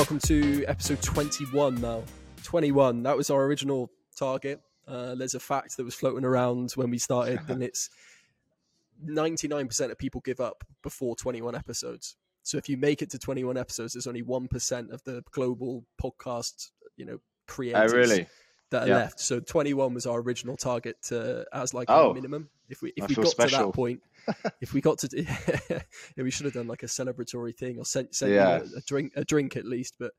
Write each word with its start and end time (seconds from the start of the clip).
welcome 0.00 0.18
to 0.18 0.64
episode 0.66 1.02
21 1.02 1.78
now. 1.78 2.02
21, 2.44 3.02
that 3.02 3.14
was 3.14 3.28
our 3.28 3.44
original 3.44 3.90
target. 4.16 4.58
Uh, 4.88 5.14
there's 5.14 5.34
a 5.34 5.38
fact 5.38 5.76
that 5.76 5.84
was 5.84 5.94
floating 5.94 6.24
around 6.24 6.72
when 6.72 6.88
we 6.88 6.96
started, 6.96 7.38
and 7.48 7.62
it's 7.62 7.90
99% 9.06 9.90
of 9.90 9.98
people 9.98 10.22
give 10.22 10.40
up 10.40 10.64
before 10.82 11.14
21 11.16 11.54
episodes. 11.54 12.16
So 12.44 12.56
if 12.56 12.66
you 12.66 12.78
make 12.78 13.02
it 13.02 13.10
to 13.10 13.18
21 13.18 13.58
episodes, 13.58 13.92
there's 13.92 14.06
only 14.06 14.22
1% 14.22 14.90
of 14.90 15.04
the 15.04 15.22
global 15.32 15.84
podcast, 16.02 16.70
you 16.96 17.04
know, 17.04 17.18
creators 17.46 17.92
Oh, 17.92 17.96
really? 17.96 18.26
that 18.70 18.84
are 18.84 18.88
Yeah. 18.88 18.96
left. 18.96 19.20
So 19.20 19.38
21 19.38 19.92
was 19.92 20.06
our 20.06 20.20
original 20.20 20.56
target 20.56 20.96
to, 21.08 21.44
as 21.52 21.74
like 21.74 21.90
Oh. 21.90 22.12
a 22.12 22.14
minimum. 22.14 22.48
If 22.70 22.80
we 22.80 22.94
if 22.96 23.04
I 23.04 23.06
we 23.06 23.14
got 23.16 23.26
to 23.32 23.36
that 23.48 23.72
point, 23.74 24.00
if 24.60 24.72
we 24.72 24.80
got 24.80 24.98
to, 24.98 25.08
yeah, 25.70 25.80
we 26.22 26.30
should 26.30 26.44
have 26.44 26.54
done 26.54 26.66
like 26.66 26.82
a 26.82 26.86
celebratory 26.86 27.54
thing 27.54 27.78
or 27.78 27.84
sent 27.84 28.14
sent 28.14 28.32
Yeah. 28.32 28.60
a, 28.74 28.78
a 28.78 28.80
drink 28.86 29.12
a 29.16 29.24
drink 29.24 29.56
at 29.56 29.64
least, 29.64 29.94
but 29.98 30.12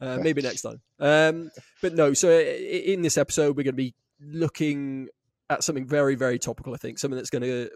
uh, 0.00 0.18
maybe 0.22 0.42
next 0.42 0.62
time. 0.62 0.80
Um, 1.00 1.50
but 1.82 1.94
no, 1.94 2.12
so 2.14 2.30
in 2.30 3.02
this 3.02 3.18
episode 3.18 3.56
we're 3.56 3.64
going 3.64 3.74
to 3.74 3.82
be 3.82 3.94
looking 4.20 5.08
at 5.50 5.62
something 5.64 5.86
very 5.86 6.14
very 6.14 6.38
topical. 6.38 6.74
I 6.74 6.78
think 6.78 6.98
something 6.98 7.16
that's 7.16 7.30
going 7.30 7.42
to 7.42 7.70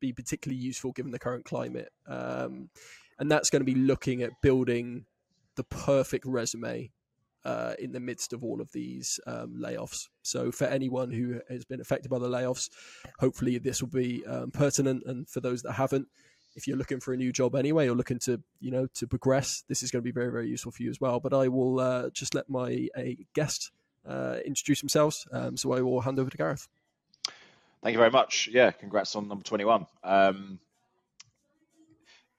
be 0.00 0.12
particularly 0.12 0.60
useful 0.60 0.92
given 0.92 1.12
the 1.12 1.18
current 1.18 1.44
climate, 1.44 1.90
um, 2.06 2.68
and 3.18 3.30
that's 3.30 3.50
going 3.50 3.60
to 3.60 3.64
be 3.72 3.74
looking 3.78 4.22
at 4.22 4.30
building 4.42 5.06
the 5.56 5.64
perfect 5.64 6.26
resume 6.26 6.90
uh, 7.46 7.74
in 7.78 7.92
the 7.92 8.00
midst 8.00 8.32
of 8.32 8.42
all 8.42 8.60
of 8.60 8.72
these 8.72 9.20
um, 9.26 9.56
layoffs. 9.56 10.08
So, 10.22 10.50
for 10.50 10.64
anyone 10.64 11.12
who 11.12 11.40
has 11.48 11.64
been 11.64 11.80
affected 11.80 12.10
by 12.10 12.18
the 12.18 12.28
layoffs, 12.28 12.70
hopefully 13.20 13.56
this 13.58 13.80
will 13.80 13.88
be 13.88 14.26
um, 14.26 14.50
pertinent. 14.50 15.04
And 15.06 15.28
for 15.28 15.40
those 15.40 15.62
that 15.62 15.72
haven't, 15.72 16.08
if 16.56 16.66
you're 16.66 16.76
looking 16.76 16.98
for 16.98 17.12
a 17.12 17.16
new 17.16 17.30
job 17.30 17.54
anyway, 17.54 17.86
or 17.88 17.94
looking 17.94 18.18
to 18.20 18.42
you 18.58 18.72
know 18.72 18.88
to 18.94 19.06
progress, 19.06 19.62
this 19.68 19.84
is 19.84 19.92
going 19.92 20.02
to 20.02 20.04
be 20.04 20.10
very 20.10 20.32
very 20.32 20.48
useful 20.48 20.72
for 20.72 20.82
you 20.82 20.90
as 20.90 21.00
well. 21.00 21.20
But 21.20 21.32
I 21.32 21.46
will 21.46 21.78
uh, 21.78 22.10
just 22.10 22.34
let 22.34 22.50
my 22.50 22.88
a 22.96 23.16
guest 23.32 23.70
uh, 24.04 24.38
introduce 24.44 24.80
themselves. 24.80 25.28
Um, 25.30 25.56
so 25.56 25.72
I 25.72 25.82
will 25.82 26.00
hand 26.00 26.18
over 26.18 26.30
to 26.30 26.36
Gareth. 26.36 26.66
Thank 27.80 27.92
you 27.92 27.98
very 27.98 28.10
much. 28.10 28.48
Yeah, 28.50 28.72
congrats 28.72 29.14
on 29.14 29.28
number 29.28 29.44
21. 29.44 29.86
Um, 30.02 30.58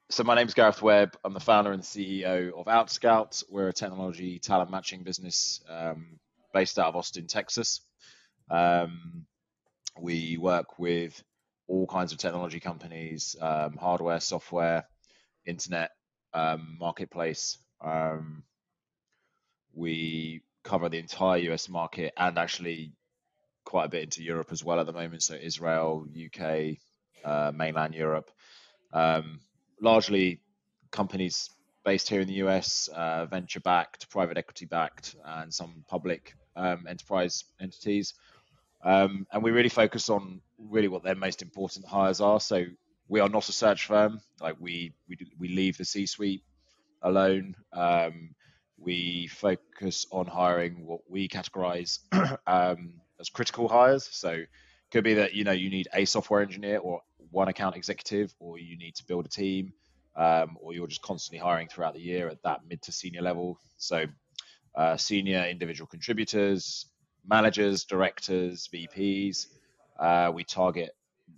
so 0.10 0.24
my 0.24 0.36
name 0.36 0.48
is 0.48 0.54
Gareth 0.54 0.82
Webb. 0.82 1.18
I'm 1.26 1.34
the 1.34 1.40
founder 1.40 1.74
and 1.74 1.84
CEO 1.84 2.54
of 2.54 2.68
OutScout. 2.68 3.44
We're 3.50 3.68
a 3.68 3.74
technology 3.74 4.40
talent 4.40 4.72
matching 4.72 5.04
business 5.04 5.62
um, 5.70 6.20
based 6.54 6.80
out 6.80 6.88
of 6.88 6.96
Austin, 6.96 7.28
Texas. 7.28 7.82
Um, 8.50 9.26
we 10.00 10.38
work 10.38 10.80
with 10.80 11.22
all 11.68 11.88
kinds 11.88 12.14
of 12.14 12.20
technology 12.20 12.62
companies, 12.62 13.36
um, 13.42 13.76
hardware, 13.76 14.22
software, 14.22 14.86
internet, 15.46 15.92
um, 16.34 16.78
marketplace. 16.80 17.58
Um, 17.84 18.44
we 19.74 20.42
cover 20.64 20.88
the 20.88 21.00
entire 21.00 21.38
US 21.52 21.68
market 21.68 22.14
and 22.16 22.38
actually 22.38 22.94
quite 23.66 23.86
a 23.86 23.90
bit 23.90 24.04
into 24.04 24.24
Europe 24.24 24.54
as 24.54 24.64
well 24.64 24.80
at 24.80 24.86
the 24.86 24.94
moment. 24.94 25.22
So 25.22 25.36
Israel, 25.36 26.08
UK, 26.08 26.78
uh, 27.26 27.52
mainland 27.54 27.94
Europe, 27.94 28.32
um, 28.94 29.42
largely 29.82 30.42
companies 30.92 31.50
based 31.86 32.10
here 32.10 32.20
in 32.20 32.28
the 32.28 32.46
US, 32.46 32.90
uh, 32.94 33.26
venture 33.26 33.62
backed, 33.62 34.10
private 34.10 34.38
equity 34.38 34.66
backed, 34.66 35.16
and 35.24 35.54
some 35.54 35.84
public 35.88 36.36
um, 36.56 36.86
enterprise 36.88 37.46
entities. 37.62 38.14
Um, 38.84 39.26
and 39.32 39.42
we 39.42 39.52
really 39.52 39.70
focus 39.70 40.10
on 40.10 40.42
really 40.58 40.88
what 40.88 41.04
their 41.04 41.16
most 41.16 41.42
important 41.42 41.86
hires 41.86 42.22
are. 42.22 42.40
So 42.40 42.66
we 43.08 43.20
are 43.20 43.30
not 43.30 43.50
a 43.50 43.54
search 43.54 43.86
firm. 43.86 44.20
Like 44.42 44.56
we 44.60 44.94
we 45.08 45.18
we 45.40 45.48
leave 45.48 45.78
the 45.78 45.86
C-suite 45.86 46.44
alone. 47.02 47.56
Um, 47.74 48.36
we 48.78 49.28
focus 49.28 50.06
on 50.12 50.28
hiring 50.28 50.86
what 50.86 51.02
we 51.10 51.28
categorize 51.28 52.00
um, 52.48 52.94
as 53.20 53.30
critical 53.30 53.68
hires. 53.68 54.08
So 54.12 54.44
could 54.92 55.04
be 55.04 55.16
that 55.16 55.34
you 55.34 55.44
know 55.44 55.52
you 55.52 55.70
need 55.70 55.88
a 55.94 56.06
software 56.06 56.42
engineer 56.42 56.80
or 56.80 57.02
one 57.32 57.48
account 57.48 57.76
executive, 57.76 58.34
or 58.40 58.58
you 58.58 58.78
need 58.78 58.96
to 58.96 59.06
build 59.06 59.26
a 59.26 59.30
team, 59.30 59.74
um, 60.16 60.58
or 60.60 60.74
you're 60.74 60.88
just 60.88 61.02
constantly 61.02 61.40
hiring 61.40 61.68
throughout 61.68 61.94
the 61.94 62.00
year 62.00 62.28
at 62.28 62.42
that 62.44 62.62
mid 62.68 62.82
to 62.84 62.92
senior 62.92 63.22
level. 63.22 63.60
So 63.78 64.06
uh, 64.76 64.98
senior 64.98 65.46
individual 65.46 65.88
contributors, 65.88 66.86
managers, 67.28 67.84
directors, 67.86 68.70
VPs. 68.74 69.48
Uh, 70.00 70.32
we 70.34 70.44
target 70.44 70.92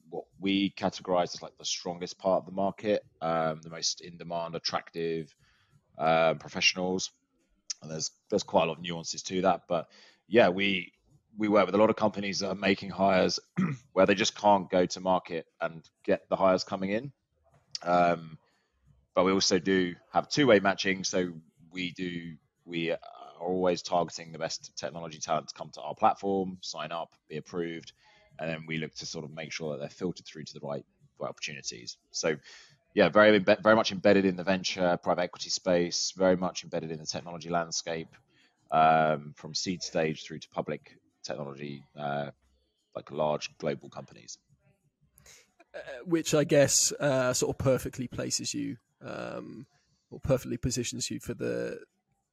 what 0.09 0.25
we 0.39 0.71
categorize 0.71 1.33
as 1.35 1.41
like 1.41 1.57
the 1.57 1.65
strongest 1.65 2.17
part 2.17 2.41
of 2.41 2.45
the 2.45 2.51
market, 2.51 3.03
um, 3.21 3.61
the 3.61 3.69
most 3.69 4.01
in 4.01 4.17
demand, 4.17 4.55
attractive 4.55 5.33
um, 5.97 6.37
professionals. 6.37 7.11
And 7.81 7.89
there's 7.89 8.11
there's 8.29 8.43
quite 8.43 8.63
a 8.63 8.65
lot 8.67 8.77
of 8.77 8.83
nuances 8.83 9.23
to 9.23 9.41
that, 9.43 9.61
but 9.67 9.87
yeah, 10.27 10.49
we 10.49 10.91
we 11.37 11.47
work 11.47 11.65
with 11.65 11.75
a 11.75 11.77
lot 11.77 11.89
of 11.89 11.95
companies 11.95 12.39
that 12.39 12.49
are 12.49 12.55
making 12.55 12.89
hires 12.89 13.39
where 13.93 14.05
they 14.05 14.15
just 14.15 14.35
can't 14.35 14.69
go 14.69 14.85
to 14.85 14.99
market 14.99 15.45
and 15.61 15.87
get 16.03 16.27
the 16.29 16.35
hires 16.35 16.63
coming 16.63 16.91
in. 16.91 17.11
Um, 17.83 18.37
but 19.15 19.25
we 19.25 19.31
also 19.31 19.59
do 19.59 19.95
have 20.11 20.29
two-way 20.29 20.59
matching, 20.59 21.03
so 21.03 21.33
we 21.71 21.91
do 21.91 22.35
we 22.65 22.91
are 22.91 22.99
always 23.41 23.81
targeting 23.81 24.31
the 24.31 24.37
best 24.37 24.71
technology 24.77 25.17
talent 25.19 25.47
to 25.47 25.55
come 25.55 25.71
to 25.73 25.81
our 25.81 25.95
platform, 25.95 26.57
sign 26.61 26.91
up, 26.91 27.09
be 27.27 27.37
approved, 27.37 27.93
and 28.37 28.49
then 28.49 28.65
we 28.67 28.77
look 28.77 28.93
to 28.95 29.05
sort 29.05 29.25
of 29.25 29.31
make 29.31 29.51
sure 29.51 29.71
that 29.71 29.79
they're 29.79 29.89
filtered 29.89 30.25
through 30.25 30.43
to 30.43 30.53
the 30.53 30.65
right, 30.65 30.85
right 31.19 31.29
opportunities. 31.29 31.97
So 32.11 32.35
yeah, 32.93 33.09
very 33.09 33.37
very 33.39 33.75
much 33.75 33.91
embedded 33.91 34.25
in 34.25 34.35
the 34.35 34.43
venture 34.43 34.97
private 35.01 35.23
equity 35.23 35.49
space, 35.49 36.13
very 36.15 36.35
much 36.35 36.63
embedded 36.63 36.91
in 36.91 36.99
the 36.99 37.05
technology 37.05 37.49
landscape, 37.49 38.09
um, 38.71 39.33
from 39.35 39.53
seed 39.55 39.81
stage 39.81 40.23
through 40.23 40.39
to 40.39 40.49
public 40.49 40.98
technology, 41.23 41.83
uh, 41.97 42.31
like 42.95 43.11
large 43.11 43.55
global 43.57 43.89
companies. 43.89 44.37
uh, 45.73 45.79
which 46.05 46.33
I 46.33 46.43
guess 46.43 46.91
uh, 46.93 47.33
sort 47.33 47.55
of 47.55 47.57
perfectly 47.59 48.07
places 48.07 48.53
you, 48.53 48.77
um, 49.01 49.65
or 50.11 50.19
perfectly 50.19 50.57
positions 50.57 51.09
you 51.11 51.19
for 51.19 51.33
the 51.33 51.79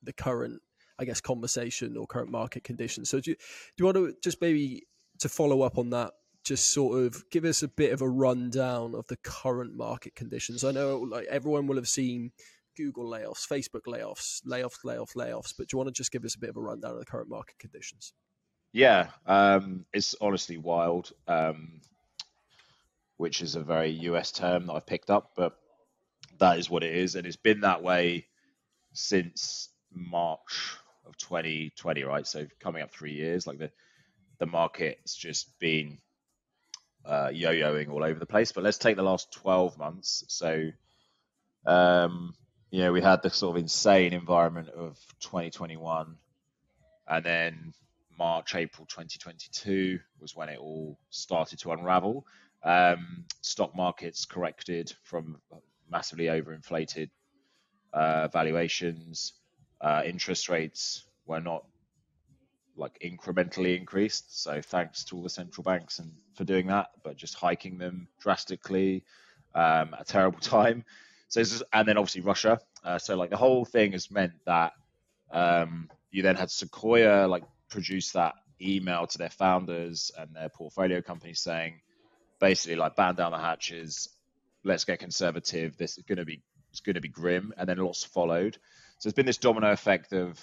the 0.02 0.12
current, 0.12 0.62
I 0.98 1.04
guess, 1.04 1.20
conversation 1.20 1.97
or 1.97 2.06
current 2.06 2.30
market 2.30 2.64
conditions. 2.64 3.10
So 3.10 3.20
do 3.20 3.32
you, 3.32 3.36
do 3.36 3.42
you 3.78 3.84
want 3.86 3.97
to 3.97 4.14
just 4.22 4.41
maybe 4.41 4.86
to 5.18 5.28
follow 5.28 5.62
up 5.62 5.78
on 5.78 5.91
that? 5.91 6.12
Just 6.44 6.70
sort 6.70 7.03
of 7.03 7.28
give 7.30 7.44
us 7.44 7.62
a 7.64 7.68
bit 7.68 7.92
of 7.92 8.03
a 8.03 8.08
rundown 8.08 8.94
of 8.94 9.06
the 9.08 9.16
current 9.16 9.74
market 9.76 10.14
conditions. 10.14 10.62
I 10.62 10.70
know, 10.70 10.98
like 10.98 11.26
everyone 11.26 11.66
will 11.66 11.76
have 11.76 11.88
seen 11.88 12.30
Google 12.76 13.10
layoffs, 13.10 13.48
Facebook 13.48 13.86
layoffs, 13.88 14.42
layoffs, 14.47 14.84
layoffs, 14.84 15.16
layoffs. 15.16 15.54
But 15.58 15.68
do 15.68 15.74
you 15.74 15.78
want 15.78 15.88
to 15.88 15.92
just 15.92 16.12
give 16.12 16.24
us 16.24 16.36
a 16.36 16.38
bit 16.38 16.50
of 16.50 16.56
a 16.56 16.60
rundown 16.60 16.92
of 16.92 16.98
the 17.00 17.04
current 17.04 17.28
market 17.28 17.58
conditions? 17.58 18.12
Yeah, 18.76 19.09
um, 19.26 19.87
it's 19.94 20.14
honestly 20.20 20.59
wild, 20.59 21.10
um, 21.26 21.81
which 23.16 23.41
is 23.41 23.54
a 23.54 23.62
very 23.62 23.88
US 24.10 24.32
term 24.32 24.66
that 24.66 24.75
I've 24.75 24.84
picked 24.84 25.09
up, 25.09 25.31
but 25.34 25.56
that 26.41 26.59
is 26.59 26.69
what 26.69 26.84
it 26.84 26.94
is, 26.94 27.15
and 27.15 27.26
it's 27.26 27.36
been 27.36 27.62
that 27.62 27.82
way 27.82 28.26
since 28.92 29.70
March 29.91 30.76
of 31.06 31.16
2020, 31.16 32.04
right? 32.04 32.26
So 32.26 32.48
coming 32.60 32.82
up 32.82 32.91
three 32.91 33.15
years, 33.15 33.47
like 33.47 33.56
the 33.56 33.70
the 34.41 34.44
market's 34.44 35.16
just 35.16 35.59
been 35.59 35.97
uh, 37.06 37.31
yo-yoing 37.32 37.91
all 37.91 38.04
over 38.04 38.20
the 38.20 38.26
place. 38.26 38.53
But 38.53 38.65
let's 38.65 38.76
take 38.76 38.97
the 38.97 39.03
last 39.03 39.32
12 39.32 39.78
months. 39.78 40.22
So, 40.28 40.69
um, 41.65 42.34
you 42.70 42.81
know, 42.81 42.92
we 42.92 43.00
had 43.00 43.22
the 43.22 43.31
sort 43.31 43.56
of 43.56 43.62
insane 43.62 44.12
environment 44.12 44.69
of 44.69 44.98
2021, 45.20 46.19
and 47.09 47.25
then 47.25 47.72
March, 48.19 48.54
April 48.54 48.87
2022 48.87 49.99
was 50.21 50.34
when 50.34 50.49
it 50.49 50.59
all 50.59 50.99
started 51.10 51.59
to 51.60 51.72
unravel. 51.72 52.27
Um, 52.62 53.25
stock 53.43 53.77
markets 53.77 54.25
corrected 54.25 54.93
from 55.04 55.38
massively 55.91 56.27
overinflated 56.27 57.10
uh, 57.92 58.28
valuations. 58.28 59.34
Uh, 59.80 60.03
interest 60.04 60.48
rates 60.48 61.07
were 61.27 61.41
not 61.41 61.65
like 62.77 62.98
incrementally 63.01 63.77
increased. 63.78 64.42
So 64.42 64.60
thanks 64.60 65.04
to 65.04 65.16
all 65.16 65.22
the 65.22 65.30
central 65.30 65.65
banks 65.65 65.98
and 65.98 66.13
for 66.34 66.45
doing 66.45 66.66
that, 66.66 66.91
but 67.03 67.16
just 67.16 67.34
hiking 67.34 67.78
them 67.78 68.09
drastically 68.21 69.04
um, 69.54 69.95
a 69.98 70.04
terrible 70.04 70.41
time. 70.41 70.84
So 71.28 71.42
and 71.72 71.89
then 71.89 71.97
obviously 71.98 72.21
Russia. 72.21 72.60
Uh, 72.84 72.98
so 72.98 73.16
like 73.16 73.30
the 73.30 73.36
whole 73.36 73.65
thing 73.65 73.92
has 73.92 74.10
meant 74.10 74.34
that 74.45 74.72
um, 75.33 75.91
you 76.10 76.22
then 76.22 76.36
had 76.36 76.51
Sequoia 76.51 77.27
like 77.27 77.42
produce 77.68 78.13
that 78.13 78.34
email 78.60 79.07
to 79.07 79.18
their 79.18 79.30
founders 79.30 80.10
and 80.18 80.34
their 80.34 80.48
portfolio 80.48 81.01
companies 81.01 81.41
saying 81.41 81.80
basically 82.41 82.77
like 82.77 82.97
batten 82.97 83.16
down 83.16 83.33
the 83.33 83.39
hatches, 83.39 84.09
let's 84.65 84.84
get 84.84 84.98
conservative. 84.98 85.77
This 85.77 85.98
is 85.98 86.04
going 86.04 86.18
to 86.18 86.24
be 86.24 86.42
it's 86.71 86.80
going 86.80 86.95
to 86.95 87.01
be 87.01 87.09
grim, 87.09 87.54
and 87.57 87.68
then 87.68 87.78
lots 87.78 88.04
followed. 88.04 88.54
So 88.98 89.09
there's 89.09 89.15
been 89.15 89.27
this 89.27 89.39
domino 89.39 89.72
effect 89.72 90.13
of 90.13 90.39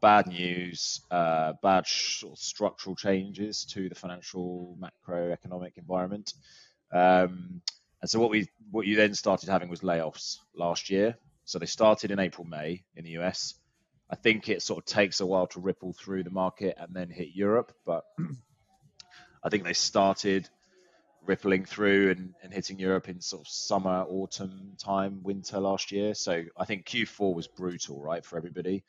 bad 0.00 0.26
news, 0.26 1.02
uh, 1.10 1.54
bad 1.62 1.86
structural 1.86 2.96
changes 2.96 3.64
to 3.66 3.88
the 3.88 3.94
financial 3.94 4.78
macroeconomic 4.80 5.76
environment. 5.76 6.32
Um, 6.92 7.60
and 8.00 8.10
so 8.10 8.20
what 8.20 8.30
we 8.30 8.48
what 8.70 8.86
you 8.86 8.96
then 8.96 9.14
started 9.14 9.48
having 9.48 9.68
was 9.68 9.80
layoffs 9.80 10.38
last 10.54 10.90
year. 10.90 11.16
So 11.44 11.58
they 11.58 11.66
started 11.66 12.10
in 12.10 12.18
April 12.18 12.46
May 12.46 12.84
in 12.94 13.04
the 13.04 13.18
US. 13.18 13.54
I 14.08 14.16
think 14.16 14.48
it 14.48 14.62
sort 14.62 14.78
of 14.78 14.84
takes 14.84 15.20
a 15.20 15.26
while 15.26 15.46
to 15.48 15.60
ripple 15.60 15.92
through 15.92 16.22
the 16.22 16.30
market 16.30 16.76
and 16.78 16.94
then 16.94 17.10
hit 17.10 17.28
Europe, 17.34 17.72
but 17.84 18.04
I 19.42 19.48
think 19.48 19.64
they 19.64 19.72
started 19.72 20.48
rippling 21.24 21.64
through 21.64 22.10
and, 22.12 22.34
and 22.42 22.52
hitting 22.52 22.78
Europe 22.78 23.08
in 23.08 23.20
sort 23.20 23.42
of 23.42 23.48
summer, 23.48 24.04
autumn 24.08 24.72
time, 24.78 25.22
winter 25.22 25.58
last 25.58 25.90
year. 25.90 26.14
So 26.14 26.44
I 26.56 26.64
think 26.64 26.86
Q4 26.86 27.34
was 27.34 27.48
brutal, 27.48 28.00
right, 28.00 28.24
for 28.24 28.36
everybody. 28.36 28.84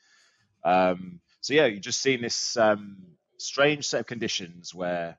Um, 0.64 1.20
so 1.42 1.54
yeah, 1.54 1.66
you're 1.66 1.80
just 1.80 2.02
seen 2.02 2.22
this 2.22 2.56
um, 2.58 2.98
strange 3.38 3.88
set 3.88 4.02
of 4.02 4.06
conditions 4.06 4.74
where 4.74 5.18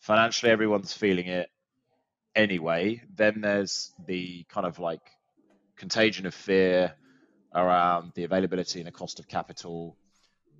financially 0.00 0.50
everyone's 0.50 0.92
feeling 0.92 1.28
it 1.28 1.48
anyway. 2.34 3.02
Then 3.14 3.40
there's 3.40 3.92
the 4.06 4.44
kind 4.48 4.66
of 4.66 4.78
like 4.78 5.02
contagion 5.76 6.26
of 6.26 6.34
fear 6.34 6.94
around 7.58 8.12
the 8.14 8.24
availability 8.24 8.80
and 8.80 8.86
the 8.86 8.92
cost 8.92 9.18
of 9.18 9.28
capital. 9.28 9.96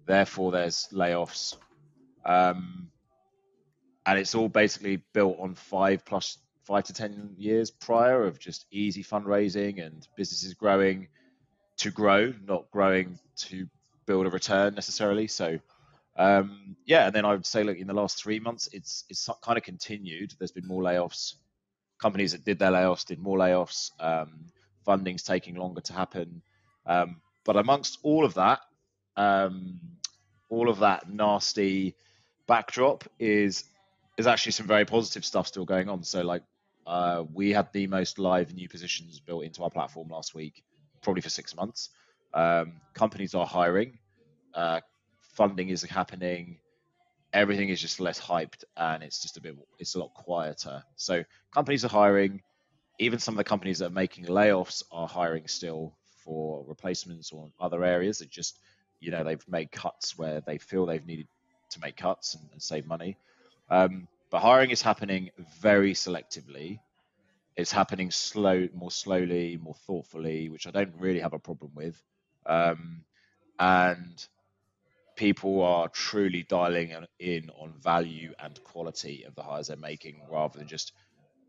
Therefore, 0.06 0.53
there's 0.53 0.89
layoffs. 0.93 1.56
Um, 2.25 2.91
and 4.06 4.19
it's 4.19 4.35
all 4.35 4.49
basically 4.49 5.03
built 5.12 5.39
on 5.39 5.55
five 5.55 6.05
plus 6.05 6.39
five 6.65 6.85
to 6.85 6.93
ten 6.93 7.35
years 7.37 7.71
prior 7.71 8.25
of 8.25 8.39
just 8.39 8.67
easy 8.71 9.03
fundraising 9.03 9.85
and 9.85 10.06
businesses 10.17 10.55
growing 10.55 11.09
to 11.79 11.91
grow, 11.91 12.33
not 12.47 12.71
growing 12.71 13.19
to 13.37 13.67
build 14.06 14.27
a 14.27 14.31
return 14.31 14.75
necessarily. 14.75 15.27
So 15.27 15.59
um, 16.19 16.77
yeah, 16.85 17.06
and 17.06 17.15
then 17.15 17.25
I 17.25 17.33
would 17.33 17.47
say, 17.47 17.62
look, 17.62 17.79
in 17.79 17.87
the 17.87 17.95
last 17.95 18.21
three 18.21 18.41
months, 18.41 18.69
it's 18.73 19.05
it's 19.09 19.29
kind 19.43 19.56
of 19.56 19.62
continued. 19.62 20.35
There's 20.39 20.50
been 20.50 20.67
more 20.67 20.83
layoffs. 20.83 21.35
Companies 22.00 22.33
that 22.33 22.45
did 22.45 22.59
their 22.59 22.73
layoffs 22.73 23.06
did 23.06 23.21
more 23.21 23.39
layoffs. 23.39 23.91
Um, 24.00 24.47
funding's 24.85 25.23
taking 25.23 25.55
longer 25.55 25.81
to 25.83 25.93
happen. 25.93 26.43
Um, 26.88 27.20
but 27.44 27.56
amongst 27.56 27.99
all 28.02 28.25
of 28.25 28.35
that, 28.35 28.61
um, 29.17 29.79
all 30.49 30.69
of 30.69 30.81
that 30.81 31.08
nasty 31.08 31.94
backdrop 32.46 33.05
is 33.19 33.64
is 34.17 34.26
actually 34.26 34.52
some 34.52 34.67
very 34.67 34.85
positive 34.85 35.25
stuff 35.25 35.46
still 35.46 35.64
going 35.64 35.88
on. 35.88 36.02
So 36.02 36.23
like 36.23 36.43
uh, 36.87 37.25
we 37.32 37.52
had 37.52 37.73
the 37.73 37.87
most 37.87 38.19
live 38.19 38.52
new 38.55 38.69
positions 38.69 39.20
built 39.20 39.44
into 39.44 39.62
our 39.62 39.70
platform 39.70 40.08
last 40.08 40.35
week, 40.35 40.64
probably 41.02 41.20
for 41.20 41.29
six 41.29 41.55
months. 41.55 41.90
Um, 42.35 42.81
companies 42.94 43.35
are 43.35 43.46
hiring. 43.46 43.99
Uh, 44.55 44.81
funding 45.35 45.69
is 45.69 45.82
happening. 45.82 46.58
Everything 47.32 47.69
is 47.69 47.81
just 47.81 48.00
less 48.00 48.19
hyped, 48.19 48.64
and 48.76 49.02
it's 49.02 49.20
just 49.20 49.37
a 49.37 49.40
bit. 49.40 49.55
It's 49.79 49.94
a 49.94 50.00
lot 50.00 50.14
quieter. 50.14 50.82
So 50.96 51.23
companies 51.52 51.85
are 51.85 51.88
hiring. 51.88 52.43
Even 52.99 53.19
some 53.19 53.35
of 53.35 53.38
the 53.38 53.44
companies 53.44 53.79
that 53.79 53.87
are 53.87 53.94
making 53.94 54.25
layoffs 54.25 54.82
are 54.90 55.06
hiring 55.06 55.46
still 55.46 55.94
for 56.28 56.62
replacements 56.69 57.32
or 57.32 57.48
other 57.58 57.82
areas. 57.84 58.20
It 58.20 58.30
just, 58.30 58.58
you 59.00 59.10
know, 59.10 59.25
they've 59.25 59.48
made 59.48 59.72
cuts 59.72 60.19
where 60.19 60.42
they 60.42 60.58
feel 60.58 60.84
they've 60.84 61.06
needed 61.06 61.26
to 61.70 61.80
make 61.80 61.96
cuts 61.96 62.34
and, 62.34 62.44
and 62.52 62.62
save 62.62 62.86
money. 62.86 63.16
Um, 63.70 64.08
but 64.30 64.40
hiring 64.40 64.70
is 64.70 64.82
happening 64.82 65.30
very 65.60 65.94
selectively. 65.94 66.80
It's 67.56 67.72
happening 67.72 68.10
slow, 68.10 68.69
more 68.75 68.90
slowly, 68.90 69.58
more 69.60 69.75
thoughtfully, 69.86 70.50
which 70.50 70.66
I 70.66 70.70
don't 70.70 70.92
really 70.98 71.20
have 71.20 71.32
a 71.32 71.38
problem 71.38 71.72
with. 71.75 72.00
Um, 72.44 73.04
and 73.58 74.26
people 75.16 75.62
are 75.62 75.88
truly 75.88 76.42
dialing 76.42 76.94
in 77.19 77.50
on 77.58 77.72
value 77.82 78.32
and 78.38 78.62
quality 78.64 79.25
of 79.25 79.34
the 79.34 79.42
hires 79.42 79.69
they're 79.69 79.76
making 79.76 80.20
rather 80.30 80.58
than 80.58 80.69
just 80.69 80.92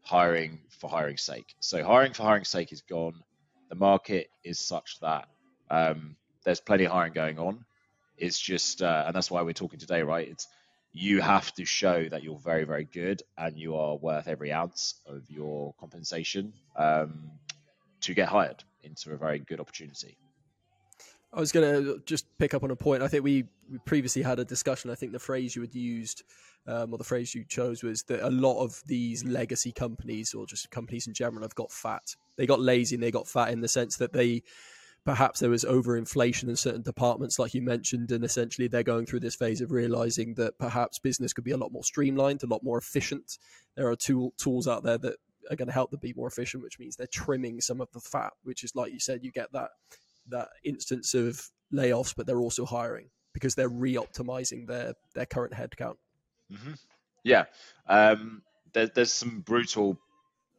hiring 0.03 0.59
for 0.69 0.89
hiring's 0.89 1.21
sake. 1.21 1.53
So 1.59 1.83
hiring 1.83 2.13
for 2.13 2.23
hiring's 2.23 2.47
sake 2.49 2.71
is 2.71 2.81
gone. 2.81 3.21
The 3.69 3.75
market 3.75 4.30
is 4.44 4.60
such 4.60 5.00
that 5.00 5.27
um, 5.69 6.16
there's 6.44 6.60
plenty 6.60 6.86
of 6.86 6.92
hiring 6.92 7.13
going 7.13 7.39
on. 7.39 7.66
It's 8.18 8.39
just, 8.39 8.81
uh, 8.81 9.04
and 9.07 9.16
that's 9.16 9.31
why 9.31 9.42
we're 9.44 9.54
talking 9.54 9.80
today, 9.80 10.01
right? 10.01 10.27
It's 10.27 10.48
you 10.92 11.21
have 11.21 11.54
to 11.54 11.66
show 11.66 12.10
that 12.10 12.24
you're 12.24 12.39
very, 12.39 12.63
very 12.63 12.86
good 12.86 13.21
and 13.38 13.56
you 13.57 13.75
are 13.75 13.95
worth 13.95 14.27
every 14.27 14.51
ounce 14.51 14.95
of 15.06 15.30
your 15.30 15.74
compensation 15.80 16.54
um, 16.75 17.31
to 18.01 18.13
get 18.13 18.27
hired 18.27 18.63
into 18.83 19.13
a 19.13 19.18
very 19.18 19.39
good 19.39 19.60
opportunity. 19.60 20.18
I 21.31 21.39
was 21.39 21.51
going 21.51 21.83
to 21.83 22.01
just 22.05 22.25
pick 22.39 22.53
up 22.53 22.63
on 22.63 22.71
a 22.71 22.75
point. 22.75 23.03
I 23.03 23.07
think 23.07 23.23
we, 23.23 23.45
we 23.71 23.77
previously 23.85 24.21
had 24.21 24.39
a 24.39 24.45
discussion. 24.45 24.89
I 24.89 24.95
think 24.95 25.11
the 25.11 25.19
phrase 25.19 25.55
you 25.55 25.61
had 25.61 25.75
used, 25.75 26.23
um, 26.65 26.91
or 26.93 26.97
the 26.97 27.03
phrase 27.03 27.35
you 27.35 27.45
chose, 27.45 27.83
was 27.83 28.03
that 28.03 28.25
a 28.25 28.31
lot 28.31 28.63
of 28.63 28.81
these 28.87 29.23
legacy 29.23 29.71
companies, 29.71 30.33
or 30.33 30.47
just 30.47 30.71
companies 30.71 31.07
in 31.07 31.13
general, 31.13 31.43
have 31.43 31.55
got 31.55 31.71
fat. 31.71 32.15
They 32.35 32.47
got 32.47 32.59
lazy 32.59 32.95
and 32.95 33.03
they 33.03 33.11
got 33.11 33.27
fat 33.27 33.49
in 33.49 33.61
the 33.61 33.67
sense 33.67 33.97
that 33.97 34.13
they 34.13 34.43
perhaps 35.05 35.39
there 35.39 35.49
was 35.49 35.63
overinflation 35.63 36.49
in 36.49 36.55
certain 36.55 36.81
departments, 36.81 37.39
like 37.39 37.53
you 37.53 37.61
mentioned, 37.61 38.11
and 38.11 38.23
essentially 38.23 38.67
they're 38.67 38.83
going 38.83 39.05
through 39.05 39.21
this 39.21 39.35
phase 39.35 39.61
of 39.61 39.71
realizing 39.71 40.33
that 40.35 40.57
perhaps 40.57 40.99
business 40.99 41.33
could 41.33 41.43
be 41.43 41.51
a 41.51 41.57
lot 41.57 41.71
more 41.71 41.83
streamlined, 41.83 42.43
a 42.43 42.47
lot 42.47 42.63
more 42.63 42.77
efficient. 42.77 43.37
There 43.75 43.89
are 43.89 43.95
tool, 43.95 44.33
tools 44.37 44.67
out 44.67 44.83
there 44.83 44.97
that 44.97 45.15
are 45.49 45.55
going 45.55 45.67
to 45.67 45.73
help 45.73 45.91
them 45.91 45.99
be 46.01 46.13
more 46.13 46.27
efficient, 46.27 46.63
which 46.63 46.79
means 46.79 46.95
they're 46.95 47.07
trimming 47.07 47.61
some 47.61 47.81
of 47.81 47.91
the 47.91 47.99
fat, 47.99 48.33
which 48.43 48.63
is 48.63 48.75
like 48.75 48.91
you 48.91 48.99
said, 48.99 49.23
you 49.23 49.31
get 49.31 49.51
that 49.53 49.69
that 50.31 50.49
instance 50.63 51.13
of 51.13 51.41
layoffs, 51.73 52.13
but 52.15 52.25
they're 52.25 52.39
also 52.39 52.65
hiring 52.65 53.09
because 53.33 53.55
they're 53.55 53.69
re-optimizing 53.69 54.67
their 54.67 54.93
their 55.15 55.25
current 55.25 55.53
headcount. 55.53 55.95
Mm-hmm. 56.51 56.73
Yeah, 57.23 57.45
um, 57.87 58.41
there, 58.73 58.87
there's 58.87 59.13
some 59.13 59.41
brutal 59.41 59.97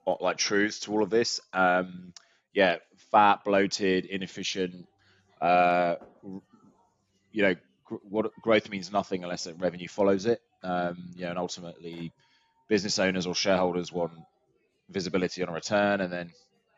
uh, 0.06 0.14
like 0.20 0.36
truths 0.36 0.80
to 0.80 0.92
all 0.92 1.02
of 1.02 1.10
this. 1.10 1.40
Um, 1.52 2.12
yeah, 2.52 2.76
fat, 3.10 3.44
bloated, 3.44 4.06
inefficient. 4.06 4.86
Uh, 5.40 5.96
you 7.32 7.42
know, 7.42 7.54
gr- 7.84 7.96
what 8.08 8.32
growth 8.42 8.68
means 8.68 8.92
nothing 8.92 9.24
unless 9.24 9.46
revenue 9.58 9.88
follows 9.88 10.26
it. 10.26 10.40
Um, 10.62 11.10
you 11.14 11.24
know, 11.24 11.30
and 11.30 11.38
ultimately, 11.38 12.12
business 12.68 12.98
owners 12.98 13.26
or 13.26 13.34
shareholders 13.34 13.92
want 13.92 14.12
visibility 14.90 15.42
on 15.42 15.48
a 15.48 15.52
return, 15.52 16.00
and 16.00 16.12
then 16.12 16.30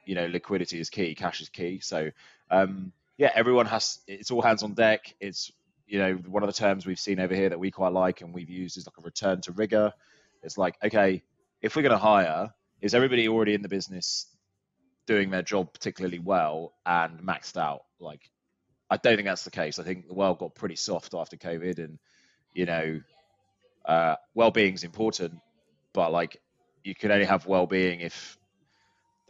you 0.04 0.14
know, 0.14 0.26
liquidity 0.26 0.81
is 0.81 0.90
key, 0.90 1.14
cash 1.14 1.40
is 1.40 1.49
key. 1.49 1.81
So 1.81 2.10
um, 2.50 2.93
yeah, 3.19 3.31
everyone 3.34 3.66
has. 3.66 3.99
It's 4.06 4.31
all 4.31 4.43
hands 4.43 4.62
on 4.62 4.75
deck. 4.75 5.14
It's 5.20 5.52
you 5.87 5.99
know 5.99 6.14
one 6.14 6.43
of 6.43 6.49
the 6.49 6.54
terms 6.54 6.87
we've 6.87 6.99
seen 6.99 7.20
over 7.20 7.34
here 7.34 7.49
that 7.49 7.58
we 7.58 7.70
quite 7.70 7.93
like 7.93 8.20
and 8.20 8.34
we've 8.34 8.50
used 8.50 8.76
is 8.76 8.87
like 8.87 8.99
a 8.99 9.02
return 9.02 9.40
to 9.43 9.52
rigor. 9.52 9.93
It's 10.43 10.58
like 10.58 10.76
okay, 10.82 11.22
if 11.60 11.76
we're 11.76 11.82
going 11.82 11.93
to 11.93 11.99
hire, 11.99 12.52
is 12.81 12.94
everybody 12.94 13.28
already 13.28 13.54
in 13.54 13.62
the 13.62 13.69
business 13.69 14.26
doing 15.06 15.31
their 15.31 15.43
job 15.43 15.72
particularly 15.72 16.19
well 16.19 16.75
and 16.84 17.20
maxed 17.20 17.56
out? 17.56 17.84
Like, 18.00 18.31
I 18.90 18.97
don't 18.97 19.16
think 19.16 19.26
that's 19.26 19.44
the 19.44 19.50
case. 19.50 19.78
I 19.78 19.85
think 19.85 20.09
the 20.09 20.14
world 20.14 20.38
got 20.38 20.54
pretty 20.54 20.76
soft 20.76 21.14
after 21.14 21.37
COVID, 21.37 21.78
and 21.78 21.99
you 22.52 22.66
know, 22.66 23.00
uh, 23.85 24.16
well-being 24.35 24.75
is 24.75 24.85
important, 24.85 25.38
but 25.92 26.12
like 26.12 26.40
you 26.85 26.94
can 26.94 27.12
only 27.12 27.25
have 27.25 27.47
well-being 27.47 28.00
if 28.00 28.37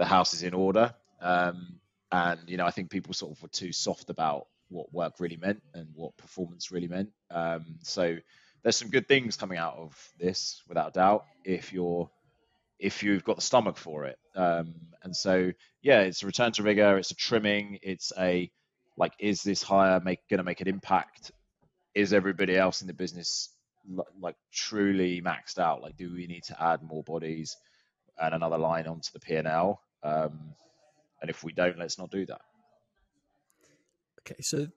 the 0.03 0.09
house 0.09 0.35
is 0.35 0.43
in 0.43 0.53
order. 0.53 0.93
Um, 1.21 1.79
and 2.11 2.41
you 2.49 2.57
know, 2.57 2.67
I 2.67 2.73
think 2.73 2.91
people 2.91 3.15
sort 3.15 3.31
of 3.31 3.41
were 3.41 3.49
too 3.49 3.71
soft 3.71 4.11
about 4.11 4.49
what 4.69 4.93
work 4.93 5.21
really 5.21 5.37
meant 5.37 5.63
and 5.75 5.87
what 5.95 6.17
performance 6.17 6.73
really 6.73 6.89
meant. 6.89 7.11
Um, 7.31 7.77
so 7.85 8.17
there's 8.63 8.75
some 8.75 8.91
good 8.91 9.07
things 9.07 9.37
coming 9.37 9.59
out 9.59 9.77
of 9.77 9.97
this, 10.19 10.61
without 10.69 10.95
doubt, 10.95 11.25
if 11.45 11.73
you're 11.73 12.11
if 12.81 13.05
you've 13.05 13.23
got 13.23 13.37
the 13.37 13.43
stomach 13.43 13.77
for 13.77 14.07
it. 14.07 14.19
Um, 14.35 14.75
and 15.05 15.15
so 15.15 15.53
yeah, 15.83 16.01
it's 16.01 16.25
a 16.25 16.27
return 16.27 16.51
to 16.53 16.65
rigor, 16.65 16.99
it's 16.99 17.13
a 17.13 17.15
trimming, 17.15 17.79
it's 17.81 18.13
a 18.19 18.51
like, 18.97 19.13
is 19.21 19.45
this 19.45 19.63
hire 19.63 20.01
make 20.01 20.19
going 20.29 20.39
to 20.39 20.45
make 20.45 20.61
an 20.61 20.69
impact? 20.69 21.31
Is 21.95 22.13
everybody 22.13 22.57
else 22.57 22.81
in 22.81 22.89
the 22.89 22.93
business 22.93 23.51
like 24.21 24.35
truly 24.53 25.23
maxed 25.23 25.61
out? 25.61 25.81
Like, 25.81 25.97
do 25.97 26.13
we 26.13 26.27
need 26.27 26.43
to 26.45 26.61
add 26.61 26.83
more 26.83 27.05
bodies 27.05 27.57
and 28.21 28.35
another 28.35 28.59
line 28.59 28.89
onto 28.89 29.13
the 29.13 29.21
P 29.21 29.37
and 29.37 29.47
L? 29.47 29.81
Um, 30.03 30.55
and 31.21 31.31
if 31.31 31.45
we 31.45 31.53
don't, 31.53 31.79
let's 31.79 31.99
not 31.99 32.11
do 32.11 32.27
that. 32.27 32.41
Okay, 34.21 34.41
so 34.41 34.69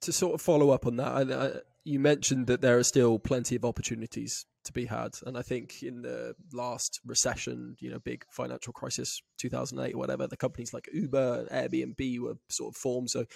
to 0.00 0.12
sort 0.12 0.34
of 0.34 0.40
follow 0.42 0.70
up 0.70 0.86
on 0.86 0.96
that, 0.96 1.12
I, 1.12 1.46
I, 1.46 1.50
you 1.84 2.00
mentioned 2.00 2.46
that 2.46 2.60
there 2.60 2.78
are 2.78 2.84
still 2.84 3.18
plenty 3.18 3.56
of 3.56 3.64
opportunities 3.64 4.46
to 4.64 4.72
be 4.72 4.86
had, 4.86 5.14
and 5.26 5.36
I 5.36 5.42
think 5.42 5.82
in 5.82 6.00
the 6.00 6.34
last 6.52 6.98
recession, 7.04 7.76
you 7.80 7.90
know, 7.90 7.98
big 7.98 8.24
financial 8.30 8.72
crisis, 8.72 9.20
two 9.36 9.50
thousand 9.50 9.78
eight 9.80 9.94
whatever, 9.94 10.26
the 10.26 10.38
companies 10.38 10.72
like 10.72 10.88
Uber, 10.92 11.48
Airbnb 11.52 12.20
were 12.20 12.36
sort 12.48 12.74
of 12.74 12.76
formed. 12.78 13.10
So 13.10 13.26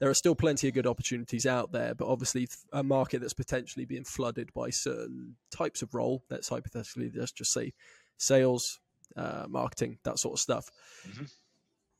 there 0.00 0.08
are 0.08 0.14
still 0.14 0.34
plenty 0.34 0.66
of 0.66 0.72
good 0.72 0.86
opportunities 0.86 1.44
out 1.44 1.72
there, 1.72 1.94
but 1.94 2.08
obviously 2.08 2.48
a 2.72 2.82
market 2.82 3.20
that's 3.20 3.34
potentially 3.34 3.84
being 3.84 4.04
flooded 4.04 4.50
by 4.54 4.70
certain 4.70 5.36
types 5.50 5.82
of 5.82 5.92
role. 5.92 6.24
Let's 6.30 6.48
hypothetically 6.48 7.12
let's 7.14 7.32
just 7.32 7.52
say 7.52 7.74
sales, 8.16 8.80
uh, 9.16 9.46
marketing, 9.48 9.98
that 10.04 10.18
sort 10.18 10.34
of 10.34 10.40
stuff. 10.40 10.70
Mm-hmm 11.08 11.24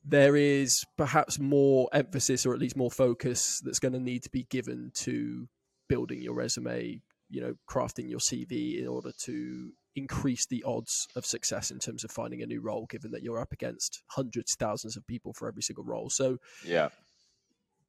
there 0.04 0.36
is 0.36 0.84
perhaps 0.96 1.38
more 1.38 1.88
emphasis 1.92 2.46
or 2.46 2.54
at 2.54 2.58
least 2.58 2.76
more 2.76 2.90
focus 2.90 3.60
that's 3.64 3.78
going 3.78 3.92
to 3.92 4.00
need 4.00 4.22
to 4.22 4.30
be 4.30 4.44
given 4.44 4.90
to 4.94 5.48
building 5.88 6.22
your 6.22 6.34
resume, 6.34 7.00
you 7.28 7.40
know, 7.40 7.54
crafting 7.68 8.08
your 8.08 8.18
CV 8.18 8.80
in 8.80 8.86
order 8.86 9.10
to 9.18 9.70
increase 9.96 10.46
the 10.46 10.62
odds 10.64 11.08
of 11.16 11.26
success 11.26 11.70
in 11.70 11.78
terms 11.78 12.04
of 12.04 12.10
finding 12.10 12.42
a 12.42 12.46
new 12.46 12.60
role, 12.60 12.86
given 12.88 13.10
that 13.10 13.22
you're 13.22 13.40
up 13.40 13.52
against 13.52 14.02
hundreds, 14.08 14.54
thousands 14.54 14.96
of 14.96 15.06
people 15.06 15.32
for 15.32 15.48
every 15.48 15.62
single 15.62 15.84
role. 15.84 16.08
So, 16.08 16.38
yeah, 16.64 16.88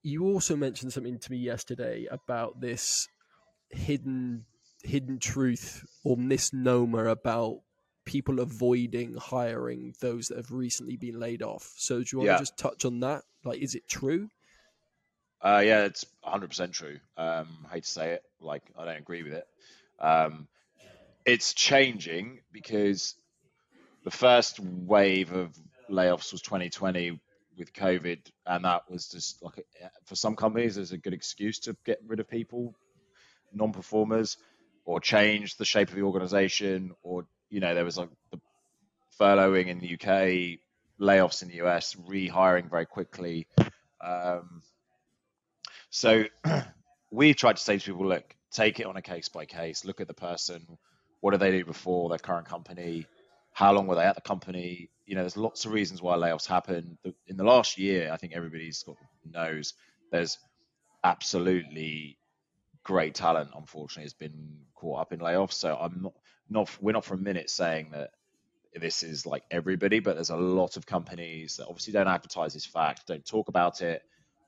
you 0.01 0.25
also 0.25 0.55
mentioned 0.55 0.91
something 0.91 1.19
to 1.19 1.31
me 1.31 1.37
yesterday 1.37 2.07
about 2.09 2.59
this 2.59 3.07
hidden 3.69 4.45
hidden 4.83 5.19
truth 5.19 5.85
or 6.03 6.17
misnomer 6.17 7.07
about 7.07 7.59
people 8.09 8.39
avoiding 8.39 9.13
hiring 9.13 9.93
those 9.99 10.29
that 10.29 10.37
have 10.37 10.51
recently 10.51 10.97
been 10.97 11.19
laid 11.19 11.43
off. 11.43 11.71
So 11.77 11.99
do 11.99 12.05
you 12.11 12.17
want 12.17 12.25
yeah. 12.25 12.33
to 12.33 12.39
just 12.39 12.57
touch 12.57 12.83
on 12.83 13.01
that? 13.01 13.21
Like, 13.43 13.59
is 13.59 13.75
it 13.75 13.87
true? 13.87 14.31
Uh, 15.39 15.61
yeah, 15.63 15.85
it's 15.85 16.05
100% 16.25 16.71
true. 16.71 16.97
Um, 17.17 17.47
I 17.69 17.75
hate 17.75 17.83
to 17.83 17.89
say 17.89 18.13
it, 18.13 18.23
like 18.41 18.63
I 18.75 18.85
don't 18.85 18.97
agree 18.97 19.21
with 19.21 19.33
it. 19.33 19.47
Um, 19.99 20.47
it's 21.23 21.53
changing 21.53 22.39
because 22.51 23.13
the 24.03 24.11
first 24.11 24.59
wave 24.59 25.31
of 25.31 25.55
layoffs 25.87 26.31
was 26.31 26.41
2020 26.41 27.19
with 27.59 27.73
COVID, 27.73 28.21
and 28.47 28.65
that 28.65 28.89
was 28.89 29.07
just 29.07 29.43
like 29.43 29.63
for 30.05 30.15
some 30.15 30.35
companies, 30.35 30.75
there's 30.75 30.93
a 30.93 30.97
good 30.97 31.13
excuse 31.13 31.59
to 31.59 31.77
get 31.85 31.99
rid 32.07 32.19
of 32.19 32.27
people, 32.27 32.73
non-performers, 33.53 34.37
or 34.83 34.99
change 34.99 35.57
the 35.57 35.65
shape 35.65 35.89
of 35.89 35.95
the 35.95 36.01
organization, 36.01 36.95
or 37.03 37.27
you 37.49 37.59
know 37.59 37.75
there 37.75 37.85
was 37.85 37.97
like 37.97 38.09
the 38.31 38.39
furloughing 39.19 39.67
in 39.67 39.79
the 39.79 39.93
UK, 39.93 40.59
layoffs 40.99 41.41
in 41.41 41.49
the 41.49 41.61
US, 41.65 41.95
rehiring 41.95 42.69
very 42.69 42.85
quickly. 42.85 43.47
Um, 44.01 44.61
so 45.89 46.23
we 47.11 47.33
tried 47.33 47.57
to 47.57 47.63
say 47.63 47.77
to 47.77 47.85
people, 47.85 48.07
look, 48.07 48.35
take 48.51 48.79
it 48.79 48.85
on 48.85 48.95
a 48.95 49.01
case 49.01 49.29
by 49.29 49.45
case, 49.45 49.83
look 49.83 49.99
at 49.99 50.07
the 50.07 50.13
person, 50.13 50.77
what 51.21 51.31
did 51.31 51.41
they 51.41 51.51
do 51.51 51.65
before 51.65 52.09
their 52.09 52.17
current 52.17 52.47
company, 52.47 53.05
how 53.51 53.73
long 53.73 53.87
were 53.87 53.95
they 53.95 54.05
at 54.05 54.15
the 54.15 54.21
company, 54.21 54.89
you 55.05 55.15
know, 55.15 55.21
there's 55.21 55.35
lots 55.37 55.65
of 55.65 55.71
reasons 55.71 56.01
why 56.01 56.15
layoffs 56.15 56.45
happen. 56.45 56.97
In 57.27 57.35
the 57.35 57.43
last 57.43 57.77
year, 57.77 58.11
I 58.13 58.17
think 58.17 58.33
everybody's 58.33 58.83
got 58.83 58.95
knows 59.25 59.73
there's 60.11 60.37
absolutely 61.03 62.17
great 62.83 63.15
talent. 63.15 63.49
Unfortunately, 63.55 64.03
has 64.03 64.13
been 64.13 64.59
caught 64.75 65.01
up 65.01 65.13
in 65.13 65.19
layoffs. 65.19 65.53
So 65.53 65.75
I'm 65.75 66.01
not 66.01 66.13
not 66.49 66.69
we're 66.81 66.93
not 66.93 67.05
for 67.05 67.15
a 67.15 67.17
minute 67.17 67.49
saying 67.49 67.89
that 67.91 68.11
this 68.75 69.03
is 69.03 69.25
like 69.25 69.43
everybody, 69.51 69.99
but 69.99 70.15
there's 70.15 70.29
a 70.29 70.37
lot 70.37 70.77
of 70.77 70.85
companies 70.85 71.57
that 71.57 71.67
obviously 71.67 71.93
don't 71.93 72.07
advertise 72.07 72.53
this 72.53 72.65
fact, 72.65 73.07
don't 73.07 73.25
talk 73.25 73.47
about 73.47 73.81
it, 73.81 74.03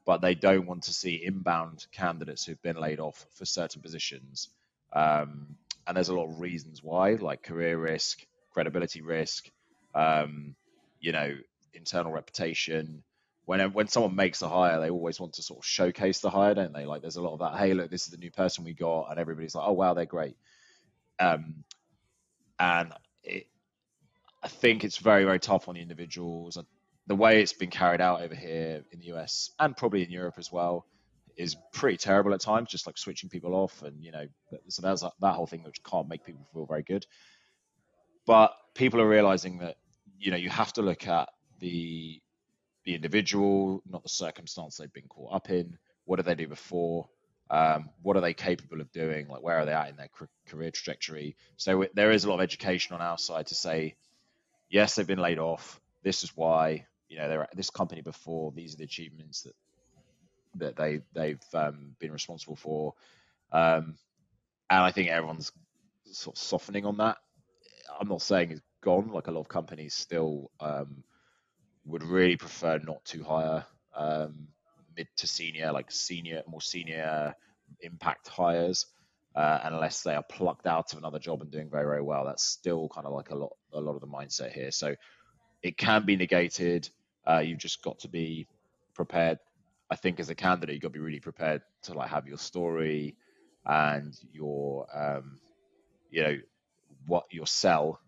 but 0.06 0.22
they 0.22 0.36
don't 0.36 0.68
want 0.68 0.84
to 0.84 0.94
see 0.94 1.24
inbound 1.24 1.86
candidates 1.92 2.46
who've 2.46 2.62
been 2.62 2.78
laid 2.78 3.00
off 3.00 3.26
for 3.34 3.46
certain 3.46 3.82
positions. 3.82 4.50
Um, 4.94 5.56
and 5.88 5.98
there's 5.98 6.10
a 6.10 6.16
lot 6.16 6.30
of 6.30 6.40
reasons 6.40 6.84
why, 6.84 7.14
like 7.14 7.44
career 7.44 7.78
risk, 7.78 8.26
credibility 8.52 9.02
risk, 9.02 9.50
um, 9.96 10.56
you 11.00 11.12
know, 11.12 11.36
internal 11.74 12.12
reputation. 12.12 13.04
When 13.46 13.74
when 13.74 13.88
someone 13.88 14.16
makes 14.16 14.42
a 14.44 14.48
hire, 14.48 14.80
they 14.80 14.92
always 14.92 15.20
want 15.20 15.34
to 15.34 15.44
sort 15.44 15.60
of 15.60 15.66
showcase 15.66 16.20
the 16.20 16.30
hire, 16.30 16.54
don't 16.54 16.74
they? 16.74 16.86
Like 16.86 17.02
there's 17.02 17.16
a 17.16 17.22
lot 17.22 17.34
of 17.34 17.40
that. 17.40 17.58
Hey, 17.58 17.74
look, 17.74 17.90
this 17.90 18.06
is 18.06 18.12
the 18.12 18.18
new 18.18 18.32
person 18.32 18.64
we 18.64 18.74
got, 18.74 19.10
and 19.10 19.20
everybody's 19.20 19.56
like, 19.56 19.68
oh 19.68 19.74
wow, 19.74 19.94
they're 19.94 20.06
great. 20.06 20.36
Um, 21.20 21.64
and 22.62 22.94
it, 23.24 23.48
I 24.44 24.48
think 24.48 24.84
it's 24.84 24.98
very 24.98 25.26
very 25.26 25.40
tough 25.40 25.68
on 25.68 25.76
the 25.76 25.82
individuals. 25.82 26.58
The 27.08 27.16
way 27.16 27.42
it's 27.42 27.54
been 27.54 27.72
carried 27.72 28.00
out 28.00 28.22
over 28.22 28.36
here 28.36 28.84
in 28.92 29.00
the 29.00 29.08
US 29.14 29.50
and 29.60 29.76
probably 29.76 30.04
in 30.04 30.12
Europe 30.12 30.36
as 30.38 30.52
well 30.52 30.86
is 31.36 31.56
pretty 31.74 31.98
terrible 31.98 32.34
at 32.34 32.42
times. 32.42 32.70
Just 32.70 32.86
like 32.86 32.98
switching 32.98 33.30
people 33.30 33.56
off, 33.56 33.82
and 33.82 34.04
you 34.04 34.12
know, 34.12 34.28
so 34.68 34.82
that's 34.82 35.02
that 35.02 35.36
whole 35.36 35.48
thing 35.48 35.64
which 35.64 35.84
can't 35.84 36.08
make 36.08 36.24
people 36.24 36.48
feel 36.54 36.68
very 36.68 36.84
good. 36.84 37.06
But 38.28 38.54
people 38.76 39.02
are 39.02 39.10
realizing 39.10 39.58
that 39.60 39.78
you 40.20 40.32
know 40.32 40.38
you 40.38 40.50
have 40.50 40.72
to 40.74 40.84
look 40.84 41.08
at 41.08 41.30
the 41.60 42.22
the 42.86 42.96
individual, 42.96 43.82
not 43.90 44.04
the 44.04 44.10
circumstance 44.10 44.78
they've 44.78 44.94
been 44.94 45.08
caught 45.08 45.34
up 45.34 45.50
in. 45.50 45.78
What 46.06 46.18
did 46.18 46.26
they 46.26 46.36
do 46.36 46.48
before? 46.48 47.10
Um, 47.52 47.90
what 48.02 48.16
are 48.16 48.22
they 48.22 48.34
capable 48.34 48.80
of 48.80 48.92
doing? 48.94 49.28
Like 49.28 49.44
where 49.44 49.58
are 49.58 49.66
they 49.66 49.74
at 49.74 49.90
in 49.90 49.98
their 49.98 50.10
career 50.48 50.72
trajectory? 50.72 51.36
So 51.58 51.86
there 51.94 52.12
is 52.12 52.24
a 52.24 52.30
lot 52.30 52.36
of 52.36 52.42
education 52.42 52.96
on 52.96 53.02
our 53.02 53.18
side 53.18 53.48
to 53.48 53.56
say, 53.56 53.96
yes, 54.70 54.96
they've 54.96 55.06
been 55.06 55.20
laid 55.20 55.38
off. 55.38 55.82
This 56.02 56.24
is 56.24 56.32
why. 56.36 56.86
You 57.10 57.18
know, 57.18 57.28
they're 57.28 57.44
at 57.44 57.56
this 57.56 57.70
company 57.70 58.02
before. 58.02 58.54
These 58.56 58.74
are 58.74 58.78
the 58.78 58.86
achievements 58.86 59.42
that 59.42 59.54
that 60.56 60.76
they 60.78 61.02
they've 61.14 61.44
um, 61.54 61.96
been 62.00 62.14
responsible 62.14 62.56
for. 62.56 62.94
Um, 63.52 63.96
and 64.70 64.84
I 64.84 64.92
think 64.92 65.10
everyone's 65.10 65.52
sort 66.06 66.38
of 66.38 66.42
softening 66.42 66.86
on 66.86 66.98
that. 66.98 67.18
I'm 68.00 68.08
not 68.08 68.22
saying 68.22 68.52
it's 68.52 68.62
gone. 68.82 69.12
Like 69.12 69.28
a 69.28 69.32
lot 69.32 69.42
of 69.42 69.50
companies 69.50 69.94
still 69.94 70.52
um, 70.62 71.04
would 71.84 72.04
really 72.04 72.38
prefer 72.38 72.80
not 72.80 73.04
to 73.06 73.24
hire 73.24 73.66
um, 73.94 74.48
mid 74.96 75.08
to 75.18 75.28
senior, 75.28 75.72
like 75.72 75.92
senior, 75.92 76.44
more 76.48 76.62
senior 76.62 77.36
impact 77.82 78.28
hires, 78.28 78.86
uh, 79.36 79.60
unless 79.64 80.02
they 80.02 80.14
are 80.14 80.24
plucked 80.24 80.68
out 80.68 80.92
of 80.92 81.00
another 81.00 81.20
job 81.20 81.42
and 81.42 81.52
doing 81.52 81.70
very, 81.70 81.86
very 81.86 82.02
well. 82.02 82.26
That's 82.26 82.44
still 82.44 82.90
kind 82.90 83.08
of 83.08 83.14
like 83.14 83.30
a 83.30 83.36
lot, 83.36 83.54
a 83.74 83.80
lot 83.80 83.96
of 83.96 84.02
the 84.02 84.08
mindset 84.08 84.52
here. 84.52 84.72
So 84.72 84.96
it 85.64 85.78
can 85.78 86.06
be 86.06 86.16
negated. 86.16 86.90
Uh, 87.28 87.40
you've 87.40 87.60
just 87.60 87.82
got 87.82 88.00
to 88.00 88.08
be 88.08 88.48
prepared. 88.94 89.40
I 89.90 89.96
think 89.96 90.20
as 90.20 90.30
a 90.30 90.36
candidate, 90.36 90.74
you've 90.74 90.82
got 90.82 90.90
to 90.90 90.94
be 90.94 91.00
really 91.00 91.20
prepared 91.20 91.62
to 91.84 91.94
like 91.94 92.10
have 92.10 92.28
your 92.28 92.38
story 92.38 93.16
and 93.66 94.18
your, 94.34 94.88
um, 94.94 95.40
you 96.10 96.24
know, 96.24 96.38
what 97.06 97.26
your 97.32 97.48
sell 97.48 98.00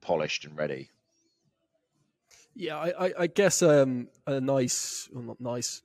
polished 0.00 0.44
and 0.44 0.56
ready. 0.56 0.90
Yeah, 2.54 2.76
I, 2.76 3.12
I 3.18 3.26
guess 3.28 3.62
um, 3.62 4.08
a 4.26 4.40
nice, 4.40 5.08
well, 5.12 5.24
not 5.24 5.40
nice, 5.40 5.80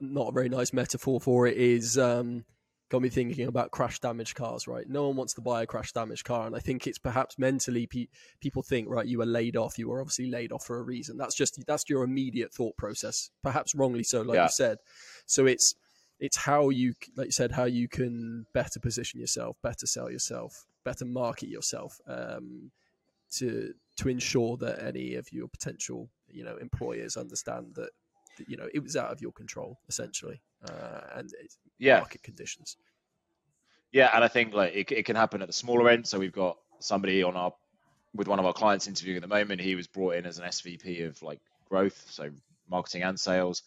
not 0.00 0.28
a 0.28 0.32
very 0.32 0.48
nice 0.48 0.72
metaphor 0.72 1.20
for 1.20 1.46
it 1.46 1.56
is 1.56 1.98
um, 1.98 2.44
got 2.88 3.02
me 3.02 3.08
thinking 3.08 3.48
about 3.48 3.70
crash 3.70 3.98
damaged 4.00 4.34
cars, 4.34 4.68
right? 4.68 4.88
No 4.88 5.08
one 5.08 5.16
wants 5.16 5.34
to 5.34 5.40
buy 5.40 5.62
a 5.62 5.66
crash 5.66 5.92
damaged 5.92 6.24
car, 6.24 6.46
and 6.46 6.54
I 6.54 6.60
think 6.60 6.86
it's 6.86 6.98
perhaps 6.98 7.38
mentally 7.38 7.86
pe- 7.86 8.08
people 8.40 8.62
think, 8.62 8.88
right, 8.88 9.06
you 9.06 9.18
were 9.18 9.26
laid 9.26 9.56
off, 9.56 9.78
you 9.78 9.88
were 9.88 10.00
obviously 10.00 10.30
laid 10.30 10.52
off 10.52 10.64
for 10.64 10.78
a 10.78 10.82
reason. 10.82 11.16
That's 11.16 11.34
just 11.34 11.64
that's 11.66 11.88
your 11.88 12.04
immediate 12.04 12.52
thought 12.52 12.76
process, 12.76 13.30
perhaps 13.42 13.74
wrongly 13.74 14.04
so, 14.04 14.22
like 14.22 14.36
yeah. 14.36 14.44
you 14.44 14.50
said. 14.50 14.78
So 15.26 15.46
it's 15.46 15.74
it's 16.18 16.36
how 16.36 16.70
you, 16.70 16.94
like 17.16 17.26
you 17.26 17.32
said, 17.32 17.52
how 17.52 17.64
you 17.64 17.88
can 17.88 18.46
better 18.54 18.80
position 18.80 19.20
yourself, 19.20 19.56
better 19.62 19.86
sell 19.86 20.10
yourself, 20.10 20.66
better 20.84 21.04
market 21.04 21.48
yourself. 21.48 22.00
Um, 22.06 22.70
to 23.32 23.74
to 23.96 24.08
ensure 24.08 24.56
that 24.58 24.82
any 24.82 25.14
of 25.14 25.32
your 25.32 25.48
potential 25.48 26.08
you 26.28 26.44
know 26.44 26.56
employers 26.56 27.16
understand 27.16 27.74
that, 27.74 27.90
that 28.05 28.05
you 28.46 28.56
know 28.56 28.68
it 28.72 28.82
was 28.82 28.96
out 28.96 29.10
of 29.10 29.20
your 29.20 29.32
control 29.32 29.78
essentially 29.88 30.40
uh, 30.68 31.00
and 31.16 31.30
yeah. 31.78 31.98
market 31.98 32.22
conditions. 32.22 32.76
Yeah 33.92 34.10
and 34.14 34.24
i 34.24 34.28
think 34.28 34.52
like 34.52 34.74
it, 34.74 34.90
it 34.92 35.06
can 35.06 35.16
happen 35.16 35.42
at 35.42 35.48
the 35.48 35.52
smaller 35.52 35.88
end. 35.88 36.06
So 36.06 36.18
we've 36.18 36.32
got 36.32 36.56
somebody 36.80 37.22
on 37.22 37.36
our 37.36 37.52
with 38.14 38.28
one 38.28 38.38
of 38.38 38.46
our 38.46 38.52
clients 38.52 38.86
interviewing 38.86 39.16
at 39.16 39.22
the 39.22 39.28
moment. 39.28 39.60
He 39.60 39.74
was 39.74 39.86
brought 39.86 40.16
in 40.16 40.26
as 40.26 40.38
an 40.38 40.46
svp 40.46 41.06
of 41.06 41.22
like 41.22 41.40
growth 41.68 42.06
so 42.10 42.30
marketing 42.68 43.02
and 43.02 43.18
sales. 43.18 43.62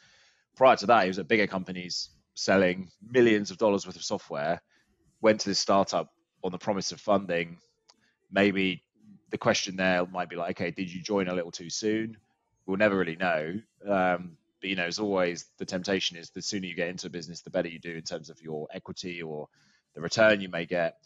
Prior 0.55 0.75
to 0.77 0.85
that 0.87 1.03
he 1.03 1.07
was 1.07 1.19
at 1.19 1.27
bigger 1.27 1.47
companies 1.47 2.09
selling 2.35 2.89
millions 3.01 3.51
of 3.51 3.57
dollars 3.57 3.85
worth 3.85 3.95
of 3.95 4.03
software 4.03 4.61
went 5.21 5.41
to 5.41 5.49
this 5.49 5.59
startup 5.59 6.11
on 6.43 6.51
the 6.51 6.57
promise 6.57 6.91
of 6.91 6.99
funding. 6.99 7.57
Maybe 8.31 8.83
the 9.29 9.37
question 9.37 9.75
there 9.75 10.05
might 10.07 10.29
be 10.29 10.35
like, 10.35 10.51
okay, 10.51 10.71
did 10.71 10.91
you 10.91 11.01
join 11.01 11.27
a 11.27 11.33
little 11.33 11.51
too 11.51 11.69
soon? 11.69 12.17
We'll 12.65 12.77
never 12.77 12.97
really 12.97 13.15
know. 13.15 13.59
Um, 13.87 14.37
but 14.59 14.69
you 14.69 14.75
know, 14.75 14.85
as 14.85 14.99
always, 14.99 15.45
the 15.57 15.65
temptation 15.65 16.17
is 16.17 16.29
the 16.29 16.41
sooner 16.41 16.67
you 16.67 16.75
get 16.75 16.89
into 16.89 17.07
a 17.07 17.09
business, 17.09 17.41
the 17.41 17.49
better 17.49 17.69
you 17.69 17.79
do 17.79 17.95
in 17.95 18.03
terms 18.03 18.29
of 18.29 18.41
your 18.41 18.67
equity 18.73 19.21
or 19.21 19.47
the 19.95 20.01
return 20.01 20.41
you 20.41 20.49
may 20.49 20.65
get. 20.65 20.97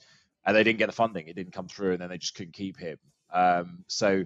And 0.45 0.55
they 0.55 0.63
didn't 0.63 0.79
get 0.79 0.87
the 0.87 0.93
funding; 0.93 1.27
it 1.27 1.35
didn't 1.35 1.53
come 1.53 1.67
through, 1.67 1.93
and 1.93 2.01
then 2.01 2.09
they 2.09 2.17
just 2.17 2.35
couldn't 2.35 2.53
keep 2.53 2.77
him. 2.77 2.97
Um, 3.31 3.85
so, 3.87 4.25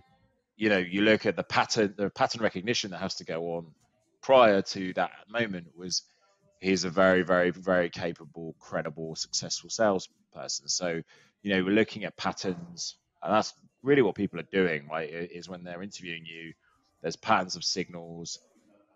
you 0.55 0.69
know, 0.69 0.77
you 0.77 1.01
look 1.01 1.25
at 1.25 1.36
the 1.36 1.43
pattern, 1.43 1.93
the 1.96 2.10
pattern 2.10 2.41
recognition 2.41 2.91
that 2.91 3.00
has 3.00 3.15
to 3.15 3.24
go 3.24 3.55
on 3.55 3.67
prior 4.22 4.62
to 4.62 4.93
that 4.93 5.12
moment 5.29 5.67
was 5.77 6.03
he's 6.60 6.84
a 6.84 6.89
very, 6.89 7.22
very, 7.22 7.51
very 7.51 7.89
capable, 7.89 8.55
credible, 8.60 9.15
successful 9.15 9.69
salesperson. 9.69 10.67
So, 10.67 11.01
you 11.43 11.53
know, 11.53 11.63
we're 11.63 11.75
looking 11.75 12.03
at 12.03 12.17
patterns, 12.17 12.96
and 13.22 13.34
that's 13.34 13.53
really 13.84 14.01
what 14.01 14.15
people 14.15 14.39
are 14.39 14.50
doing, 14.51 14.88
right, 14.89 15.10
is 15.10 15.48
when 15.48 15.63
they're 15.63 15.84
interviewing 15.84 16.25
you, 16.25 16.53
there's 17.01 17.15
patterns 17.15 17.55
of 17.55 17.63
signals 17.63 18.39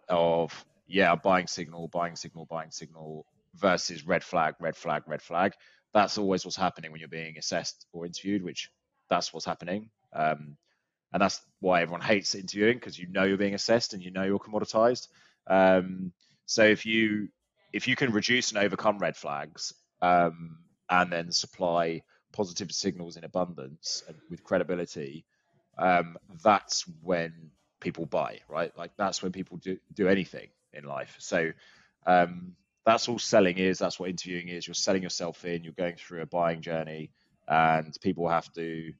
of, 0.10 0.65
yeah, 0.88 1.15
buying 1.15 1.48
signal, 1.48 1.88
buying 1.88 2.15
signal, 2.15 2.46
buying 2.46 2.72
signal 2.72 3.25
versus 3.55 4.05
red 4.05 4.24
flag, 4.24 4.55
red 4.60 4.75
flag, 4.75 5.03
red 5.08 5.22
flag. 5.22 5.53
That's 5.93 6.17
always 6.17 6.46
what's 6.46 6.58
happening 6.58 6.91
when 6.91 7.00
you're 7.00 7.10
being 7.10 7.38
assessed 7.38 7.86
or 7.91 8.05
interviewed, 8.05 8.43
which 8.43 8.70
that's 9.10 9.34
what's 9.34 9.46
happening. 9.46 9.89
Um, 10.13 10.58
and 11.13 11.22
that's 11.22 11.41
why 11.60 11.81
everyone 11.81 12.01
hates 12.01 12.36
interviewing 12.36 12.77
because 12.77 12.98
you 12.98 13.08
know 13.08 13.24
you're 13.24 13.38
being 13.38 13.53
assessed 13.53 13.93
and 13.93 14.01
you 14.01 14.12
know 14.12 14.24
you're 14.24 14.39
commoditized. 14.39 15.08
Um, 15.48 16.13
so 16.46 16.63
if 16.63 16.86
you 16.86 17.29
if 17.74 17.88
you 17.88 17.96
can 17.96 18.12
reduce 18.12 18.51
and 18.51 18.60
overcome 18.60 18.98
red 18.98 19.15
flags 19.15 19.74
um, 20.01 20.58
and 20.89 21.12
then 21.12 21.31
supply 21.31 22.01
positive 22.34 22.72
signals 22.72 23.17
in 23.17 23.24
abundance 23.24 24.03
and 24.08 24.17
with 24.29 24.43
credibility, 24.43 25.25
um, 25.77 26.17
that's 26.43 26.86
when 27.01 27.51
people 27.81 28.07
buy, 28.07 28.39
right? 28.50 28.77
Like 28.77 28.93
that's 28.97 29.23
when 29.23 29.33
people 29.33 29.57
do 29.57 29.77
do 29.95 30.09
anything 30.09 30.50
in 30.73 30.85
life. 30.85 31.17
So 31.19 31.51
Um, 32.07 32.55
that's 32.85 33.09
all 33.09 33.19
selling 33.19 33.59
is. 33.59 33.79
That's 33.79 34.00
what 34.00 34.09
interviewing 34.11 34.50
is. 34.50 34.67
You're 34.67 34.75
selling 34.75 35.03
yourself 35.03 35.45
in. 35.45 35.63
You're 35.63 35.73
going 35.73 35.95
through 35.97 36.23
a 36.23 36.27
buying 36.27 36.61
journey, 36.61 37.11
and 37.47 37.95
people 38.01 38.29
have 38.29 38.51
to 38.55 38.93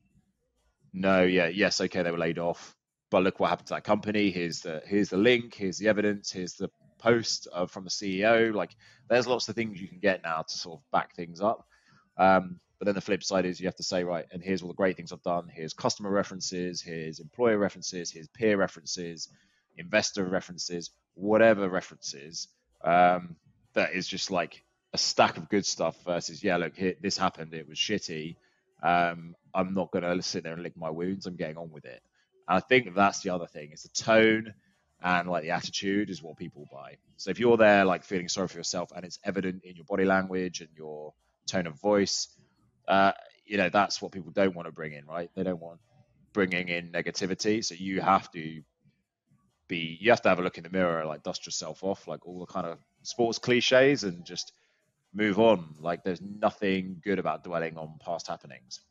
know. 0.94 1.24
Yeah, 1.24 1.48
yes, 1.48 1.82
okay, 1.82 2.04
they 2.04 2.12
were 2.12 2.18
laid 2.18 2.40
off, 2.40 2.76
but 3.10 3.24
look 3.24 3.40
what 3.40 3.50
happened 3.50 3.68
to 3.68 3.76
that 3.76 3.84
company. 3.84 4.32
Here's 4.32 4.62
the 4.62 4.82
here's 4.86 5.10
the 5.10 5.18
link. 5.18 5.56
Here's 5.56 5.78
the 5.78 5.88
evidence. 5.90 6.32
Here's 6.32 6.56
the 6.56 6.70
post 7.00 7.48
uh, 7.54 7.66
from 7.68 7.84
the 7.86 7.90
CEO. 7.90 8.54
Like, 8.54 8.76
there's 9.10 9.28
lots 9.28 9.50
of 9.50 9.56
things 9.56 9.82
you 9.82 9.88
can 9.88 10.00
get 10.00 10.24
now 10.24 10.44
to 10.44 10.58
sort 10.58 10.80
of 10.80 10.92
back 10.92 11.16
things 11.16 11.42
up. 11.42 11.66
Um, 12.18 12.60
but 12.82 12.88
then 12.88 12.96
the 12.96 13.02
flip 13.02 13.24
side 13.24 13.46
is 13.46 13.60
you 13.60 13.68
have 13.68 13.76
to 13.76 13.84
say, 13.84 14.04
right, 14.04 14.26
and 14.32 14.42
here's 14.42 14.64
all 14.64 14.68
the 14.68 14.74
great 14.74 14.98
things 14.98 15.12
I've 15.12 15.22
done. 15.22 15.48
Here's 15.54 15.72
customer 15.72 16.10
references, 16.10 16.82
here's 16.82 17.20
employer 17.20 17.60
references, 17.60 18.10
here's 18.10 18.28
peer 18.28 18.58
references, 18.58 19.30
investor 19.78 20.26
references, 20.26 20.90
whatever 21.14 21.70
references. 21.70 22.48
Um, 22.84 23.36
that 23.76 23.94
is 23.94 24.08
just 24.08 24.32
like 24.32 24.64
a 24.94 24.98
stack 24.98 25.38
of 25.38 25.48
good 25.48 25.64
stuff 25.64 25.96
versus, 26.04 26.44
yeah, 26.44 26.58
look, 26.58 26.76
here, 26.76 26.96
this 27.00 27.16
happened, 27.16 27.54
it 27.54 27.70
was 27.70 27.78
shitty. 27.78 28.38
Um, 28.82 29.36
I'm 29.54 29.76
not 29.76 29.92
going 29.92 30.04
to 30.04 30.24
sit 30.24 30.42
there 30.42 30.54
and 30.54 30.64
lick 30.64 30.76
my 30.76 30.90
wounds. 30.90 31.28
I'm 31.28 31.36
getting 31.36 31.58
on 31.58 31.70
with 31.70 31.86
it. 31.86 32.02
And 32.50 32.58
I 32.58 32.62
think 32.62 32.96
that's 32.96 33.22
the 33.22 33.30
other 33.30 33.46
thing 33.46 33.74
is 33.74 33.84
the 33.84 33.90
tone 33.90 34.56
and 35.04 35.30
like 35.30 35.44
the 35.44 35.52
attitude 35.52 36.10
is 36.10 36.24
what 36.24 36.36
people 36.36 36.68
buy. 36.72 36.98
So 37.18 37.30
if 37.30 37.38
you're 37.38 37.58
there 37.58 37.86
like 37.86 38.04
feeling 38.04 38.28
sorry 38.28 38.48
for 38.48 38.58
yourself 38.58 38.92
and 38.96 39.06
it's 39.06 39.20
evident 39.24 39.66
in 39.66 39.76
your 39.76 39.86
body 39.86 40.06
language 40.06 40.62
and 40.62 40.70
your 40.76 41.14
tone 41.46 41.68
of 41.68 41.80
voice, 41.80 42.28
uh, 42.88 43.12
you 43.46 43.58
know 43.58 43.70
that's 43.70 44.02
what 44.02 44.12
people 44.12 44.32
don't 44.32 44.56
want 44.56 44.68
to 44.68 44.72
bring 44.72 44.94
in, 44.94 45.06
right? 45.06 45.30
They 45.36 45.44
don't 45.44 45.62
want 45.62 45.80
bringing 46.34 46.70
in 46.70 46.92
negativity. 46.92 47.64
So 47.64 47.76
you 47.76 48.02
have 48.02 48.32
to 48.32 48.62
be, 49.68 49.98
you 50.00 50.12
have 50.12 50.22
to 50.24 50.30
have 50.30 50.40
a 50.40 50.42
look 50.42 50.58
in 50.58 50.64
the 50.64 50.70
mirror, 50.70 51.06
like 51.06 51.24
dust 51.24 51.46
yourself 51.46 51.84
off, 51.84 52.08
like 52.08 52.26
all 52.28 52.40
the 52.40 52.46
kind 52.46 52.68
of 52.68 52.78
sports 53.04 53.40
cliches, 53.40 54.04
and 54.04 54.26
just 54.26 54.54
move 55.14 55.40
on. 55.40 55.76
Like 55.80 56.04
there's 56.04 56.22
nothing 56.22 57.02
good 57.04 57.20
about 57.20 57.44
dwelling 57.44 57.78
on 57.78 58.00
past 58.04 58.28
happenings. 58.28 58.82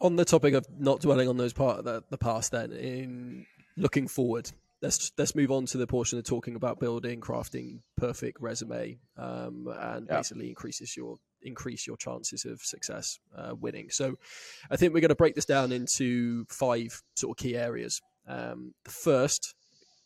On 0.00 0.16
the 0.16 0.24
topic 0.24 0.54
of 0.54 0.66
not 0.78 1.00
dwelling 1.00 1.28
on 1.28 1.36
those 1.36 1.52
part 1.52 1.78
of 1.78 1.84
the, 1.84 2.02
the 2.10 2.18
past, 2.18 2.52
then 2.52 2.72
in 2.72 3.46
looking 3.76 4.06
forward, 4.08 4.50
let's 4.82 5.12
let's 5.16 5.34
move 5.34 5.50
on 5.50 5.66
to 5.66 5.78
the 5.78 5.86
portion 5.86 6.18
of 6.18 6.24
talking 6.24 6.56
about 6.56 6.78
building, 6.78 7.20
crafting 7.20 7.80
perfect 7.96 8.40
resume, 8.40 8.98
um, 9.16 9.68
and 9.80 10.06
yeah. 10.08 10.16
basically 10.16 10.48
increases 10.48 10.96
your 10.96 11.16
increase 11.44 11.86
your 11.86 11.96
chances 11.96 12.44
of 12.44 12.60
success 12.62 13.18
uh, 13.36 13.54
winning. 13.54 13.90
So, 13.90 14.16
I 14.70 14.76
think 14.76 14.94
we're 14.94 15.00
going 15.00 15.08
to 15.10 15.14
break 15.14 15.34
this 15.34 15.44
down 15.44 15.72
into 15.72 16.44
five 16.48 17.02
sort 17.14 17.38
of 17.38 17.42
key 17.42 17.56
areas. 17.56 18.00
Um, 18.26 18.74
the 18.84 18.90
first 18.90 19.54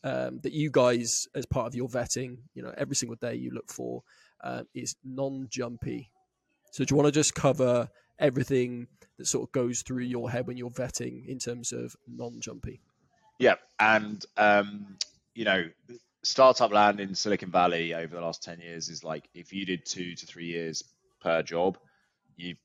um, 0.04 0.40
that 0.42 0.52
you 0.52 0.70
guys, 0.70 1.26
as 1.34 1.46
part 1.46 1.66
of 1.66 1.74
your 1.74 1.88
vetting, 1.88 2.38
you 2.54 2.62
know, 2.62 2.72
every 2.76 2.96
single 2.96 3.16
day 3.16 3.34
you 3.34 3.50
look 3.50 3.70
for 3.70 4.02
uh, 4.42 4.62
is 4.74 4.96
non-jumpy. 5.04 6.10
So, 6.72 6.84
do 6.84 6.92
you 6.92 6.96
want 6.96 7.06
to 7.06 7.12
just 7.12 7.34
cover 7.34 7.88
everything 8.18 8.86
that 9.16 9.26
sort 9.26 9.48
of 9.48 9.52
goes 9.52 9.82
through 9.82 10.04
your 10.04 10.30
head 10.30 10.46
when 10.46 10.56
you're 10.56 10.70
vetting 10.70 11.26
in 11.26 11.38
terms 11.38 11.72
of 11.72 11.96
non-jumpy? 12.06 12.80
Yeah, 13.38 13.54
and 13.78 14.24
um, 14.36 14.96
you 15.34 15.44
know, 15.44 15.68
startup 16.22 16.72
land 16.72 17.00
in 17.00 17.14
Silicon 17.14 17.50
Valley 17.50 17.94
over 17.94 18.14
the 18.14 18.20
last 18.20 18.42
ten 18.42 18.60
years 18.60 18.88
is 18.88 19.04
like 19.04 19.28
if 19.34 19.52
you 19.52 19.64
did 19.64 19.84
two 19.86 20.14
to 20.14 20.26
three 20.26 20.46
years 20.46 20.84
per 21.20 21.42
job, 21.42 21.78
you 22.36 22.56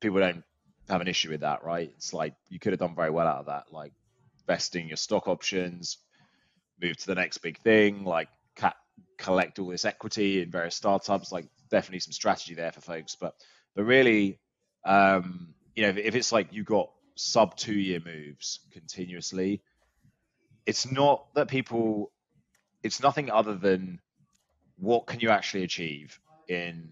people 0.00 0.20
don't 0.20 0.44
have 0.88 1.00
an 1.00 1.08
issue 1.08 1.30
with 1.30 1.40
that, 1.40 1.64
right? 1.64 1.90
It's 1.96 2.12
like 2.12 2.34
you 2.48 2.58
could 2.58 2.72
have 2.72 2.80
done 2.80 2.94
very 2.94 3.10
well 3.10 3.26
out 3.26 3.40
of 3.40 3.46
that, 3.46 3.72
like 3.72 3.92
vesting 4.46 4.88
your 4.88 4.96
stock 4.96 5.28
options, 5.28 5.98
move 6.82 6.96
to 6.96 7.06
the 7.06 7.14
next 7.14 7.38
big 7.38 7.58
thing, 7.60 8.04
like 8.04 8.28
collect 9.18 9.58
all 9.58 9.68
this 9.68 9.84
equity 9.84 10.42
in 10.42 10.50
various 10.50 10.74
startups. 10.74 11.30
Like 11.30 11.46
definitely 11.70 12.00
some 12.00 12.12
strategy 12.12 12.54
there 12.54 12.72
for 12.72 12.80
folks, 12.80 13.14
but 13.14 13.34
but 13.74 13.84
really, 13.84 14.38
um, 14.84 15.54
you 15.76 15.84
know, 15.84 15.90
if, 15.90 15.96
if 15.98 16.14
it's 16.14 16.32
like 16.32 16.52
you 16.52 16.64
got 16.64 16.90
sub 17.14 17.56
two 17.56 17.74
year 17.74 18.00
moves 18.04 18.60
continuously, 18.72 19.62
it's 20.66 20.90
not 20.90 21.32
that 21.34 21.48
people 21.48 22.10
it's 22.82 23.02
nothing 23.02 23.30
other 23.30 23.54
than 23.54 24.00
what 24.78 25.06
can 25.06 25.20
you 25.20 25.28
actually 25.28 25.64
achieve 25.64 26.18
in 26.48 26.90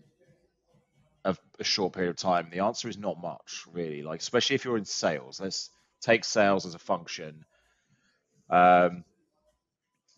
a, 1.29 1.37
a, 1.61 1.65
short 1.65 1.93
period 1.93 2.11
of 2.11 2.17
time 2.17 2.49
the 2.51 2.61
answer 2.61 2.89
is 2.89 2.99
not 2.99 3.21
much 3.21 3.65
really. 3.73 4.03
Like 4.03 4.21
especially 4.21 4.55
if 4.55 4.65
you're 4.65 4.77
in 4.77 4.85
sales. 4.85 5.41
Let's 5.41 5.71
take 6.01 6.25
sales 6.25 6.67
as 6.67 6.75
a 6.75 6.79
function. 6.79 7.45
Um, 8.51 9.05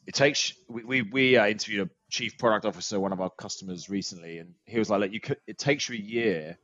it 0.06 0.14
takes 0.14 0.54
we 0.68 0.84
we, 0.84 1.02
we 1.02 1.36
uh, 1.36 1.46
interviewed 1.46 1.88
a 1.88 1.90
chief 2.10 2.38
product 2.38 2.64
officer 2.64 2.98
one 2.98 3.12
of 3.12 3.20
our 3.20 3.30
customers 3.30 3.88
recently 3.88 4.38
and 4.38 4.54
he 4.66 4.78
was 4.78 4.90
like, 4.90 5.12
you 5.12 5.20
could 5.20 5.38
it 5.46 5.58
takes 5.58 5.88
you 5.88 5.96
a 5.96 5.98
year 5.98 6.58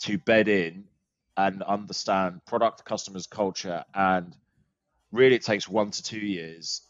to 0.00 0.18
bed 0.18 0.48
in 0.48 0.84
and 1.36 1.62
understand 1.62 2.44
product 2.46 2.84
customers 2.84 3.26
culture 3.26 3.84
and 3.94 4.36
really 5.12 5.36
it 5.36 5.44
takes 5.44 5.68
one 5.68 5.90
to 5.90 6.02
two 6.02 6.18
years 6.18 6.82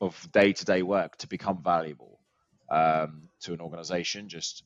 of 0.00 0.28
day-to-day 0.32 0.82
work 0.82 1.16
to 1.16 1.28
become 1.28 1.62
valuable 1.62 2.18
um, 2.70 3.28
to 3.40 3.52
an 3.52 3.60
organization. 3.60 4.28
Just 4.28 4.64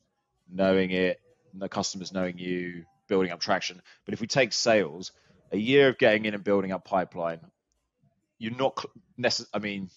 knowing 0.49 0.91
it 0.91 1.21
the 1.59 1.69
customers 1.69 2.13
knowing 2.13 2.37
you 2.37 2.83
building 3.07 3.31
up 3.31 3.39
traction 3.39 3.81
but 4.05 4.13
if 4.13 4.21
we 4.21 4.27
take 4.27 4.53
sales 4.53 5.11
a 5.51 5.57
year 5.57 5.89
of 5.89 5.97
getting 5.97 6.25
in 6.25 6.33
and 6.33 6.43
building 6.43 6.71
up 6.71 6.83
pipeline 6.85 7.39
you're 8.37 8.55
not 8.55 8.83
necessarily 9.17 9.49
i 9.53 9.59
mean 9.59 9.89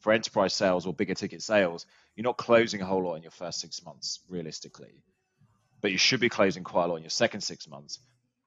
for 0.00 0.12
enterprise 0.12 0.54
sales 0.54 0.86
or 0.86 0.92
bigger 0.94 1.14
ticket 1.14 1.42
sales 1.42 1.86
you're 2.16 2.24
not 2.24 2.36
closing 2.36 2.80
a 2.82 2.86
whole 2.86 3.04
lot 3.04 3.14
in 3.14 3.22
your 3.22 3.30
first 3.30 3.60
six 3.60 3.84
months 3.84 4.20
realistically 4.28 5.02
but 5.80 5.90
you 5.90 5.98
should 5.98 6.20
be 6.20 6.28
closing 6.28 6.64
quite 6.64 6.84
a 6.84 6.86
lot 6.88 6.96
in 6.96 7.02
your 7.02 7.10
second 7.10 7.40
six 7.40 7.68
months 7.68 8.00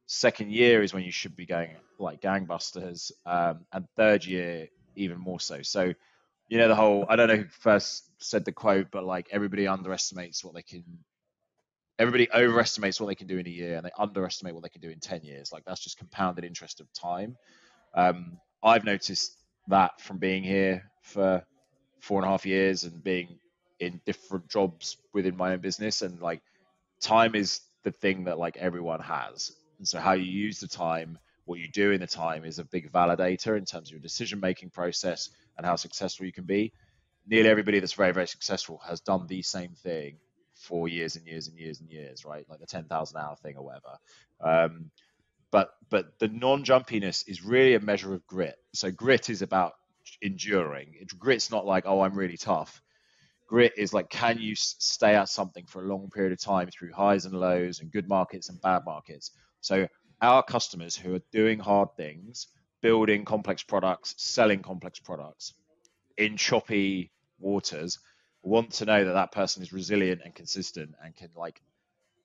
Second 0.06 0.52
year 0.52 0.84
is 0.84 0.94
when 0.94 1.04
you 1.04 1.12
should 1.12 1.36
be 1.36 1.46
going 1.46 1.72
like 1.98 2.22
gangbusters, 2.22 3.12
um, 3.26 3.66
and 3.72 3.88
third 3.96 4.26
year 4.26 4.68
even 4.96 5.18
more 5.18 5.40
so. 5.40 5.62
So, 5.62 5.94
you 6.50 6.58
know, 6.58 6.68
the 6.68 6.76
whole 6.76 7.06
I 7.08 7.16
don't 7.16 7.30
know 7.30 7.38
who 7.38 7.46
first 7.46 8.10
said 8.18 8.44
the 8.44 8.52
quote, 8.52 8.88
but 8.92 9.06
like 9.06 9.28
everybody 9.32 9.68
underestimates 9.68 10.44
what 10.44 10.54
they 10.56 10.62
can. 10.62 10.84
Everybody 12.00 12.28
overestimates 12.34 13.00
what 13.00 13.08
they 13.08 13.16
can 13.16 13.28
do 13.28 13.38
in 13.38 13.48
a 13.48 13.52
year, 13.52 13.76
and 13.78 13.86
they 13.86 13.92
underestimate 13.98 14.54
what 14.54 14.64
they 14.64 14.70
can 14.70 14.82
do 14.82 14.90
in 14.90 15.00
ten 15.00 15.24
years. 15.24 15.52
Like 15.52 15.64
that's 15.66 15.84
just 15.84 15.98
compounded 15.98 16.44
interest 16.44 16.82
of 16.82 16.92
time. 16.94 17.38
Um, 17.94 18.38
I've 18.64 18.86
noticed 18.86 19.38
that 19.68 20.02
from 20.02 20.18
being 20.18 20.44
here 20.44 20.84
for 21.04 21.44
four 22.00 22.20
and 22.20 22.28
a 22.28 22.30
half 22.30 22.46
years 22.46 22.84
and 22.84 23.04
being 23.04 23.38
in 23.80 24.02
different 24.06 24.50
jobs 24.50 24.98
within 25.14 25.38
my 25.38 25.54
own 25.54 25.60
business, 25.60 26.02
and 26.02 26.20
like 26.22 26.42
time 27.02 27.36
is 27.36 27.62
the 27.84 27.92
thing 27.92 28.24
that 28.26 28.40
like 28.40 28.58
everyone 28.58 29.02
has 29.02 29.52
and 29.84 29.88
so, 29.88 30.00
how 30.00 30.14
you 30.14 30.24
use 30.24 30.60
the 30.60 30.68
time, 30.68 31.18
what 31.44 31.60
you 31.60 31.68
do 31.70 31.92
in 31.92 32.00
the 32.00 32.08
time, 32.08 32.46
is 32.46 32.58
a 32.58 32.64
big 32.64 32.90
validator 32.92 33.58
in 33.58 33.66
terms 33.66 33.90
of 33.90 33.92
your 33.92 34.00
decision 34.00 34.40
making 34.40 34.70
process 34.70 35.30
and 35.58 35.66
how 35.66 35.76
successful 35.76 36.26
you 36.26 36.32
can 36.32 36.46
be. 36.46 36.72
Nearly 37.28 37.50
everybody 37.50 37.80
that's 37.82 37.92
very, 37.92 38.14
very 38.14 38.28
successful 38.28 38.80
has 38.88 39.02
done 39.02 39.28
the 39.28 39.42
same 39.42 39.72
thing 39.76 40.18
for 40.64 40.88
years 40.88 41.18
and 41.18 41.28
years 41.28 41.50
and 41.50 41.58
years 41.58 41.82
and 41.82 41.90
years, 41.90 42.24
right? 42.26 42.46
Like 42.50 42.60
the 42.60 42.66
10,000 42.66 43.18
hour 43.18 43.36
thing 43.36 43.58
or 43.58 43.66
whatever. 43.66 43.98
Um, 44.42 44.92
but 45.52 45.70
but 45.90 46.18
the 46.20 46.30
non-jumpiness 46.30 47.26
is 47.28 47.44
really 47.44 47.76
a 47.76 47.80
measure 47.80 48.14
of 48.14 48.26
grit. 48.26 48.56
So 48.74 48.90
grit 48.90 49.30
is 49.30 49.42
about 49.42 49.74
enduring. 50.22 50.96
It, 51.00 51.20
grit's 51.20 51.52
not 51.52 51.66
like 51.66 51.84
oh 51.86 52.02
I'm 52.02 52.16
really 52.16 52.38
tough. 52.38 52.82
Grit 53.48 53.74
is 53.78 53.94
like 53.94 54.10
can 54.10 54.40
you 54.40 54.56
stay 54.56 55.16
at 55.16 55.30
something 55.30 55.66
for 55.68 55.84
a 55.84 55.88
long 55.88 56.10
period 56.10 56.32
of 56.32 56.42
time 56.42 56.70
through 56.70 56.94
highs 56.94 57.26
and 57.26 57.36
lows 57.36 57.82
and 57.82 57.92
good 57.92 58.08
markets 58.08 58.50
and 58.50 58.60
bad 58.62 58.84
markets. 58.86 59.32
So 59.62 59.88
our 60.22 60.42
customers 60.42 60.96
who 60.96 61.14
are 61.16 61.22
doing 61.32 61.60
hard 61.60 61.90
things, 61.98 62.48
building 62.82 63.26
complex 63.26 63.62
products, 63.62 64.16
selling 64.18 64.62
complex 64.62 65.00
products 65.00 65.54
in 66.18 66.38
choppy 66.38 67.12
waters, 67.40 68.00
want 68.44 68.72
to 68.74 68.86
know 68.86 69.06
that 69.06 69.14
that 69.14 69.32
person 69.32 69.64
is 69.64 69.74
resilient 69.74 70.22
and 70.24 70.36
consistent 70.36 70.94
and 71.04 71.16
can 71.16 71.30
like 71.36 71.62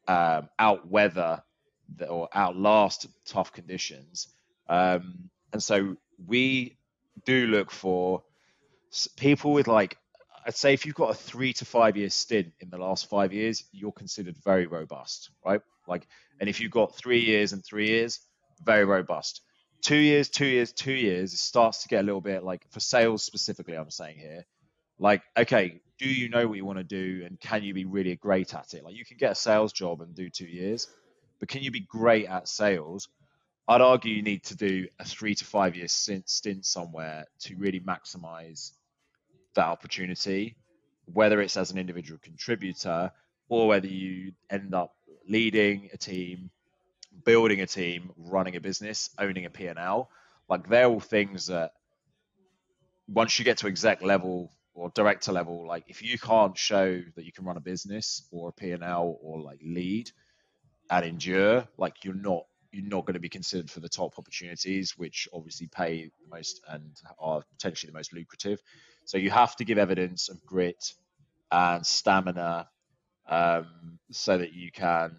um, 0.09 0.49
or 2.09 2.29
outlast 2.35 3.07
tough 3.25 3.53
conditions. 3.53 4.29
Um, 4.69 5.31
and 5.53 5.63
so 5.63 5.97
we 6.27 6.77
do 7.25 7.47
look 7.47 7.71
for 7.71 8.23
people 9.17 9.53
with 9.53 9.67
like 9.67 9.97
I'd 10.47 10.57
say 10.57 10.73
if 10.73 10.87
you've 10.87 10.95
got 10.95 11.11
a 11.11 11.15
three 11.15 11.53
to 11.55 11.65
five 11.65 11.97
year 11.97 12.11
stint 12.11 12.53
in 12.61 12.71
the 12.71 12.79
last 12.79 13.09
five 13.09 13.33
years, 13.33 13.65
you're 13.71 13.93
considered 13.93 14.37
very 14.43 14.67
robust, 14.67 15.31
right? 15.45 15.61
Like, 15.87 16.07
and 16.41 16.49
if 16.49 16.61
you've 16.61 16.73
got 16.73 16.97
three 16.97 17.21
years 17.21 17.53
and 17.53 17.65
three 17.65 17.89
years, 17.89 18.21
very 18.63 18.85
robust. 18.85 19.43
Two 19.83 19.97
years, 19.97 20.29
two 20.29 20.47
years, 20.47 20.73
two 20.73 20.93
years, 20.93 21.35
it 21.35 21.39
starts 21.39 21.83
to 21.83 21.89
get 21.89 22.01
a 22.01 22.07
little 22.07 22.21
bit 22.21 22.45
like 22.45 22.65
for 22.71 22.81
sales 22.81 23.23
specifically, 23.23 23.75
I'm 23.75 23.91
saying 23.91 24.17
here, 24.19 24.47
like, 24.99 25.23
okay, 25.37 25.81
do 25.99 26.09
you 26.09 26.29
know 26.29 26.47
what 26.47 26.57
you 26.57 26.65
want 26.65 26.79
to 26.79 26.85
do 26.85 27.25
and 27.27 27.39
can 27.41 27.63
you 27.63 27.75
be 27.75 27.85
really 27.85 28.15
great 28.17 28.55
at 28.55 28.75
it? 28.75 28.85
Like, 28.85 28.95
you 28.95 29.05
can 29.05 29.17
get 29.17 29.33
a 29.33 29.35
sales 29.35 29.73
job 29.73 30.01
and 30.01 30.15
do 30.15 30.31
two 30.31 30.47
years, 30.47 30.89
but 31.41 31.49
can 31.49 31.63
you 31.63 31.71
be 31.71 31.81
great 31.81 32.27
at 32.27 32.49
sales? 32.49 33.09
I'd 33.67 33.81
argue 33.81 34.15
you 34.15 34.23
need 34.23 34.45
to 34.45 34.57
do 34.57 34.87
a 34.99 35.05
three 35.05 35.35
to 35.35 35.45
five 35.45 35.77
year 35.77 35.89
stint 35.89 36.65
somewhere 36.65 37.27
to 37.41 37.57
really 37.57 37.81
maximize 37.81 38.73
that 39.55 39.67
opportunity. 39.67 40.57
whether 41.13 41.41
it's 41.41 41.57
as 41.57 41.71
an 41.71 41.79
individual 41.79 42.21
contributor 42.23 43.11
or 43.49 43.67
whether 43.67 43.87
you 43.87 44.33
end 44.51 44.75
up 44.75 44.95
leading 45.27 45.89
a 45.95 45.97
team, 45.97 46.51
building 47.25 47.63
a 47.63 47.67
team, 47.67 48.11
running 48.19 48.57
a 48.57 48.61
business, 48.61 49.09
owning 49.19 49.47
a 49.47 49.51
P&L, 49.51 50.11
like 50.51 50.69
they're 50.69 50.87
all 50.87 51.01
things 51.01 51.47
that 51.47 51.73
once 53.07 53.39
you 53.39 53.45
get 53.45 53.57
to 53.59 53.67
exec 53.69 54.03
level 54.03 54.53
or 54.79 54.91
director 54.95 55.33
level, 55.33 55.67
like 55.67 55.85
if 55.89 56.03
you 56.03 56.19
can't 56.19 56.57
show 56.57 57.03
that 57.17 57.25
you 57.25 57.33
can 57.33 57.45
run 57.45 57.57
a 57.57 57.61
business 57.61 58.27
or 58.31 58.49
a 58.49 58.53
P&L 58.53 59.19
or 59.21 59.41
like 59.41 59.59
lead 59.65 60.11
and 60.91 61.05
endure, 61.05 61.67
like 61.77 62.05
you're 62.05 62.15
not 62.15 62.45
you're 62.71 62.87
not 62.87 63.07
going 63.07 63.15
to 63.15 63.21
be 63.21 63.31
considered 63.31 63.71
for 63.71 63.81
the 63.81 63.89
top 63.89 64.19
opportunities, 64.19 64.95
which 64.97 65.27
obviously 65.33 65.67
pay 65.69 66.05
the 66.05 66.29
most 66.31 66.61
and 66.69 67.01
are 67.19 67.43
potentially 67.57 67.91
the 67.91 67.97
most 67.97 68.13
lucrative. 68.13 68.61
So 69.07 69.17
you 69.17 69.31
have 69.31 69.57
to 69.57 69.65
give 69.65 69.79
evidence 69.79 70.29
of 70.29 70.45
grit 70.45 70.93
and 71.51 71.85
stamina 71.85 72.69
um, 73.27 73.99
so 74.11 74.37
that 74.37 74.53
you 74.53 74.71
can 74.71 75.17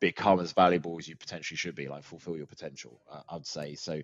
become 0.00 0.38
as 0.40 0.52
valuable 0.52 0.96
as 0.98 1.08
you 1.08 1.16
potentially 1.16 1.56
should 1.56 1.74
be, 1.74 1.88
like 1.88 2.04
fulfill 2.04 2.36
your 2.36 2.46
potential. 2.46 3.00
Uh, 3.10 3.20
I'd 3.28 3.46
say 3.46 3.74
so. 3.74 4.00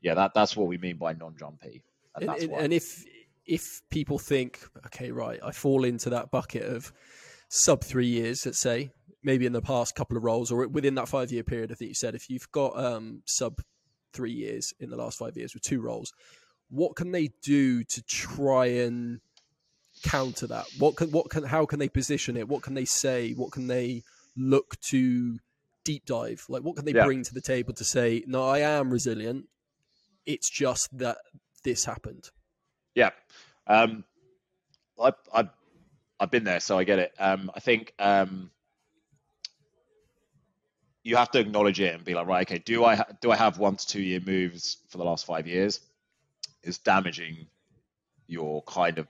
Yeah, 0.00 0.14
that 0.14 0.32
that's 0.32 0.56
what 0.56 0.68
we 0.68 0.78
mean 0.78 0.96
by 0.96 1.12
non-jumpy, 1.12 1.82
and, 2.14 2.30
and, 2.30 2.52
and 2.52 2.72
if 2.72 3.04
if 3.48 3.80
people 3.90 4.18
think, 4.18 4.60
okay, 4.86 5.10
right, 5.10 5.40
I 5.42 5.52
fall 5.52 5.84
into 5.84 6.10
that 6.10 6.30
bucket 6.30 6.64
of 6.64 6.92
sub 7.48 7.82
three 7.82 8.06
years, 8.06 8.44
let's 8.44 8.58
say, 8.58 8.90
maybe 9.24 9.46
in 9.46 9.54
the 9.54 9.62
past 9.62 9.94
couple 9.94 10.16
of 10.16 10.22
roles 10.22 10.52
or 10.52 10.68
within 10.68 10.94
that 10.96 11.08
five 11.08 11.32
year 11.32 11.42
period, 11.42 11.72
I 11.72 11.74
think 11.74 11.88
you 11.88 11.94
said, 11.94 12.14
if 12.14 12.28
you've 12.28 12.50
got 12.52 12.78
um, 12.78 13.22
sub 13.24 13.60
three 14.12 14.32
years 14.32 14.74
in 14.78 14.90
the 14.90 14.96
last 14.96 15.18
five 15.18 15.36
years 15.36 15.54
with 15.54 15.62
two 15.62 15.80
roles, 15.80 16.12
what 16.68 16.94
can 16.94 17.10
they 17.10 17.30
do 17.42 17.82
to 17.84 18.02
try 18.02 18.66
and 18.66 19.20
counter 20.02 20.46
that? 20.46 20.66
What 20.78 20.96
can 20.96 21.10
what 21.10 21.30
can 21.30 21.42
how 21.44 21.64
can 21.64 21.78
they 21.78 21.88
position 21.88 22.36
it? 22.36 22.48
What 22.48 22.62
can 22.62 22.74
they 22.74 22.84
say? 22.84 23.32
What 23.32 23.52
can 23.52 23.66
they 23.66 24.02
look 24.36 24.78
to 24.82 25.38
deep 25.84 26.04
dive? 26.04 26.44
Like 26.50 26.62
what 26.62 26.76
can 26.76 26.84
they 26.84 26.92
yeah. 26.92 27.06
bring 27.06 27.22
to 27.22 27.32
the 27.32 27.40
table 27.40 27.72
to 27.72 27.84
say, 27.84 28.22
no, 28.26 28.44
I 28.44 28.58
am 28.58 28.90
resilient. 28.90 29.46
It's 30.26 30.50
just 30.50 30.96
that 30.98 31.16
this 31.64 31.86
happened. 31.86 32.30
Yeah. 32.98 33.10
Um, 33.68 34.02
I, 35.00 35.12
I, 35.32 35.48
I've 36.18 36.32
been 36.32 36.42
there, 36.42 36.58
so 36.58 36.76
I 36.76 36.82
get 36.82 36.98
it. 36.98 37.12
Um, 37.20 37.48
I 37.54 37.60
think 37.60 37.94
um, 38.00 38.50
you 41.04 41.14
have 41.14 41.30
to 41.30 41.38
acknowledge 41.38 41.78
it 41.78 41.94
and 41.94 42.04
be 42.04 42.14
like, 42.16 42.26
right, 42.26 42.44
okay, 42.50 42.58
do 42.58 42.84
I 42.84 42.96
ha- 42.96 43.06
do 43.20 43.30
I 43.30 43.36
have 43.36 43.58
one 43.58 43.76
to 43.76 43.86
two 43.86 44.02
year 44.02 44.18
moves 44.26 44.78
for 44.88 44.98
the 44.98 45.04
last 45.04 45.26
five 45.26 45.46
years? 45.46 45.78
Is 46.64 46.78
damaging 46.78 47.46
your 48.26 48.62
kind 48.64 48.98
of 48.98 49.06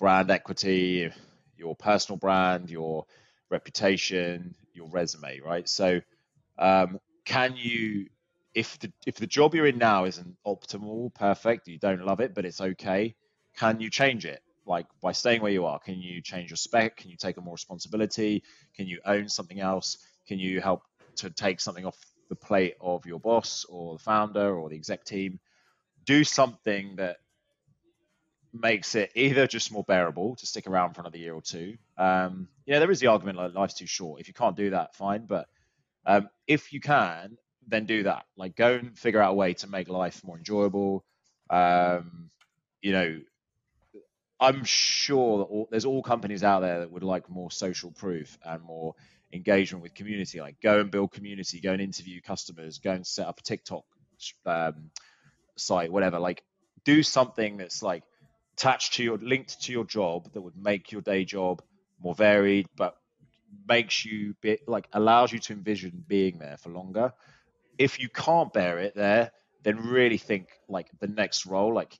brand 0.00 0.32
equity, 0.32 1.08
your 1.56 1.76
personal 1.76 2.18
brand, 2.18 2.70
your 2.70 3.06
reputation, 3.50 4.56
your 4.74 4.88
resume, 4.88 5.40
right? 5.46 5.68
So, 5.68 6.00
um, 6.58 6.98
can 7.24 7.54
you, 7.56 8.08
if 8.56 8.78
the 8.78 8.90
if 9.06 9.16
the 9.16 9.26
job 9.26 9.54
you're 9.54 9.66
in 9.66 9.76
now 9.76 10.06
isn't 10.06 10.34
optimal, 10.46 11.12
perfect, 11.14 11.68
you 11.68 11.78
don't 11.78 12.04
love 12.04 12.20
it, 12.20 12.34
but 12.34 12.46
it's 12.46 12.62
okay, 12.62 13.14
can 13.54 13.80
you 13.80 13.90
change 13.90 14.24
it? 14.24 14.40
Like 14.64 14.86
by 15.02 15.12
staying 15.12 15.42
where 15.42 15.52
you 15.52 15.66
are, 15.66 15.78
can 15.78 16.00
you 16.00 16.22
change 16.22 16.50
your 16.50 16.56
spec? 16.56 16.96
Can 16.96 17.10
you 17.10 17.18
take 17.18 17.36
on 17.36 17.44
more 17.44 17.54
responsibility? 17.54 18.42
Can 18.74 18.86
you 18.86 18.98
own 19.04 19.28
something 19.28 19.60
else? 19.60 19.98
Can 20.26 20.38
you 20.38 20.62
help 20.62 20.82
to 21.16 21.28
take 21.28 21.60
something 21.60 21.84
off 21.84 21.98
the 22.30 22.34
plate 22.34 22.76
of 22.80 23.04
your 23.04 23.20
boss 23.20 23.66
or 23.68 23.92
the 23.92 24.02
founder 24.02 24.58
or 24.58 24.70
the 24.70 24.76
exec 24.76 25.04
team? 25.04 25.38
Do 26.06 26.24
something 26.24 26.96
that 26.96 27.18
makes 28.54 28.94
it 28.94 29.12
either 29.14 29.46
just 29.46 29.70
more 29.70 29.84
bearable 29.84 30.34
to 30.36 30.46
stick 30.46 30.66
around 30.66 30.94
for 30.94 31.02
another 31.02 31.18
year 31.18 31.34
or 31.34 31.42
two. 31.42 31.76
Um, 31.98 32.48
yeah, 32.64 32.78
there 32.78 32.90
is 32.90 33.00
the 33.00 33.08
argument 33.08 33.36
like 33.36 33.54
life's 33.54 33.74
too 33.74 33.86
short. 33.86 34.22
If 34.22 34.28
you 34.28 34.34
can't 34.34 34.56
do 34.56 34.70
that, 34.70 34.96
fine. 34.96 35.26
But 35.26 35.46
um, 36.06 36.30
if 36.46 36.72
you 36.72 36.80
can, 36.80 37.36
then 37.66 37.86
do 37.86 38.04
that. 38.04 38.24
Like 38.36 38.56
go 38.56 38.74
and 38.74 38.98
figure 38.98 39.20
out 39.20 39.32
a 39.32 39.34
way 39.34 39.54
to 39.54 39.68
make 39.68 39.88
life 39.88 40.22
more 40.24 40.36
enjoyable. 40.36 41.04
Um, 41.50 42.30
you 42.80 42.92
know, 42.92 43.20
I'm 44.38 44.64
sure 44.64 45.38
that 45.38 45.44
all, 45.44 45.68
there's 45.70 45.84
all 45.84 46.02
companies 46.02 46.44
out 46.44 46.60
there 46.60 46.80
that 46.80 46.90
would 46.90 47.02
like 47.02 47.30
more 47.30 47.50
social 47.50 47.90
proof 47.90 48.38
and 48.44 48.62
more 48.62 48.94
engagement 49.32 49.82
with 49.82 49.94
community. 49.94 50.40
Like 50.40 50.60
go 50.60 50.80
and 50.80 50.90
build 50.90 51.12
community, 51.12 51.60
go 51.60 51.72
and 51.72 51.80
interview 51.80 52.20
customers, 52.20 52.78
go 52.78 52.92
and 52.92 53.06
set 53.06 53.26
up 53.26 53.40
a 53.40 53.42
TikTok 53.42 53.84
um, 54.44 54.90
site, 55.56 55.90
whatever. 55.90 56.18
Like 56.18 56.42
do 56.84 57.02
something 57.02 57.56
that's 57.56 57.82
like 57.82 58.02
attached 58.54 58.94
to 58.94 59.04
your 59.04 59.18
linked 59.18 59.62
to 59.62 59.72
your 59.72 59.84
job 59.84 60.32
that 60.32 60.40
would 60.40 60.56
make 60.56 60.92
your 60.92 61.02
day 61.02 61.24
job 61.24 61.62
more 62.00 62.14
varied, 62.14 62.66
but 62.76 62.96
makes 63.68 64.04
you 64.04 64.34
be, 64.40 64.58
like 64.66 64.86
allows 64.92 65.32
you 65.32 65.38
to 65.38 65.52
envision 65.52 66.04
being 66.06 66.38
there 66.38 66.56
for 66.58 66.70
longer. 66.70 67.12
If 67.78 68.00
you 68.00 68.08
can't 68.08 68.52
bear 68.52 68.78
it 68.78 68.94
there, 68.94 69.32
then 69.62 69.78
really 69.78 70.18
think 70.18 70.48
like 70.68 70.88
the 71.00 71.08
next 71.08 71.46
role. 71.46 71.74
Like, 71.74 71.98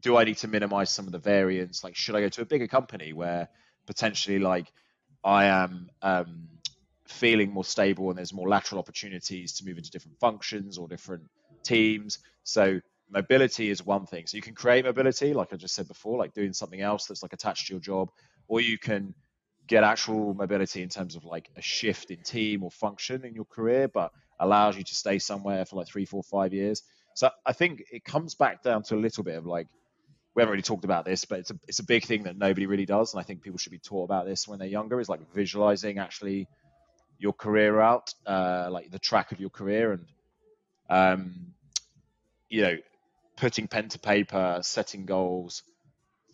do 0.00 0.16
I 0.16 0.24
need 0.24 0.38
to 0.38 0.48
minimize 0.48 0.90
some 0.90 1.06
of 1.06 1.12
the 1.12 1.18
variance? 1.18 1.84
Like, 1.84 1.96
should 1.96 2.16
I 2.16 2.20
go 2.20 2.28
to 2.28 2.42
a 2.42 2.46
bigger 2.46 2.66
company 2.66 3.12
where 3.12 3.48
potentially 3.86 4.38
like 4.38 4.72
I 5.24 5.46
am 5.46 5.90
um, 6.02 6.48
feeling 7.06 7.50
more 7.50 7.64
stable 7.64 8.10
and 8.10 8.18
there's 8.18 8.32
more 8.32 8.48
lateral 8.48 8.78
opportunities 8.78 9.54
to 9.54 9.64
move 9.64 9.78
into 9.78 9.90
different 9.90 10.18
functions 10.18 10.78
or 10.78 10.88
different 10.88 11.24
teams. 11.62 12.18
So 12.44 12.80
mobility 13.10 13.70
is 13.70 13.84
one 13.84 14.06
thing. 14.06 14.26
So 14.26 14.36
you 14.36 14.42
can 14.42 14.54
create 14.54 14.84
mobility, 14.84 15.32
like 15.32 15.52
I 15.52 15.56
just 15.56 15.74
said 15.74 15.88
before, 15.88 16.18
like 16.18 16.34
doing 16.34 16.52
something 16.52 16.80
else 16.80 17.06
that's 17.06 17.22
like 17.22 17.32
attached 17.32 17.68
to 17.68 17.74
your 17.74 17.80
job, 17.80 18.10
or 18.48 18.60
you 18.60 18.78
can 18.78 19.14
get 19.66 19.82
actual 19.82 20.34
mobility 20.34 20.82
in 20.82 20.88
terms 20.88 21.16
of 21.16 21.24
like 21.24 21.50
a 21.56 21.62
shift 21.62 22.10
in 22.10 22.22
team 22.22 22.62
or 22.62 22.70
function 22.70 23.24
in 23.24 23.34
your 23.34 23.44
career, 23.44 23.88
but 23.88 24.12
allows 24.38 24.76
you 24.76 24.84
to 24.84 24.94
stay 24.94 25.18
somewhere 25.18 25.64
for 25.64 25.76
like 25.76 25.86
three, 25.86 26.04
four, 26.04 26.22
five 26.22 26.52
years. 26.52 26.82
So 27.14 27.30
I 27.44 27.52
think 27.52 27.84
it 27.90 28.04
comes 28.04 28.34
back 28.34 28.62
down 28.62 28.82
to 28.84 28.96
a 28.96 28.98
little 28.98 29.24
bit 29.24 29.36
of 29.36 29.46
like 29.46 29.68
we 30.34 30.42
haven't 30.42 30.52
really 30.52 30.62
talked 30.62 30.84
about 30.84 31.06
this, 31.06 31.24
but 31.24 31.38
it's 31.38 31.50
a 31.50 31.58
it's 31.66 31.78
a 31.78 31.84
big 31.84 32.04
thing 32.04 32.24
that 32.24 32.36
nobody 32.36 32.66
really 32.66 32.84
does, 32.84 33.14
and 33.14 33.20
I 33.20 33.24
think 33.24 33.42
people 33.42 33.58
should 33.58 33.72
be 33.72 33.78
taught 33.78 34.04
about 34.04 34.26
this 34.26 34.46
when 34.46 34.58
they're 34.58 34.68
younger. 34.68 35.00
Is 35.00 35.08
like 35.08 35.32
visualizing 35.32 35.98
actually 35.98 36.46
your 37.18 37.32
career 37.32 37.80
out, 37.80 38.12
uh, 38.26 38.68
like 38.70 38.90
the 38.90 38.98
track 38.98 39.32
of 39.32 39.40
your 39.40 39.48
career, 39.48 39.92
and 39.92 40.04
um, 40.90 41.34
you 42.50 42.62
know 42.62 42.76
putting 43.36 43.66
pen 43.66 43.88
to 43.88 43.98
paper, 43.98 44.58
setting 44.62 45.06
goals, 45.06 45.62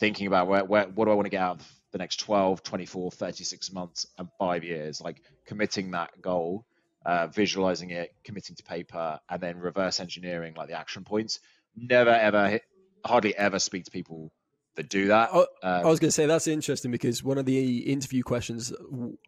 thinking 0.00 0.26
about 0.26 0.48
where, 0.48 0.64
where 0.64 0.86
what 0.88 1.04
do 1.04 1.10
I 1.10 1.14
want 1.14 1.26
to 1.26 1.30
get 1.30 1.42
out 1.42 1.60
of 1.60 1.72
the 1.92 1.98
next 1.98 2.20
12, 2.20 2.62
24, 2.62 3.10
36 3.10 3.72
months 3.72 4.06
and 4.18 4.28
five 4.38 4.64
years, 4.64 5.00
like 5.00 5.20
committing 5.46 5.90
that 5.92 6.10
goal, 6.22 6.64
uh, 7.04 7.26
visualizing 7.28 7.90
it, 7.90 8.14
committing 8.24 8.56
to 8.56 8.62
paper, 8.62 9.18
and 9.28 9.40
then 9.40 9.58
reverse 9.58 10.00
engineering 10.00 10.54
like 10.56 10.68
the 10.68 10.78
action 10.78 11.04
points. 11.04 11.40
Never 11.76 12.10
ever, 12.10 12.60
hardly 13.04 13.36
ever 13.36 13.58
speak 13.58 13.84
to 13.84 13.90
people 13.90 14.32
that 14.76 14.88
do 14.88 15.08
that. 15.08 15.30
I, 15.32 15.38
um, 15.38 15.46
I 15.62 15.88
was 15.88 16.00
going 16.00 16.08
to 16.08 16.12
say 16.12 16.26
that's 16.26 16.46
interesting 16.46 16.90
because 16.90 17.22
one 17.22 17.38
of 17.38 17.46
the 17.46 17.80
interview 17.80 18.22
questions 18.22 18.72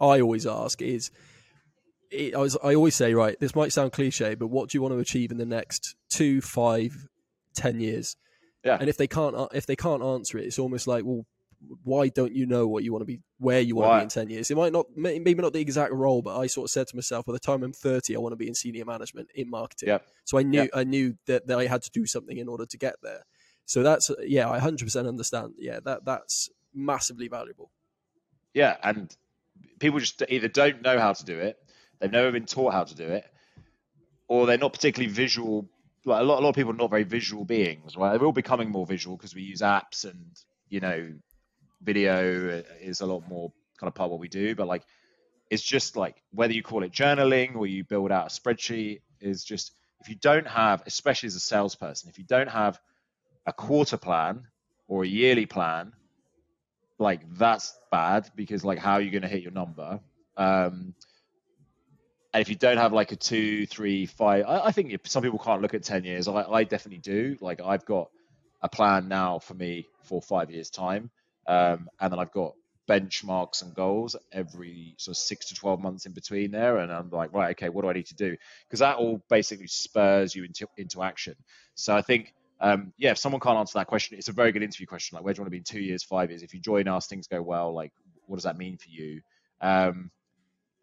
I 0.01 0.21
always 0.21 0.47
ask 0.47 0.81
is, 0.81 1.11
I 2.13 2.37
was 2.37 2.57
I 2.63 2.75
always 2.75 2.95
say 2.95 3.15
right, 3.15 3.39
this 3.41 3.55
might 3.55 3.73
sound 3.73 3.93
cliche, 3.93 4.35
but 4.35 4.47
what 4.47 4.71
do 4.71 4.79
you 4.79 4.83
want 4.83 4.95
to 4.95 4.99
achieve 4.99 5.31
in 5.31 5.39
the 5.39 5.47
next 5.47 5.97
two, 6.11 6.41
five, 6.41 7.09
ten 7.55 7.81
years. 7.81 8.17
Yeah. 8.65 8.79
And 8.81 8.89
if 8.89 8.97
they 8.97 9.07
can't 9.07 9.37
if 9.53 9.67
they 9.67 9.77
can't 9.77 10.03
answer 10.03 10.39
it, 10.39 10.47
it's 10.47 10.59
almost 10.59 10.87
like, 10.87 11.05
well, 11.05 11.27
why 11.83 12.09
don't 12.09 12.35
you 12.35 12.47
know 12.47 12.67
what 12.67 12.85
you 12.85 12.93
want 12.93 13.03
to 13.03 13.07
be 13.07 13.21
where 13.39 13.61
you 13.61 13.77
want 13.77 13.89
why? 13.89 13.95
to 13.97 14.01
be 14.01 14.05
in 14.05 14.29
10 14.29 14.31
years? 14.31 14.51
It 14.51 14.57
might 14.57 14.73
not 14.73 14.87
maybe 14.97 15.35
not 15.35 15.53
the 15.53 15.61
exact 15.61 15.93
role, 15.93 16.23
but 16.23 16.39
I 16.39 16.47
sort 16.47 16.67
of 16.67 16.71
said 16.71 16.87
to 16.89 16.97
myself, 16.97 17.27
by 17.27 17.33
the 17.33 17.39
time 17.39 17.63
I'm 17.63 17.73
30, 17.73 18.17
I 18.17 18.19
want 18.19 18.33
to 18.33 18.37
be 18.37 18.49
in 18.49 18.55
senior 18.55 18.85
management 18.85 19.29
in 19.35 19.51
marketing. 19.51 19.89
Yeah. 19.89 19.99
So 20.25 20.39
I 20.39 20.43
knew 20.43 20.69
I 20.75 20.85
knew 20.85 21.17
that, 21.27 21.47
that 21.47 21.59
I 21.59 21.67
had 21.67 21.83
to 21.83 21.91
do 21.91 22.07
something 22.07 22.37
in 22.37 22.49
order 22.49 22.67
to 22.67 22.79
get 22.79 22.97
there. 23.03 23.25
So 23.67 23.83
that's 23.83 24.11
yeah, 24.21 24.51
I 24.51 24.59
100% 24.61 25.09
understand. 25.09 25.55
Yeah, 25.59 25.81
that 25.85 26.05
that's 26.05 26.51
massively 26.75 27.29
valuable. 27.29 27.71
Yeah, 28.53 28.77
and 28.83 29.15
people 29.79 30.01
just 30.01 30.23
either 30.29 30.49
don't 30.49 30.83
know 30.83 30.99
how 30.99 31.13
to 31.13 31.25
do 31.25 31.39
it, 31.39 31.59
they've 31.99 32.11
never 32.11 32.31
been 32.31 32.47
taught 32.47 32.73
how 32.73 32.85
to 32.85 32.95
do 32.95 33.05
it, 33.05 33.25
or 34.29 34.47
they're 34.47 34.59
not 34.59 34.73
particularly 34.73 35.13
visual 35.13 35.69
like 36.07 36.21
a 36.21 36.25
lot, 36.25 36.41
a 36.41 36.43
lot 36.43 36.51
of 36.51 36.55
people 36.55 36.73
are 36.73 36.77
not 36.77 36.91
very 36.91 37.05
visual 37.05 37.45
beings, 37.45 37.97
right? 37.97 38.13
They're 38.13 38.27
all 38.27 38.33
becoming 38.33 38.71
more 38.71 38.87
visual 38.87 39.17
because 39.17 39.35
we 39.35 39.43
use 39.43 39.61
apps 39.61 40.05
and 40.05 40.37
you 40.69 40.81
know, 40.81 41.13
video 41.85 42.63
is 42.81 43.01
a 43.01 43.07
lot 43.07 43.29
more 43.29 43.53
kind 43.79 43.89
of 43.89 43.95
part 43.95 44.07
of 44.07 44.13
what 44.13 44.21
we 44.21 44.29
do. 44.29 44.55
But 44.55 44.67
like, 44.67 44.85
it's 45.51 45.63
just 45.63 45.97
like 45.97 46.23
whether 46.33 46.53
you 46.53 46.63
call 46.63 46.83
it 46.83 46.93
journaling 46.93 47.57
or 47.57 47.67
you 47.67 47.85
build 47.85 48.11
out 48.11 48.27
a 48.27 48.41
spreadsheet 48.41 49.01
is 49.21 49.45
just 49.45 49.75
if 50.01 50.09
you 50.09 50.17
don't 50.17 50.47
have, 50.47 50.83
especially 50.87 51.29
as 51.29 51.35
a 51.35 51.41
salesperson, 51.41 52.11
if 52.11 52.19
you 52.19 52.25
don't 52.25 52.51
have 52.51 52.79
a 53.47 53.53
quarter 53.53 53.97
plan 53.97 54.47
or 54.89 55.05
a 55.05 55.07
yearly 55.07 55.47
plan, 55.47 55.93
like 56.99 57.21
that's 57.37 57.79
bad 57.91 58.31
because 58.35 58.65
like 58.65 58.79
how 58.79 58.95
are 58.95 59.01
you 59.01 59.11
going 59.11 59.23
to 59.23 59.29
hit 59.29 59.43
your 59.43 59.53
number? 59.53 60.01
Um, 60.37 60.95
and 62.33 62.41
if 62.41 62.49
you 62.49 62.57
don't 62.57 62.79
have 62.79 62.93
like 62.93 63.13
a 63.13 63.17
two, 63.17 63.67
three, 63.67 64.07
five, 64.07 64.45
I, 64.47 64.67
I 64.67 64.73
think 64.73 64.95
some 65.07 65.23
people 65.23 65.39
can't 65.39 65.63
look 65.63 65.75
at 65.75 65.85
10 65.85 66.05
years. 66.05 66.27
I, 66.29 66.43
I 66.43 66.65
definitely 66.65 66.99
do. 66.99 67.37
Like 67.41 67.61
I've 67.61 67.85
got 67.85 68.11
a 68.61 68.69
plan 68.69 69.09
now 69.09 69.39
for 69.39 69.55
me 69.55 69.87
for 70.03 70.21
five 70.21 70.51
years 70.51 70.71
time. 70.71 71.11
Um, 71.47 71.89
and 72.01 72.13
then 72.13 72.19
I've 72.19 72.33
got 72.33 72.55
benchmarks 72.89 73.63
and 73.63 73.75
goals 73.75 74.17
every 74.33 74.95
sort 74.99 75.17
of 75.17 75.19
six 75.19 75.47
to 75.47 75.55
12 75.55 75.81
months 75.81 76.07
in 76.07 76.13
between 76.13 76.51
there. 76.51 76.79
And 76.79 76.93
I'm 76.93 77.11
like, 77.11 77.33
right, 77.33 77.51
okay, 77.51 77.69
what 77.69 77.83
do 77.83 77.89
I 77.89 77.95
need 77.95 78.07
to 78.07 78.15
do? 78.15 78.37
Because 78.67 78.81
that 78.81 78.97
all 78.97 79.23
basically 79.29 79.67
spurs 79.67 80.35
you 80.35 80.45
into, 80.45 80.67
into 80.77 81.03
action. 81.03 81.35
So 81.75 81.97
I 81.97 82.03
think, 82.03 82.35
um, 82.61 82.93
yeah, 82.99 83.13
if 83.13 83.19
someone 83.19 83.41
can't 83.41 83.59
answer 83.59 83.79
that 83.79 83.87
question, 83.87 84.19
it's 84.19 84.29
a 84.29 84.33
very 84.33 84.53
good 84.53 84.63
interview 84.63 84.87
question. 84.87 85.17
Like, 85.17 85.25
where 85.25 85.35
do 85.35 85.39
you 85.39 85.43
want 85.43 85.47
to 85.49 85.51
be 85.51 85.59
in 85.59 85.65
two 85.65 85.81
years, 85.81 86.03
five 86.03 86.31
years? 86.31 86.43
If 86.43 86.55
you 86.55 86.61
join 86.61 86.89
us, 86.89 87.07
things 87.07 87.27
go 87.27 87.43
well, 87.43 87.73
like, 87.73 87.93
what 88.27 88.37
does 88.37 88.45
that 88.45 88.59
mean 88.59 88.77
for 88.77 88.89
you? 88.89 89.21
Um, 89.61 90.11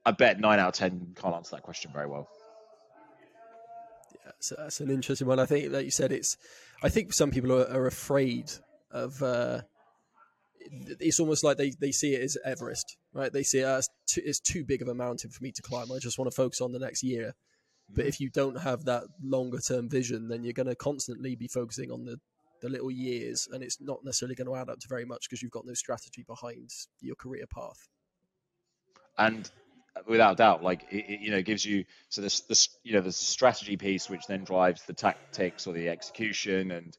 I 0.06 0.12
bet 0.12 0.39
nine 0.39 0.60
out 0.60 0.69
of 0.69 0.74
10 0.74 1.15
can't 1.15 1.36
answer 1.36 1.56
that 1.56 1.63
question 1.63 1.91
very 1.93 2.08
well. 2.08 2.28
Yeah, 4.13 4.32
so 4.39 4.56
that's 4.58 4.80
an 4.80 4.89
interesting 4.89 5.28
one. 5.28 5.39
I 5.39 5.45
think, 5.45 5.71
like 5.71 5.86
you 5.86 5.91
said, 5.91 6.12
it's, 6.12 6.38
I 6.82 6.89
think 6.89 7.13
some 7.13 7.32
people 7.32 7.52
are, 7.52 7.67
are 7.67 7.88
afraid 7.88 8.52
of, 8.91 9.21
uh, 9.21 9.62
it's 11.00 11.19
almost 11.19 11.43
like 11.43 11.58
they, 11.58 11.71
they 11.80 11.91
see 11.91 12.13
it 12.13 12.21
as 12.21 12.38
Everest, 12.45 12.97
right? 13.13 13.32
They 13.32 13.43
see 13.43 13.60
it 13.60 13.65
as 13.65 13.89
too, 14.08 14.21
it's 14.24 14.39
too 14.39 14.63
big 14.63 14.82
of 14.82 14.88
a 14.88 14.93
mountain 14.93 15.32
for 15.32 15.43
me 15.43 15.52
to 15.52 15.62
climb. 15.62 15.91
I 15.91 16.00
just 16.00 16.17
want 16.17 16.30
to 16.30 16.36
focus 16.36 16.62
on 16.62 16.71
the 16.71 16.80
next 16.80 17.04
year. 17.04 17.34
But 17.89 18.02
mm-hmm. 18.02 18.10
if 18.10 18.19
you 18.21 18.30
don't 18.30 18.60
have 18.60 18.86
that 18.86 19.04
longer 19.24 19.60
term 19.60 19.89
vision, 19.89 20.28
then 20.28 20.43
you're 20.43 20.54
going 20.54 20.67
to 20.67 20.76
constantly 20.76 21.36
be 21.36 21.47
focusing 21.47 21.91
on 21.91 22.06
the, 22.06 22.17
the 22.62 22.69
little 22.69 22.91
years, 22.91 23.47
and 23.52 23.63
it's 23.63 23.82
not 23.82 24.04
necessarily 24.04 24.36
going 24.36 24.47
to 24.47 24.56
add 24.56 24.69
up 24.69 24.80
to 24.80 24.88
very 24.88 25.06
much 25.06 25.28
because 25.30 25.41
you've 25.41 25.52
got 25.52 25.65
no 25.65 25.74
strategy 25.74 26.24
behind 26.28 26.69
your 27.02 27.15
career 27.15 27.45
path. 27.54 27.88
And 29.17 29.50
uh, 29.95 30.02
without 30.08 30.38
doubt, 30.38 30.63
like 30.63 30.86
it, 30.91 31.06
it, 31.10 31.19
you 31.21 31.32
know, 31.32 31.41
gives 31.41 31.65
you 31.65 31.86
so 32.10 32.21
this 32.21 32.41
this 32.41 32.69
you 32.84 32.93
know 32.93 33.02
there's 33.02 33.19
a 33.19 33.26
strategy 33.26 33.78
piece 33.78 34.10
which 34.10 34.26
then 34.28 34.43
drives 34.43 34.84
the 34.84 34.93
tactics 34.93 35.67
or 35.67 35.74
the 35.74 35.89
execution 35.89 36.71
and 36.71 36.97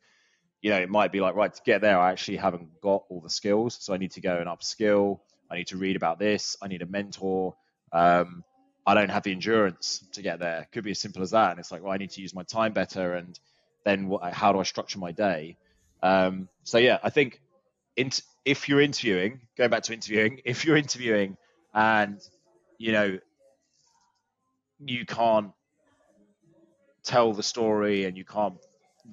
you 0.62 0.70
know, 0.70 0.79
it 0.79 0.88
might 0.88 1.12
be 1.12 1.20
like, 1.20 1.35
right, 1.35 1.53
to 1.53 1.61
get 1.64 1.81
there, 1.81 1.98
I 1.98 2.12
actually 2.12 2.37
haven't 2.37 2.81
got 2.81 3.05
all 3.09 3.20
the 3.20 3.29
skills. 3.29 3.77
So 3.81 3.92
I 3.92 3.96
need 3.96 4.12
to 4.12 4.20
go 4.20 4.38
and 4.38 4.46
upskill. 4.46 5.20
I 5.51 5.57
need 5.57 5.66
to 5.68 5.77
read 5.77 5.96
about 5.96 6.18
this. 6.18 6.57
I 6.62 6.68
need 6.68 6.83
a 6.83 6.87
mentor. 6.87 7.55
Um, 7.92 8.44
I 8.87 8.94
don't 8.94 9.11
have 9.11 9.25
the 9.25 9.33
endurance 9.33 10.05
to 10.12 10.22
get 10.22 10.38
there. 10.38 10.68
Could 10.72 10.85
be 10.85 10.92
as 10.92 11.01
simple 11.01 11.22
as 11.22 11.33
that. 11.33 11.51
And 11.51 11.61
it's 11.61 11.72
like, 11.72 11.83
well, 11.83 11.92
I 11.92 11.98
need 11.98 12.11
to 12.11 12.22
use 12.22 12.35
my 12.35 12.44
time 12.44 12.72
better. 12.72 13.14
And 13.14 13.38
then 13.85 14.09
what, 14.09 14.33
how 14.33 14.53
do 14.53 14.61
I 14.61 14.62
structure 14.62 14.98
my 14.98 15.12
day? 15.12 15.57
Um, 16.03 16.48
so 16.62 16.79
yeah, 16.79 16.98
I 17.03 17.11
think 17.11 17.40
in, 17.96 18.11
if 18.44 18.68
you're 18.68 18.81
interviewing, 18.81 19.40
going 19.59 19.70
back 19.70 19.83
to 19.85 19.92
interviewing, 19.92 20.40
if 20.44 20.64
you're 20.64 20.77
interviewing 20.77 21.37
and 21.75 22.20
you 22.79 22.92
know 22.92 23.18
you 24.85 25.07
can't 25.07 25.53
tell 27.05 27.33
the 27.33 27.42
story 27.42 28.05
and 28.05 28.16
you 28.16 28.25
can't 28.25 28.57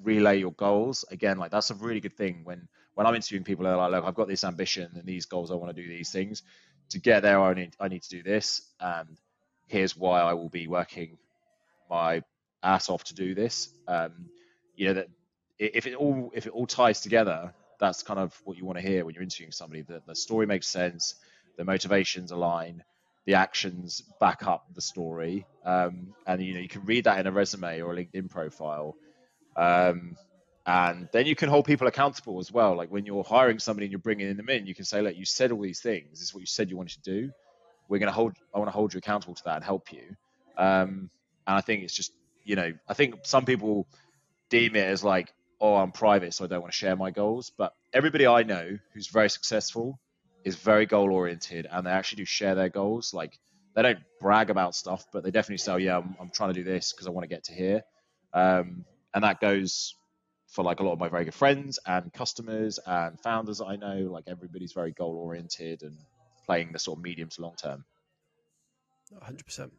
relay 0.02 0.38
your 0.38 0.52
goals. 0.52 1.04
Again 1.10 1.38
like 1.38 1.50
that's 1.50 1.70
a 1.70 1.74
really 1.74 2.00
good 2.00 2.16
thing 2.16 2.40
when 2.44 2.68
when 2.94 3.06
i'm 3.06 3.14
interviewing 3.14 3.44
people 3.44 3.64
they're 3.64 3.76
like 3.76 3.92
look 3.92 4.04
i've 4.04 4.14
got 4.14 4.28
this 4.28 4.44
ambition 4.44 4.90
and 4.94 5.06
these 5.06 5.26
goals 5.26 5.50
i 5.50 5.54
want 5.54 5.74
to 5.74 5.82
do 5.82 5.88
these 5.88 6.10
things. 6.10 6.42
To 6.90 6.98
get 6.98 7.22
there 7.22 7.40
i 7.40 7.54
need 7.54 7.76
i 7.80 7.88
need 7.88 8.02
to 8.02 8.08
do 8.08 8.22
this 8.22 8.62
and 8.80 9.16
here's 9.68 9.96
why 9.96 10.20
i 10.20 10.34
will 10.34 10.48
be 10.48 10.66
working 10.66 11.18
my 11.88 12.22
ass 12.62 12.88
off 12.88 13.04
to 13.04 13.14
do 13.14 13.34
this. 13.34 13.70
Um, 13.88 14.28
you 14.76 14.88
know 14.88 14.94
that 14.94 15.08
if 15.58 15.86
it 15.86 15.94
all 15.94 16.30
if 16.34 16.46
it 16.46 16.52
all 16.52 16.66
ties 16.66 17.00
together 17.00 17.52
that's 17.78 18.02
kind 18.02 18.20
of 18.20 18.38
what 18.44 18.56
you 18.58 18.64
want 18.64 18.78
to 18.78 18.86
hear 18.86 19.04
when 19.04 19.14
you're 19.14 19.22
interviewing 19.22 19.52
somebody 19.52 19.82
that 19.82 20.06
the 20.06 20.14
story 20.14 20.46
makes 20.46 20.68
sense 20.68 21.14
the 21.56 21.64
motivations 21.64 22.30
align 22.30 22.82
the 23.26 23.34
actions 23.34 24.02
back 24.18 24.46
up 24.46 24.66
the 24.74 24.80
story. 24.80 25.46
Um, 25.64 26.14
and 26.26 26.42
you 26.42 26.54
know 26.54 26.60
you 26.60 26.68
can 26.68 26.84
read 26.84 27.04
that 27.04 27.18
in 27.20 27.26
a 27.26 27.32
resume 27.32 27.80
or 27.80 27.92
a 27.92 27.96
linkedin 27.96 28.30
profile 28.30 28.96
um, 29.60 30.16
and 30.64 31.08
then 31.12 31.26
you 31.26 31.36
can 31.36 31.50
hold 31.50 31.66
people 31.66 31.86
accountable 31.86 32.38
as 32.38 32.50
well. 32.50 32.74
Like 32.76 32.90
when 32.90 33.04
you're 33.04 33.24
hiring 33.24 33.58
somebody 33.58 33.86
and 33.86 33.92
you're 33.92 33.98
bringing 33.98 34.34
them 34.36 34.48
in, 34.48 34.66
you 34.66 34.74
can 34.74 34.86
say, 34.86 35.02
"Look, 35.02 35.16
you 35.16 35.26
said 35.26 35.52
all 35.52 35.60
these 35.60 35.80
things. 35.80 36.10
This 36.12 36.22
is 36.22 36.34
what 36.34 36.40
you 36.40 36.46
said 36.46 36.70
you 36.70 36.78
wanted 36.78 37.02
to 37.02 37.10
do. 37.10 37.30
We're 37.88 37.98
going 37.98 38.08
to 38.08 38.14
hold. 38.14 38.32
I 38.54 38.58
want 38.58 38.68
to 38.68 38.72
hold 38.72 38.94
you 38.94 38.98
accountable 38.98 39.34
to 39.34 39.42
that 39.44 39.56
and 39.56 39.64
help 39.64 39.92
you." 39.92 40.16
Um, 40.56 41.10
and 41.46 41.56
I 41.58 41.60
think 41.60 41.82
it's 41.82 41.94
just, 41.94 42.12
you 42.44 42.56
know, 42.56 42.72
I 42.88 42.94
think 42.94 43.16
some 43.24 43.44
people 43.44 43.86
deem 44.48 44.76
it 44.76 44.86
as 44.86 45.04
like, 45.04 45.30
"Oh, 45.60 45.76
I'm 45.76 45.92
private, 45.92 46.32
so 46.32 46.44
I 46.44 46.48
don't 46.48 46.62
want 46.62 46.72
to 46.72 46.78
share 46.78 46.96
my 46.96 47.10
goals." 47.10 47.52
But 47.58 47.74
everybody 47.92 48.26
I 48.26 48.42
know 48.44 48.78
who's 48.94 49.08
very 49.08 49.28
successful 49.28 49.98
is 50.44 50.56
very 50.56 50.86
goal 50.86 51.12
oriented, 51.12 51.66
and 51.70 51.86
they 51.86 51.90
actually 51.90 52.22
do 52.22 52.26
share 52.26 52.54
their 52.54 52.70
goals. 52.70 53.12
Like 53.12 53.38
they 53.74 53.82
don't 53.82 53.98
brag 54.20 54.48
about 54.48 54.74
stuff, 54.74 55.04
but 55.12 55.22
they 55.22 55.30
definitely 55.30 55.58
say, 55.58 55.72
oh, 55.72 55.76
"Yeah, 55.76 55.98
I'm, 55.98 56.16
I'm 56.18 56.30
trying 56.30 56.54
to 56.54 56.54
do 56.54 56.64
this 56.64 56.92
because 56.92 57.06
I 57.06 57.10
want 57.10 57.24
to 57.24 57.34
get 57.34 57.44
to 57.44 57.52
here." 57.52 57.82
Um, 58.32 58.84
and 59.14 59.24
that 59.24 59.40
goes 59.40 59.94
for 60.50 60.64
like 60.64 60.80
a 60.80 60.82
lot 60.82 60.92
of 60.92 60.98
my 60.98 61.08
very 61.08 61.24
good 61.24 61.34
friends 61.34 61.78
and 61.86 62.12
customers 62.12 62.78
and 62.84 63.18
founders 63.20 63.58
that 63.58 63.66
I 63.66 63.76
know. 63.76 64.08
Like 64.10 64.24
everybody's 64.26 64.72
very 64.72 64.92
goal 64.92 65.16
oriented 65.16 65.82
and 65.82 65.96
playing 66.46 66.72
the 66.72 66.78
sort 66.78 66.98
of 66.98 67.04
medium 67.04 67.28
to 67.30 67.42
long 67.42 67.54
term. 67.54 67.84
100%. 69.24 69.70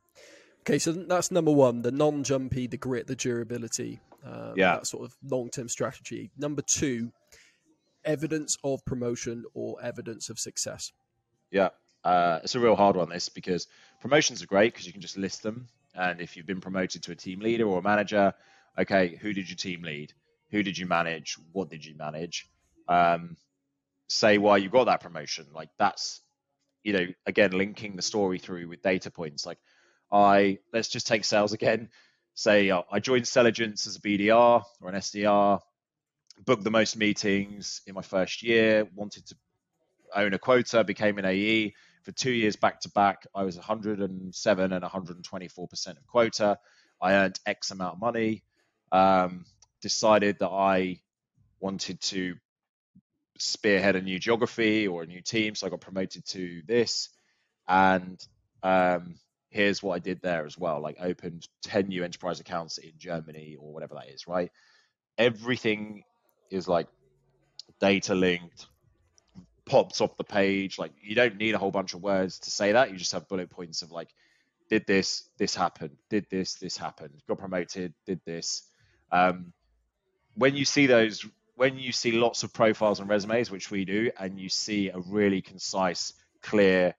Okay, 0.61 0.77
so 0.77 0.91
that's 0.91 1.31
number 1.31 1.51
one 1.51 1.81
the 1.81 1.91
non 1.91 2.23
jumpy, 2.23 2.67
the 2.67 2.77
grit, 2.77 3.07
the 3.07 3.15
durability. 3.15 3.99
Um, 4.23 4.53
yeah. 4.55 4.75
That 4.75 4.87
sort 4.87 5.05
of 5.05 5.15
long 5.23 5.49
term 5.49 5.67
strategy. 5.67 6.31
Number 6.37 6.61
two, 6.61 7.11
evidence 8.05 8.57
of 8.63 8.83
promotion 8.85 9.43
or 9.53 9.77
evidence 9.83 10.29
of 10.29 10.39
success. 10.39 10.91
Yeah. 11.51 11.69
Uh, 12.03 12.39
it's 12.43 12.55
a 12.55 12.59
real 12.59 12.75
hard 12.75 12.95
one, 12.95 13.09
this, 13.09 13.29
because 13.29 13.67
promotions 14.01 14.41
are 14.41 14.47
great 14.47 14.73
because 14.73 14.87
you 14.87 14.93
can 14.93 15.01
just 15.01 15.17
list 15.17 15.43
them. 15.43 15.67
And 15.93 16.21
if 16.21 16.35
you've 16.35 16.47
been 16.47 16.61
promoted 16.61 17.03
to 17.03 17.11
a 17.11 17.15
team 17.15 17.41
leader 17.41 17.65
or 17.67 17.79
a 17.79 17.83
manager, 17.83 18.33
okay, 18.77 19.17
who 19.21 19.33
did 19.33 19.49
your 19.49 19.57
team 19.57 19.83
lead? 19.83 20.13
Who 20.51 20.63
did 20.63 20.77
you 20.77 20.85
manage? 20.85 21.37
What 21.51 21.69
did 21.69 21.85
you 21.85 21.95
manage? 21.95 22.49
Um, 22.87 23.37
say 24.07 24.37
why 24.37 24.57
you 24.57 24.69
got 24.69 24.85
that 24.85 25.01
promotion. 25.01 25.47
Like 25.53 25.69
that's, 25.79 26.21
you 26.83 26.93
know, 26.93 27.07
again, 27.25 27.51
linking 27.51 27.95
the 27.95 28.01
story 28.01 28.39
through 28.39 28.67
with 28.67 28.81
data 28.81 29.11
points. 29.11 29.45
Like 29.45 29.59
I, 30.11 30.59
let's 30.73 30.89
just 30.89 31.07
take 31.07 31.23
sales 31.23 31.53
again. 31.53 31.89
Say 32.33 32.69
uh, 32.69 32.83
I 32.91 32.99
joined 32.99 33.25
Selligence 33.25 33.87
as 33.87 33.97
a 33.97 34.01
BDR 34.01 34.63
or 34.81 34.89
an 34.89 34.95
SDR, 34.95 35.59
booked 36.45 36.63
the 36.63 36.71
most 36.71 36.97
meetings 36.97 37.81
in 37.87 37.93
my 37.93 38.01
first 38.01 38.43
year, 38.43 38.87
wanted 38.95 39.25
to 39.27 39.35
own 40.15 40.33
a 40.33 40.39
quota, 40.39 40.83
became 40.83 41.17
an 41.17 41.25
AE. 41.25 41.73
For 42.03 42.11
two 42.11 42.31
years 42.31 42.55
back 42.55 42.79
to 42.81 42.89
back, 42.89 43.27
I 43.35 43.43
was 43.43 43.57
107 43.57 44.73
and 44.73 44.83
124% 44.83 45.87
of 45.87 46.07
quota. 46.07 46.57
I 46.99 47.13
earned 47.13 47.39
X 47.45 47.71
amount 47.71 47.95
of 47.95 48.01
money 48.01 48.43
um, 48.91 49.45
decided 49.81 50.39
that 50.39 50.49
I 50.49 50.99
wanted 51.59 52.01
to 52.01 52.35
spearhead 53.37 53.95
a 53.95 54.01
new 54.01 54.19
geography 54.19 54.87
or 54.87 55.03
a 55.03 55.07
new 55.07 55.21
team. 55.21 55.55
So 55.55 55.67
I 55.67 55.69
got 55.69 55.81
promoted 55.81 56.25
to 56.27 56.61
this. 56.67 57.09
And 57.67 58.19
um, 58.63 59.15
here's 59.49 59.81
what 59.83 59.95
I 59.95 59.99
did 59.99 60.21
there 60.21 60.45
as 60.45 60.57
well 60.57 60.81
like 60.81 60.97
opened 60.99 61.47
10 61.63 61.87
new 61.87 62.03
enterprise 62.03 62.39
accounts 62.39 62.77
in 62.77 62.91
Germany 62.97 63.57
or 63.59 63.73
whatever 63.73 63.95
that 63.95 64.09
is, 64.09 64.27
right? 64.27 64.49
Everything 65.17 66.03
is 66.49 66.67
like 66.67 66.87
data 67.79 68.15
linked, 68.15 68.67
pops 69.65 70.01
off 70.01 70.17
the 70.17 70.23
page. 70.23 70.77
Like 70.79 70.91
you 71.01 71.15
don't 71.15 71.37
need 71.37 71.55
a 71.55 71.57
whole 71.57 71.71
bunch 71.71 71.93
of 71.93 72.01
words 72.01 72.39
to 72.39 72.51
say 72.51 72.71
that. 72.71 72.91
You 72.91 72.97
just 72.97 73.11
have 73.11 73.27
bullet 73.27 73.49
points 73.49 73.81
of 73.81 73.91
like, 73.91 74.09
did 74.69 74.85
this, 74.87 75.29
this 75.37 75.53
happened, 75.53 75.97
did 76.09 76.25
this, 76.31 76.55
this 76.55 76.77
happened, 76.77 77.21
got 77.27 77.39
promoted, 77.39 77.93
did 78.05 78.21
this. 78.25 78.63
Um, 79.11 79.53
when 80.35 80.55
you 80.55 80.65
see 80.65 80.87
those, 80.87 81.25
when 81.55 81.77
you 81.77 81.91
see 81.91 82.13
lots 82.13 82.43
of 82.43 82.53
profiles 82.53 82.99
and 82.99 83.09
resumes, 83.09 83.51
which 83.51 83.71
we 83.71 83.85
do, 83.85 84.11
and 84.19 84.39
you 84.39 84.49
see 84.49 84.89
a 84.89 84.99
really 84.99 85.41
concise, 85.41 86.13
clear, 86.41 86.95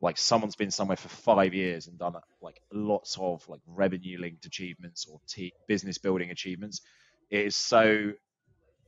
like 0.00 0.18
someone's 0.18 0.56
been 0.56 0.70
somewhere 0.70 0.96
for 0.96 1.08
five 1.08 1.54
years 1.54 1.86
and 1.86 1.98
done 1.98 2.14
like 2.42 2.60
lots 2.72 3.16
of 3.18 3.48
like 3.48 3.60
revenue 3.66 4.18
linked 4.18 4.44
achievements 4.44 5.06
or 5.10 5.18
t- 5.26 5.54
business 5.66 5.98
building 5.98 6.30
achievements, 6.30 6.82
it 7.30 7.46
is 7.46 7.56
so 7.56 8.12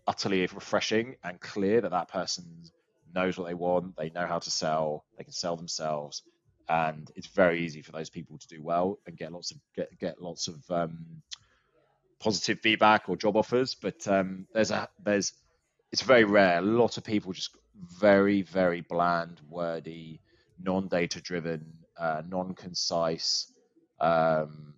utterly 0.06 0.40
refreshing 0.42 1.16
and 1.24 1.40
clear 1.40 1.80
that 1.80 1.90
that 1.90 2.08
person 2.08 2.44
knows 3.14 3.38
what 3.38 3.46
they 3.48 3.54
want, 3.54 3.96
they 3.96 4.10
know 4.10 4.26
how 4.26 4.38
to 4.38 4.50
sell, 4.50 5.04
they 5.16 5.24
can 5.24 5.32
sell 5.32 5.56
themselves, 5.56 6.22
and 6.68 7.10
it's 7.16 7.28
very 7.28 7.64
easy 7.64 7.80
for 7.80 7.92
those 7.92 8.10
people 8.10 8.38
to 8.38 8.48
do 8.48 8.62
well 8.62 8.98
and 9.06 9.16
get 9.16 9.32
lots 9.32 9.50
of 9.50 9.58
get 9.74 9.98
get 9.98 10.20
lots 10.20 10.48
of 10.48 10.70
um, 10.70 10.98
positive 12.18 12.60
feedback 12.60 13.08
or 13.08 13.16
job 13.16 13.36
offers, 13.36 13.74
but 13.74 14.06
um, 14.08 14.46
there's 14.52 14.70
a 14.70 14.88
there's 15.02 15.32
it's 15.92 16.02
very 16.02 16.24
rare. 16.24 16.58
A 16.58 16.62
lot 16.62 16.96
of 16.96 17.04
people 17.04 17.32
just 17.32 17.56
very 17.74 18.42
very 18.42 18.80
bland, 18.80 19.40
wordy, 19.48 20.20
non-data 20.62 21.20
driven, 21.20 21.72
uh, 21.98 22.22
non-concise, 22.28 23.52
um, 24.00 24.74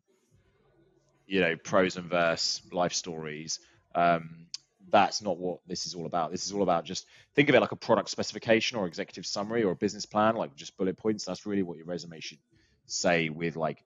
you 1.26 1.40
know, 1.40 1.56
prose 1.56 1.96
and 1.96 2.06
verse 2.06 2.62
life 2.72 2.92
stories. 2.92 3.60
Um, 3.94 4.46
that's 4.90 5.22
not 5.22 5.38
what 5.38 5.60
this 5.66 5.86
is 5.86 5.94
all 5.94 6.06
about. 6.06 6.30
This 6.30 6.46
is 6.46 6.52
all 6.52 6.62
about 6.62 6.84
just 6.84 7.06
think 7.34 7.48
of 7.48 7.54
it 7.54 7.60
like 7.60 7.72
a 7.72 7.76
product 7.76 8.08
specification 8.08 8.78
or 8.78 8.86
executive 8.86 9.26
summary 9.26 9.62
or 9.62 9.72
a 9.72 9.76
business 9.76 10.06
plan, 10.06 10.36
like 10.36 10.56
just 10.56 10.76
bullet 10.76 10.96
points. 10.96 11.24
That's 11.24 11.46
really 11.46 11.62
what 11.62 11.76
your 11.76 11.86
resume 11.86 12.20
should 12.20 12.38
say 12.86 13.28
with 13.28 13.56
like 13.56 13.84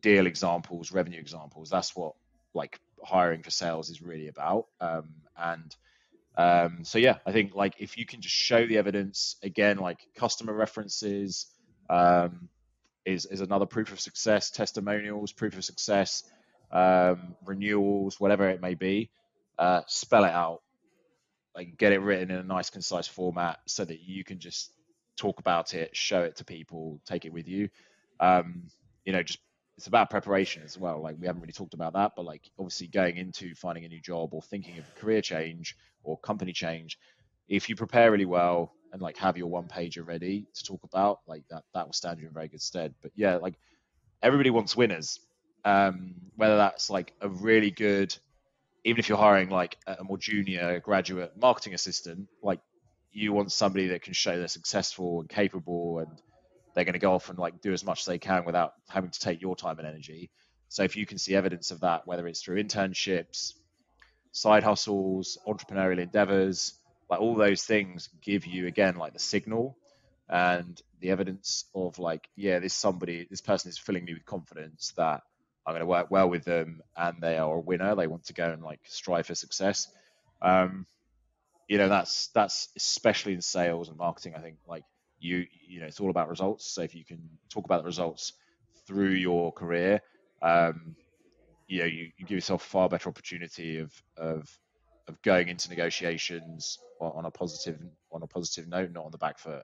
deal 0.00 0.26
examples, 0.26 0.90
revenue 0.92 1.20
examples. 1.20 1.68
That's 1.68 1.94
what 1.94 2.14
like 2.54 2.80
hiring 3.04 3.42
for 3.42 3.50
sales 3.50 3.90
is 3.90 4.02
really 4.02 4.28
about. 4.28 4.66
Um, 4.80 5.08
and 5.36 5.74
Um, 6.36 6.84
so 6.84 6.98
yeah, 6.98 7.18
I 7.26 7.32
think 7.32 7.54
like 7.54 7.74
if 7.78 7.98
you 7.98 8.06
can 8.06 8.20
just 8.20 8.34
show 8.34 8.66
the 8.66 8.78
evidence 8.78 9.36
again, 9.42 9.76
like 9.76 9.98
customer 10.14 10.54
references 10.54 11.46
um, 11.90 12.48
is 13.04 13.26
is 13.26 13.40
another 13.40 13.66
proof 13.66 13.92
of 13.92 14.00
success, 14.00 14.50
testimonials, 14.50 15.32
proof 15.32 15.56
of 15.58 15.64
success, 15.64 16.24
um, 16.70 17.36
renewals, 17.44 18.18
whatever 18.18 18.48
it 18.48 18.62
may 18.62 18.74
be. 18.74 19.10
Uh, 19.58 19.82
spell 19.86 20.24
it 20.24 20.32
out, 20.32 20.62
like 21.54 21.76
get 21.76 21.92
it 21.92 22.00
written 22.00 22.30
in 22.30 22.38
a 22.38 22.42
nice, 22.42 22.70
concise 22.70 23.06
format, 23.06 23.58
so 23.66 23.84
that 23.84 24.00
you 24.00 24.24
can 24.24 24.38
just 24.38 24.72
talk 25.16 25.38
about 25.38 25.74
it, 25.74 25.94
show 25.94 26.22
it 26.22 26.36
to 26.36 26.44
people, 26.44 26.98
take 27.04 27.26
it 27.26 27.32
with 27.32 27.46
you. 27.46 27.68
Um, 28.20 28.70
you 29.04 29.12
know, 29.12 29.22
just 29.22 29.40
it's 29.76 29.86
about 29.86 30.10
preparation 30.10 30.62
as 30.64 30.78
well. 30.78 31.02
Like 31.02 31.16
we 31.18 31.26
haven't 31.26 31.42
really 31.42 31.52
talked 31.52 31.74
about 31.74 31.94
that, 31.94 32.12
but 32.16 32.24
like 32.24 32.42
obviously 32.58 32.88
going 32.88 33.16
into 33.16 33.54
finding 33.54 33.84
a 33.84 33.88
new 33.88 34.00
job 34.00 34.34
or 34.34 34.42
thinking 34.42 34.78
of 34.78 34.84
a 34.84 35.00
career 35.00 35.22
change 35.22 35.76
or 36.02 36.18
company 36.18 36.52
change, 36.52 36.98
if 37.48 37.68
you 37.68 37.76
prepare 37.76 38.10
really 38.10 38.24
well 38.24 38.72
and 38.92 39.00
like 39.00 39.16
have 39.16 39.36
your 39.36 39.48
one 39.48 39.68
pager 39.68 40.06
ready 40.06 40.46
to 40.54 40.64
talk 40.64 40.80
about, 40.84 41.20
like 41.26 41.42
that 41.50 41.64
that 41.74 41.86
will 41.86 41.92
stand 41.92 42.20
you 42.20 42.26
in 42.26 42.34
very 42.34 42.48
good 42.48 42.60
stead. 42.60 42.94
But 43.02 43.12
yeah, 43.14 43.36
like 43.36 43.54
everybody 44.22 44.50
wants 44.50 44.76
winners. 44.76 45.20
Um, 45.64 46.14
whether 46.36 46.56
that's 46.56 46.90
like 46.90 47.12
a 47.20 47.28
really 47.28 47.70
good, 47.70 48.14
even 48.84 48.98
if 48.98 49.08
you're 49.08 49.18
hiring 49.18 49.48
like 49.48 49.78
a 49.86 50.02
more 50.02 50.18
junior 50.18 50.80
graduate 50.80 51.32
marketing 51.40 51.72
assistant, 51.72 52.28
like 52.42 52.60
you 53.12 53.32
want 53.32 53.52
somebody 53.52 53.88
that 53.88 54.02
can 54.02 54.12
show 54.12 54.36
they're 54.36 54.48
successful 54.48 55.20
and 55.20 55.28
capable 55.28 56.00
and 56.00 56.20
they're 56.74 56.84
going 56.84 56.94
to 56.94 56.98
go 56.98 57.12
off 57.12 57.28
and 57.28 57.38
like 57.38 57.60
do 57.60 57.72
as 57.72 57.84
much 57.84 58.00
as 58.00 58.06
they 58.06 58.18
can 58.18 58.44
without 58.44 58.74
having 58.88 59.10
to 59.10 59.20
take 59.20 59.40
your 59.40 59.56
time 59.56 59.78
and 59.78 59.86
energy. 59.86 60.30
So 60.68 60.82
if 60.82 60.96
you 60.96 61.04
can 61.04 61.18
see 61.18 61.34
evidence 61.34 61.70
of 61.70 61.80
that, 61.80 62.06
whether 62.06 62.26
it's 62.26 62.42
through 62.42 62.62
internships, 62.62 63.54
side 64.32 64.62
hustles, 64.62 65.38
entrepreneurial 65.46 66.00
endeavors, 66.00 66.74
like 67.10 67.20
all 67.20 67.34
those 67.34 67.64
things 67.64 68.08
give 68.22 68.46
you 68.46 68.66
again 68.66 68.96
like 68.96 69.12
the 69.12 69.18
signal 69.18 69.76
and 70.28 70.80
the 71.00 71.10
evidence 71.10 71.66
of 71.74 71.98
like, 71.98 72.28
yeah, 72.36 72.58
this 72.58 72.72
somebody, 72.72 73.26
this 73.28 73.42
person 73.42 73.68
is 73.68 73.76
filling 73.76 74.04
me 74.04 74.14
with 74.14 74.24
confidence 74.24 74.94
that 74.96 75.20
I'm 75.66 75.72
going 75.72 75.80
to 75.80 75.86
work 75.86 76.10
well 76.10 76.30
with 76.30 76.44
them 76.44 76.80
and 76.96 77.20
they 77.20 77.36
are 77.36 77.54
a 77.54 77.60
winner. 77.60 77.94
They 77.94 78.06
want 78.06 78.24
to 78.24 78.32
go 78.32 78.50
and 78.50 78.62
like 78.62 78.80
strive 78.84 79.26
for 79.26 79.34
success. 79.34 79.88
Um, 80.40 80.86
you 81.68 81.78
know, 81.78 81.88
that's 81.88 82.28
that's 82.28 82.68
especially 82.76 83.34
in 83.34 83.42
sales 83.42 83.88
and 83.88 83.96
marketing. 83.96 84.34
I 84.36 84.40
think 84.40 84.56
like 84.66 84.84
you 85.22 85.46
you 85.66 85.80
know 85.80 85.86
it's 85.86 86.00
all 86.00 86.10
about 86.10 86.28
results. 86.28 86.66
So 86.66 86.82
if 86.82 86.94
you 86.94 87.04
can 87.04 87.20
talk 87.48 87.64
about 87.64 87.82
the 87.82 87.86
results 87.86 88.32
through 88.86 89.12
your 89.12 89.52
career, 89.52 90.00
um, 90.42 90.96
you 91.68 91.80
know 91.80 91.86
you, 91.86 92.10
you 92.16 92.26
give 92.26 92.36
yourself 92.36 92.62
far 92.62 92.88
better 92.88 93.08
opportunity 93.08 93.78
of 93.78 93.92
of 94.16 94.58
of 95.08 95.20
going 95.22 95.48
into 95.48 95.68
negotiations 95.68 96.78
on 97.00 97.24
a 97.24 97.30
positive 97.30 97.78
on 98.12 98.22
a 98.22 98.26
positive 98.26 98.68
note, 98.68 98.90
not 98.92 99.04
on 99.04 99.10
the 99.10 99.18
back 99.18 99.38
foot. 99.38 99.62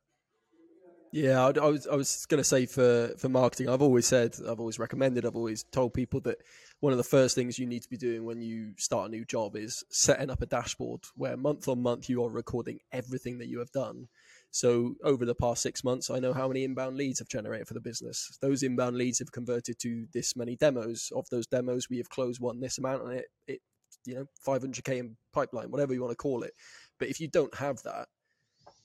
Yeah, 1.10 1.46
I, 1.46 1.58
I 1.58 1.68
was 1.68 1.86
I 1.86 1.94
was 1.94 2.26
going 2.26 2.38
to 2.38 2.44
say 2.44 2.66
for 2.66 3.14
for 3.18 3.28
marketing, 3.28 3.68
I've 3.68 3.82
always 3.82 4.06
said, 4.06 4.36
I've 4.46 4.60
always 4.60 4.78
recommended, 4.78 5.24
I've 5.24 5.36
always 5.36 5.64
told 5.72 5.94
people 5.94 6.20
that 6.22 6.38
one 6.80 6.92
of 6.92 6.98
the 6.98 7.04
first 7.04 7.34
things 7.34 7.58
you 7.58 7.66
need 7.66 7.82
to 7.82 7.88
be 7.88 7.96
doing 7.96 8.24
when 8.24 8.42
you 8.42 8.72
start 8.76 9.08
a 9.08 9.10
new 9.10 9.24
job 9.24 9.56
is 9.56 9.82
setting 9.90 10.30
up 10.30 10.42
a 10.42 10.46
dashboard 10.46 11.00
where 11.16 11.36
month 11.36 11.66
on 11.66 11.82
month 11.82 12.08
you 12.08 12.22
are 12.24 12.30
recording 12.30 12.78
everything 12.92 13.38
that 13.38 13.48
you 13.48 13.58
have 13.58 13.72
done 13.72 14.08
so 14.50 14.94
over 15.04 15.24
the 15.24 15.34
past 15.34 15.62
six 15.62 15.84
months, 15.84 16.10
I 16.10 16.18
know 16.18 16.32
how 16.32 16.48
many 16.48 16.64
inbound 16.64 16.96
leads 16.96 17.18
have 17.18 17.28
generated 17.28 17.68
for 17.68 17.74
the 17.74 17.80
business. 17.80 18.38
Those 18.40 18.62
inbound 18.62 18.96
leads 18.96 19.18
have 19.18 19.32
converted 19.32 19.78
to 19.80 20.06
this 20.12 20.36
many 20.36 20.56
demos. 20.56 21.12
Of 21.14 21.28
those 21.30 21.46
demos, 21.46 21.88
we 21.90 21.98
have 21.98 22.08
closed 22.08 22.40
one 22.40 22.60
this 22.60 22.78
amount, 22.78 23.02
and 23.04 23.12
it, 23.14 23.26
it 23.46 23.60
you 24.04 24.14
know, 24.14 24.26
500k 24.46 24.98
in 24.98 25.16
pipeline, 25.32 25.70
whatever 25.70 25.92
you 25.92 26.00
want 26.00 26.12
to 26.12 26.16
call 26.16 26.42
it. 26.42 26.52
But 26.98 27.08
if 27.08 27.20
you 27.20 27.28
don't 27.28 27.54
have 27.54 27.82
that, 27.82 28.08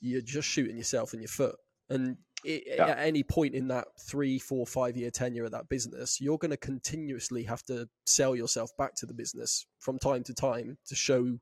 you're 0.01 0.21
just 0.21 0.47
shooting 0.47 0.77
yourself 0.77 1.13
in 1.13 1.21
your 1.21 1.29
foot. 1.29 1.55
And 1.89 2.17
it, 2.43 2.63
yeah. 2.67 2.87
at 2.87 2.99
any 2.99 3.23
point 3.23 3.55
in 3.55 3.69
that 3.69 3.87
three, 3.99 4.39
four, 4.39 4.67
five 4.67 4.97
year 4.97 5.11
tenure 5.11 5.45
of 5.45 5.51
that 5.51 5.69
business, 5.69 6.19
you're 6.19 6.37
going 6.37 6.51
to 6.51 6.57
continuously 6.57 7.43
have 7.43 7.63
to 7.63 7.87
sell 8.05 8.35
yourself 8.35 8.71
back 8.77 8.95
to 8.95 9.05
the 9.05 9.13
business 9.13 9.65
from 9.79 9.97
time 9.97 10.23
to 10.23 10.33
time 10.33 10.77
to 10.87 10.95
show 10.95 11.37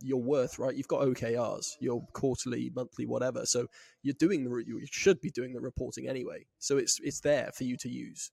your 0.00 0.22
worth, 0.22 0.58
right? 0.58 0.74
You've 0.74 0.88
got 0.88 1.02
OKRs, 1.02 1.76
your 1.80 2.02
quarterly, 2.12 2.70
monthly, 2.74 3.06
whatever. 3.06 3.44
So 3.44 3.66
you're 4.02 4.14
doing 4.18 4.44
the 4.44 4.64
you 4.66 4.80
should 4.90 5.20
be 5.20 5.30
doing 5.30 5.52
the 5.52 5.60
reporting 5.60 6.08
anyway. 6.08 6.46
So 6.58 6.76
it's 6.76 6.98
it's 7.02 7.20
there 7.20 7.50
for 7.54 7.64
you 7.64 7.76
to 7.78 7.88
use. 7.88 8.30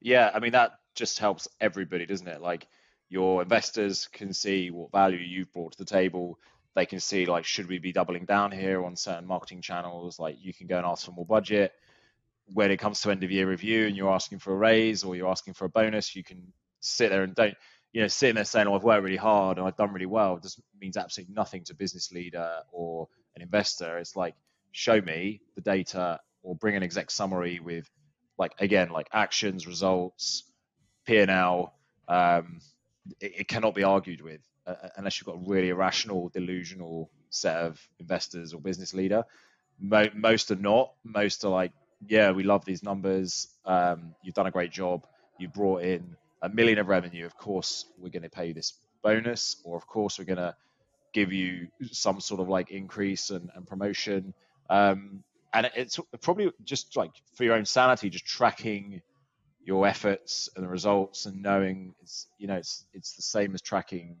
Yeah, 0.00 0.30
I 0.32 0.40
mean 0.40 0.52
that 0.52 0.72
just 0.94 1.18
helps 1.18 1.48
everybody, 1.60 2.06
doesn't 2.06 2.28
it? 2.28 2.40
Like 2.40 2.66
your 3.08 3.42
investors 3.42 4.08
can 4.12 4.32
see 4.32 4.70
what 4.70 4.92
value 4.92 5.18
you've 5.18 5.52
brought 5.52 5.72
to 5.72 5.78
the 5.78 5.84
table. 5.84 6.38
They 6.74 6.86
can 6.86 7.00
see 7.00 7.26
like 7.26 7.44
should 7.44 7.68
we 7.68 7.78
be 7.78 7.92
doubling 7.92 8.24
down 8.24 8.52
here 8.52 8.84
on 8.84 8.96
certain 8.96 9.26
marketing 9.26 9.62
channels? 9.62 10.18
Like 10.18 10.36
you 10.40 10.54
can 10.54 10.66
go 10.66 10.76
and 10.76 10.86
ask 10.86 11.04
for 11.04 11.12
more 11.12 11.26
budget. 11.26 11.72
When 12.52 12.70
it 12.70 12.78
comes 12.78 13.02
to 13.02 13.10
end 13.10 13.24
of 13.24 13.30
year 13.30 13.48
review 13.48 13.86
and 13.86 13.96
you're 13.96 14.12
asking 14.12 14.38
for 14.38 14.54
a 14.54 14.56
raise 14.56 15.04
or 15.04 15.14
you're 15.14 15.28
asking 15.28 15.54
for 15.54 15.66
a 15.66 15.70
bonus, 15.70 16.16
you 16.16 16.24
can 16.24 16.52
sit 16.80 17.10
there 17.10 17.22
and 17.22 17.34
don't 17.34 17.54
you 17.92 18.02
know, 18.02 18.08
sitting 18.08 18.34
there 18.34 18.44
saying, 18.44 18.66
"Oh, 18.66 18.74
I've 18.74 18.84
worked 18.84 19.02
really 19.02 19.16
hard 19.16 19.58
and 19.58 19.66
I've 19.66 19.76
done 19.76 19.92
really 19.92 20.06
well," 20.06 20.38
just 20.38 20.60
means 20.80 20.96
absolutely 20.96 21.34
nothing 21.34 21.64
to 21.64 21.72
a 21.72 21.76
business 21.76 22.12
leader 22.12 22.60
or 22.72 23.08
an 23.34 23.42
investor. 23.42 23.98
It's 23.98 24.16
like, 24.16 24.34
show 24.72 25.00
me 25.00 25.40
the 25.54 25.62
data 25.62 26.20
or 26.42 26.54
bring 26.54 26.76
an 26.76 26.82
exec 26.82 27.10
summary 27.10 27.60
with, 27.60 27.88
like, 28.36 28.52
again, 28.58 28.90
like 28.90 29.08
actions, 29.12 29.66
results, 29.66 30.44
P 31.06 31.18
and 31.18 31.30
L. 31.30 31.74
Um, 32.06 32.60
it, 33.20 33.40
it, 33.40 33.48
cannot 33.48 33.74
be 33.74 33.82
argued 33.82 34.20
with 34.20 34.40
uh, 34.66 34.74
uh, 34.82 34.88
unless 34.96 35.20
you've 35.20 35.26
got 35.26 35.36
a 35.36 35.48
really 35.50 35.70
irrational, 35.70 36.28
delusional 36.28 37.10
set 37.30 37.56
of 37.56 37.80
investors 37.98 38.52
or 38.52 38.60
business 38.60 38.94
leader. 38.94 39.24
Mo- 39.80 40.10
most 40.14 40.50
are 40.50 40.56
not. 40.56 40.92
Most 41.04 41.44
are 41.44 41.50
like, 41.50 41.72
yeah, 42.06 42.30
we 42.30 42.42
love 42.44 42.64
these 42.64 42.82
numbers. 42.82 43.48
Um, 43.64 44.14
you've 44.22 44.34
done 44.34 44.46
a 44.46 44.50
great 44.50 44.70
job. 44.70 45.06
You 45.38 45.48
brought 45.48 45.82
in 45.82 46.16
a 46.42 46.48
million 46.48 46.78
of 46.78 46.88
revenue, 46.88 47.26
of 47.26 47.36
course 47.36 47.86
we're 47.98 48.10
going 48.10 48.22
to 48.22 48.30
pay 48.30 48.46
you 48.48 48.54
this 48.54 48.74
bonus, 49.02 49.56
or 49.64 49.76
of 49.76 49.86
course 49.86 50.18
we're 50.18 50.24
going 50.24 50.38
to 50.38 50.54
give 51.12 51.32
you 51.32 51.68
some 51.90 52.20
sort 52.20 52.40
of 52.40 52.48
like 52.48 52.70
increase 52.70 53.30
and, 53.30 53.50
and 53.54 53.66
promotion. 53.66 54.34
Um, 54.70 55.22
and 55.54 55.70
it's 55.74 55.98
probably 56.20 56.52
just 56.64 56.96
like 56.96 57.12
for 57.34 57.44
your 57.44 57.54
own 57.54 57.64
sanity, 57.64 58.10
just 58.10 58.26
tracking 58.26 59.00
your 59.64 59.86
efforts 59.86 60.48
and 60.56 60.64
the 60.64 60.68
results 60.68 61.26
and 61.26 61.42
knowing 61.42 61.94
it's 62.00 62.26
you 62.38 62.46
know 62.46 62.54
it's 62.54 62.86
it's 62.94 63.14
the 63.16 63.22
same 63.22 63.54
as 63.54 63.60
tracking 63.60 64.16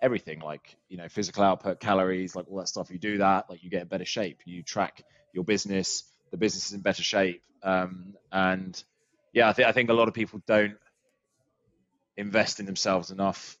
everything 0.00 0.40
like 0.40 0.76
you 0.88 0.96
know 0.96 1.08
physical 1.08 1.44
output 1.44 1.78
calories 1.78 2.34
like 2.34 2.46
all 2.50 2.58
that 2.58 2.68
stuff. 2.68 2.90
You 2.90 2.98
do 2.98 3.18
that 3.18 3.48
like 3.50 3.62
you 3.62 3.70
get 3.70 3.82
in 3.82 3.88
better 3.88 4.04
shape. 4.04 4.40
You 4.44 4.62
track 4.62 5.04
your 5.32 5.44
business. 5.44 6.04
The 6.30 6.36
business 6.36 6.66
is 6.66 6.72
in 6.72 6.80
better 6.80 7.02
shape. 7.02 7.42
Um, 7.62 8.14
and 8.32 8.82
yeah 9.32 9.48
I, 9.50 9.52
th- 9.52 9.68
I 9.68 9.72
think 9.72 9.90
a 9.90 9.94
lot 9.94 10.08
of 10.08 10.14
people 10.14 10.40
don't 10.46 10.76
invest 12.16 12.60
in 12.60 12.66
themselves 12.66 13.10
enough 13.10 13.58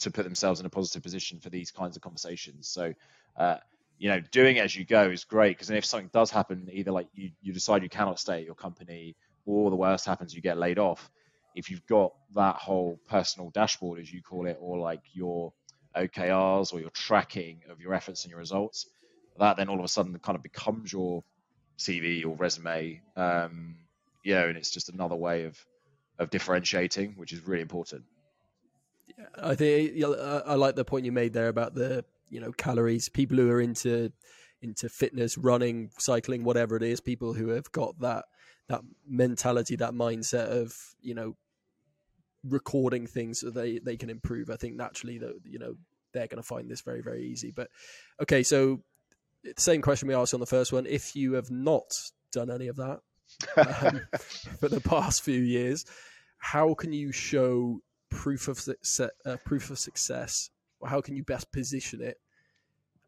to 0.00 0.10
put 0.10 0.24
themselves 0.24 0.60
in 0.60 0.66
a 0.66 0.70
positive 0.70 1.02
position 1.02 1.40
for 1.40 1.50
these 1.50 1.70
kinds 1.70 1.96
of 1.96 2.02
conversations. 2.02 2.68
So, 2.68 2.92
uh, 3.36 3.56
you 3.98 4.08
know, 4.08 4.20
doing 4.20 4.56
it 4.56 4.64
as 4.64 4.74
you 4.74 4.84
go 4.84 5.10
is 5.10 5.24
great 5.24 5.56
because 5.56 5.70
if 5.70 5.84
something 5.84 6.10
does 6.12 6.30
happen, 6.30 6.68
either 6.72 6.90
like 6.90 7.08
you, 7.14 7.30
you 7.40 7.52
decide 7.52 7.82
you 7.82 7.88
cannot 7.88 8.18
stay 8.18 8.38
at 8.38 8.44
your 8.44 8.54
company 8.54 9.16
or 9.46 9.70
the 9.70 9.76
worst 9.76 10.06
happens, 10.06 10.34
you 10.34 10.42
get 10.42 10.58
laid 10.58 10.78
off. 10.78 11.10
If 11.54 11.70
you've 11.70 11.86
got 11.86 12.12
that 12.34 12.56
whole 12.56 12.98
personal 13.08 13.50
dashboard, 13.50 14.00
as 14.00 14.12
you 14.12 14.22
call 14.22 14.46
it, 14.46 14.56
or 14.60 14.78
like 14.78 15.02
your 15.12 15.52
OKRs 15.96 16.72
or 16.72 16.80
your 16.80 16.90
tracking 16.90 17.60
of 17.70 17.80
your 17.80 17.94
efforts 17.94 18.24
and 18.24 18.30
your 18.30 18.38
results, 18.38 18.86
that 19.38 19.56
then 19.56 19.68
all 19.68 19.78
of 19.78 19.84
a 19.84 19.88
sudden 19.88 20.18
kind 20.18 20.36
of 20.36 20.42
becomes 20.42 20.92
your 20.92 21.22
CV 21.78 22.24
or 22.24 22.34
resume. 22.36 23.02
Um, 23.16 23.76
know, 24.24 24.48
and 24.48 24.56
it's 24.56 24.70
just 24.70 24.88
another 24.88 25.16
way 25.16 25.44
of 25.44 25.58
of 26.22 26.30
differentiating, 26.30 27.14
which 27.16 27.32
is 27.32 27.46
really 27.46 27.62
important. 27.62 28.04
Yeah, 29.06 29.26
I 29.42 29.54
think 29.54 30.02
I 30.02 30.54
like 30.54 30.76
the 30.76 30.84
point 30.84 31.04
you 31.04 31.12
made 31.12 31.32
there 31.32 31.48
about 31.48 31.74
the 31.74 32.04
you 32.30 32.40
know 32.40 32.52
calories. 32.52 33.08
People 33.08 33.36
who 33.36 33.50
are 33.50 33.60
into 33.60 34.12
into 34.62 34.88
fitness, 34.88 35.36
running, 35.36 35.90
cycling, 35.98 36.44
whatever 36.44 36.76
it 36.76 36.82
is, 36.82 37.00
people 37.00 37.32
who 37.34 37.48
have 37.48 37.70
got 37.72 37.98
that 38.00 38.24
that 38.68 38.82
mentality, 39.06 39.76
that 39.76 39.92
mindset 39.92 40.46
of 40.46 40.74
you 41.00 41.14
know 41.14 41.36
recording 42.44 43.06
things 43.06 43.40
so 43.40 43.50
they 43.50 43.78
they 43.78 43.96
can 43.96 44.10
improve. 44.10 44.50
I 44.50 44.56
think 44.56 44.76
naturally 44.76 45.18
that 45.18 45.34
you 45.44 45.58
know 45.58 45.74
they're 46.12 46.26
going 46.26 46.42
to 46.42 46.46
find 46.46 46.70
this 46.70 46.80
very 46.80 47.02
very 47.02 47.24
easy. 47.24 47.50
But 47.50 47.68
okay, 48.20 48.42
so 48.42 48.82
same 49.56 49.82
question 49.82 50.08
we 50.08 50.14
asked 50.14 50.34
on 50.34 50.40
the 50.40 50.46
first 50.46 50.72
one: 50.72 50.86
if 50.86 51.16
you 51.16 51.34
have 51.34 51.50
not 51.50 51.94
done 52.32 52.50
any 52.50 52.68
of 52.68 52.76
that 52.76 53.00
um, 53.56 54.00
for 54.58 54.68
the 54.68 54.80
past 54.80 55.22
few 55.22 55.40
years, 55.40 55.84
how 56.42 56.74
can 56.74 56.92
you 56.92 57.12
show 57.12 57.80
proof 58.10 58.48
of 58.48 58.58
success, 58.58 59.10
uh, 59.24 59.36
proof 59.44 59.70
of 59.70 59.78
success, 59.78 60.50
or 60.80 60.88
how 60.88 61.00
can 61.00 61.14
you 61.14 61.22
best 61.22 61.50
position 61.52 62.02
it 62.02 62.18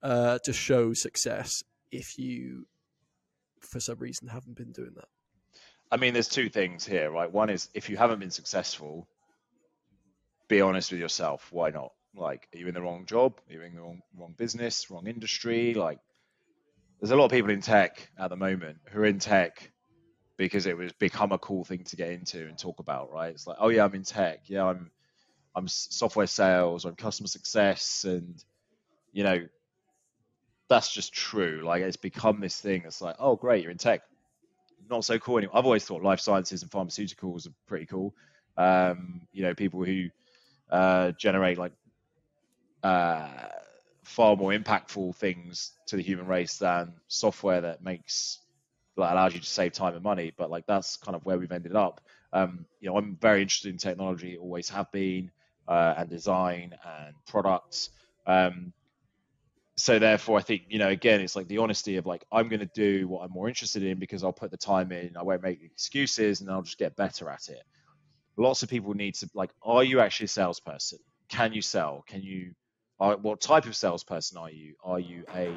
uh, 0.04 0.38
to 0.44 0.52
show 0.52 0.92
success 0.94 1.64
if 1.90 2.16
you, 2.16 2.64
for 3.58 3.80
some 3.80 3.98
reason, 3.98 4.28
haven't 4.28 4.56
been 4.56 4.70
doing 4.70 4.92
that? 4.94 5.08
I 5.90 5.96
mean, 5.96 6.12
there's 6.14 6.28
two 6.28 6.48
things 6.48 6.86
here, 6.86 7.10
right? 7.10 7.30
One 7.30 7.50
is 7.50 7.68
if 7.74 7.90
you 7.90 7.96
haven't 7.96 8.20
been 8.20 8.30
successful, 8.30 9.08
be 10.46 10.60
honest 10.60 10.92
with 10.92 11.00
yourself. 11.00 11.48
Why 11.50 11.70
not? 11.70 11.92
Like, 12.14 12.48
are 12.54 12.58
you 12.58 12.68
in 12.68 12.74
the 12.74 12.82
wrong 12.82 13.04
job? 13.04 13.40
Are 13.50 13.52
you 13.52 13.62
in 13.62 13.74
the 13.74 13.80
wrong, 13.80 14.00
wrong 14.16 14.34
business, 14.38 14.88
wrong 14.92 15.08
industry? 15.08 15.74
Like, 15.74 15.98
there's 17.00 17.10
a 17.10 17.16
lot 17.16 17.24
of 17.24 17.32
people 17.32 17.50
in 17.50 17.62
tech 17.62 18.08
at 18.16 18.30
the 18.30 18.36
moment 18.36 18.78
who 18.90 19.00
are 19.00 19.06
in 19.06 19.18
tech 19.18 19.72
because 20.36 20.66
it 20.66 20.76
was 20.76 20.92
become 20.92 21.32
a 21.32 21.38
cool 21.38 21.64
thing 21.64 21.84
to 21.84 21.96
get 21.96 22.10
into 22.10 22.46
and 22.46 22.58
talk 22.58 22.80
about, 22.80 23.12
right? 23.12 23.32
It's 23.32 23.46
like, 23.46 23.56
oh 23.60 23.68
yeah, 23.68 23.84
I'm 23.84 23.94
in 23.94 24.02
tech. 24.02 24.40
Yeah, 24.46 24.64
I'm 24.64 24.90
I'm 25.54 25.68
software 25.68 26.26
sales, 26.26 26.84
I'm 26.84 26.96
customer 26.96 27.28
success, 27.28 28.04
and 28.04 28.42
you 29.12 29.22
know, 29.22 29.46
that's 30.68 30.92
just 30.92 31.12
true. 31.12 31.62
Like 31.64 31.82
it's 31.82 31.96
become 31.96 32.40
this 32.40 32.60
thing. 32.60 32.82
It's 32.84 33.00
like, 33.00 33.16
oh 33.18 33.36
great, 33.36 33.62
you're 33.62 33.72
in 33.72 33.78
tech. 33.78 34.02
Not 34.90 35.04
so 35.04 35.18
cool 35.18 35.38
anymore. 35.38 35.56
I've 35.56 35.64
always 35.64 35.84
thought 35.84 36.02
life 36.02 36.20
sciences 36.20 36.62
and 36.62 36.70
pharmaceuticals 36.70 37.46
are 37.46 37.54
pretty 37.66 37.86
cool. 37.86 38.14
Um, 38.56 39.22
you 39.32 39.42
know, 39.42 39.54
people 39.54 39.84
who 39.84 40.08
uh, 40.70 41.12
generate 41.12 41.58
like 41.58 41.72
uh, 42.82 43.28
far 44.04 44.36
more 44.36 44.52
impactful 44.52 45.16
things 45.16 45.72
to 45.86 45.96
the 45.96 46.02
human 46.02 46.26
race 46.26 46.58
than 46.58 46.94
software 47.08 47.62
that 47.62 47.82
makes 47.82 48.40
that 48.96 49.12
allows 49.12 49.34
you 49.34 49.40
to 49.40 49.46
save 49.46 49.72
time 49.72 49.94
and 49.94 50.02
money. 50.02 50.32
But 50.36 50.50
like 50.50 50.66
that's 50.66 50.96
kind 50.96 51.14
of 51.14 51.24
where 51.24 51.38
we've 51.38 51.52
ended 51.52 51.74
up. 51.76 52.00
Um, 52.32 52.66
you 52.80 52.88
know, 52.88 52.96
I'm 52.96 53.16
very 53.20 53.42
interested 53.42 53.70
in 53.70 53.78
technology, 53.78 54.36
always 54.36 54.68
have 54.70 54.90
been, 54.92 55.30
uh, 55.68 55.94
and 55.98 56.10
design 56.10 56.74
and 56.84 57.14
products. 57.26 57.90
Um, 58.26 58.72
so 59.76 59.98
therefore, 59.98 60.38
I 60.38 60.42
think 60.42 60.62
you 60.68 60.78
know, 60.78 60.88
again, 60.88 61.20
it's 61.20 61.34
like 61.34 61.48
the 61.48 61.58
honesty 61.58 61.96
of 61.96 62.06
like 62.06 62.24
I'm 62.30 62.48
going 62.48 62.60
to 62.60 62.70
do 62.74 63.08
what 63.08 63.24
I'm 63.24 63.32
more 63.32 63.48
interested 63.48 63.82
in 63.82 63.98
because 63.98 64.22
I'll 64.22 64.32
put 64.32 64.50
the 64.50 64.56
time 64.56 64.92
in. 64.92 65.16
I 65.16 65.22
won't 65.22 65.42
make 65.42 65.62
excuses, 65.62 66.40
and 66.40 66.50
I'll 66.50 66.62
just 66.62 66.78
get 66.78 66.96
better 66.96 67.28
at 67.28 67.48
it. 67.48 67.62
Lots 68.36 68.62
of 68.62 68.68
people 68.68 68.94
need 68.94 69.14
to 69.16 69.30
like, 69.34 69.50
are 69.62 69.84
you 69.84 70.00
actually 70.00 70.26
a 70.26 70.28
salesperson? 70.28 70.98
Can 71.28 71.52
you 71.52 71.62
sell? 71.62 72.04
Can 72.06 72.22
you? 72.22 72.52
Are, 73.00 73.16
what 73.16 73.40
type 73.40 73.66
of 73.66 73.74
salesperson 73.74 74.38
are 74.38 74.50
you? 74.50 74.74
Are 74.84 75.00
you 75.00 75.24
a 75.34 75.52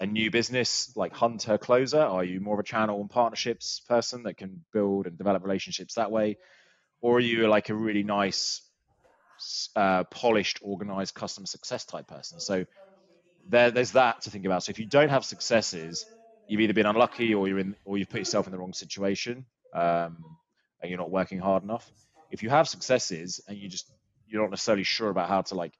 a 0.00 0.06
new 0.06 0.30
business 0.30 0.92
like 0.96 1.14
hunter 1.14 1.58
closer? 1.58 2.00
Are 2.00 2.24
you 2.24 2.40
more 2.40 2.54
of 2.54 2.60
a 2.60 2.64
channel 2.64 3.00
and 3.00 3.08
partnerships 3.08 3.80
person 3.88 4.24
that 4.24 4.36
can 4.36 4.64
build 4.72 5.06
and 5.06 5.16
develop 5.16 5.42
relationships 5.42 5.94
that 5.94 6.10
way? 6.10 6.36
Or 7.00 7.16
are 7.16 7.20
you 7.20 7.48
like 7.48 7.68
a 7.68 7.74
really 7.74 8.02
nice, 8.02 8.62
uh, 9.74 10.04
polished, 10.04 10.60
organized 10.62 11.14
customer 11.14 11.46
success 11.46 11.84
type 11.84 12.08
person? 12.08 12.40
So 12.40 12.66
there, 13.48 13.70
there's 13.70 13.92
that 13.92 14.22
to 14.22 14.30
think 14.30 14.44
about. 14.44 14.64
So 14.64 14.70
if 14.70 14.78
you 14.78 14.86
don't 14.86 15.08
have 15.08 15.24
successes, 15.24 16.04
you've 16.48 16.60
either 16.60 16.74
been 16.74 16.86
unlucky 16.86 17.34
or 17.34 17.48
you're 17.48 17.58
in, 17.58 17.76
or 17.84 17.98
you've 17.98 18.10
put 18.10 18.18
yourself 18.18 18.46
in 18.46 18.52
the 18.52 18.58
wrong 18.58 18.72
situation, 18.72 19.46
um, 19.74 20.24
and 20.80 20.90
you're 20.90 20.98
not 20.98 21.10
working 21.10 21.38
hard 21.38 21.62
enough. 21.62 21.88
If 22.30 22.42
you 22.42 22.50
have 22.50 22.68
successes 22.68 23.40
and 23.48 23.56
you 23.56 23.68
just 23.68 23.90
you're 24.26 24.42
not 24.42 24.50
necessarily 24.50 24.84
sure 24.84 25.08
about 25.08 25.28
how 25.28 25.42
to 25.42 25.54
like 25.54 25.72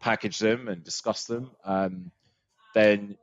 package 0.00 0.38
them 0.38 0.68
and 0.68 0.84
discuss 0.84 1.24
them, 1.24 1.50
um, 1.64 2.10
then 2.74 3.16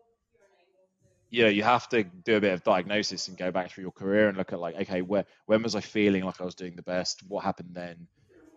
you 1.29 1.43
know 1.43 1.49
you 1.49 1.63
have 1.63 1.87
to 1.89 2.03
do 2.03 2.37
a 2.37 2.41
bit 2.41 2.53
of 2.53 2.63
diagnosis 2.63 3.27
and 3.27 3.37
go 3.37 3.51
back 3.51 3.71
through 3.71 3.83
your 3.83 3.91
career 3.91 4.27
and 4.29 4.37
look 4.37 4.53
at 4.53 4.59
like 4.59 4.75
okay 4.75 5.01
where 5.01 5.25
when 5.45 5.61
was 5.63 5.75
i 5.75 5.81
feeling 5.81 6.23
like 6.23 6.41
i 6.41 6.45
was 6.45 6.55
doing 6.55 6.75
the 6.75 6.83
best? 6.83 7.21
What 7.27 7.43
happened 7.43 7.71
then? 7.73 8.07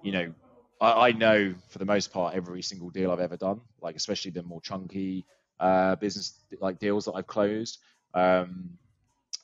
You 0.03 0.13
know 0.13 0.35
i, 0.81 1.09
I 1.09 1.13
know 1.13 1.55
for 1.69 1.79
the 1.79 1.85
most 1.85 2.13
part 2.13 2.35
every 2.35 2.63
single 2.63 2.91
deal 2.91 3.11
i've 3.11 3.21
ever 3.21 3.37
done 3.37 3.61
like 3.81 3.97
especially 3.97 4.31
the 4.31 4.43
more 4.43 4.61
chunky 4.61 5.27
uh, 5.61 5.95
business 5.97 6.43
like 6.61 6.79
deals 6.81 7.05
that 7.05 7.13
i've 7.13 7.27
closed. 7.27 7.79
Um, 8.15 8.71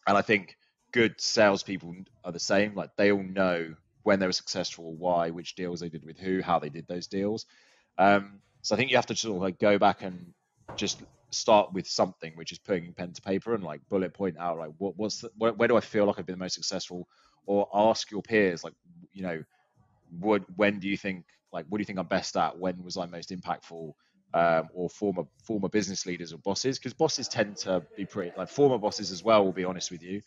and 0.07 0.17
i 0.17 0.23
think 0.23 0.57
good 0.93 1.15
salespeople 1.21 1.95
are 2.25 2.33
the 2.33 2.41
same 2.41 2.75
like 2.75 2.91
they 2.97 3.13
all 3.13 3.23
know 3.23 3.75
when 4.03 4.19
they 4.19 4.27
were 4.27 4.33
successful 4.33 4.95
why 4.97 5.31
which 5.31 5.55
deals 5.55 5.81
they 5.81 5.89
did 5.89 6.05
with 6.05 6.19
who 6.19 6.41
how 6.41 6.59
they 6.59 6.71
did 6.71 6.87
those 6.89 7.07
deals. 7.07 7.45
Um, 7.99 8.41
so 8.63 8.75
i 8.75 8.79
think 8.79 8.91
you 8.91 8.97
have 8.97 9.07
to 9.07 9.17
sort 9.17 9.37
of 9.37 9.43
like 9.43 9.59
go 9.59 9.79
back 9.79 10.03
and 10.03 10.33
just 10.77 11.03
start 11.31 11.73
with 11.73 11.87
something, 11.87 12.33
which 12.37 12.53
is 12.53 12.59
putting 12.59 12.93
pen 12.95 13.13
to 13.13 13.23
paper 13.23 13.55
and 13.55 13.65
like 13.65 13.81
bullet 13.89 14.15
point 14.15 14.37
out 14.39 14.59
like 14.59 14.71
what 14.79 14.97
what's 14.97 15.21
the, 15.21 15.31
where, 15.37 15.53
where 15.53 15.69
do 15.69 15.77
I 15.77 15.81
feel 15.81 16.07
like 16.07 16.19
I've 16.19 16.27
been 16.27 16.39
the 16.39 16.45
most 16.45 16.55
successful, 16.55 17.07
or 17.47 17.69
ask 17.75 18.11
your 18.11 18.23
peers 18.23 18.65
like 18.65 18.75
you 19.13 19.23
know, 19.23 19.43
what 20.19 20.43
when 20.57 20.79
do 20.79 20.89
you 20.89 20.97
think 20.97 21.25
like 21.53 21.67
what 21.69 21.79
do 21.79 21.83
you 21.83 21.87
think 21.87 21.99
I'm 21.99 22.07
best 22.07 22.37
at? 22.37 22.59
When 22.59 22.83
was 22.83 22.97
I 22.97 23.07
most 23.07 23.31
impactful? 23.31 23.93
Um, 24.35 24.69
or 24.75 24.91
former 24.91 25.23
former 25.43 25.71
business 25.71 26.05
leaders 26.05 26.35
or 26.35 26.39
bosses 26.39 26.79
because 26.79 26.93
bosses 26.93 27.29
tend 27.29 27.57
to 27.61 27.83
be 27.97 28.05
pretty 28.05 28.31
like 28.37 28.51
former 28.51 28.77
bosses 28.77 29.11
as 29.11 29.25
well 29.25 29.43
will 29.43 29.55
be 29.55 29.65
honest 29.65 29.91
with 29.91 30.03
you 30.03 30.21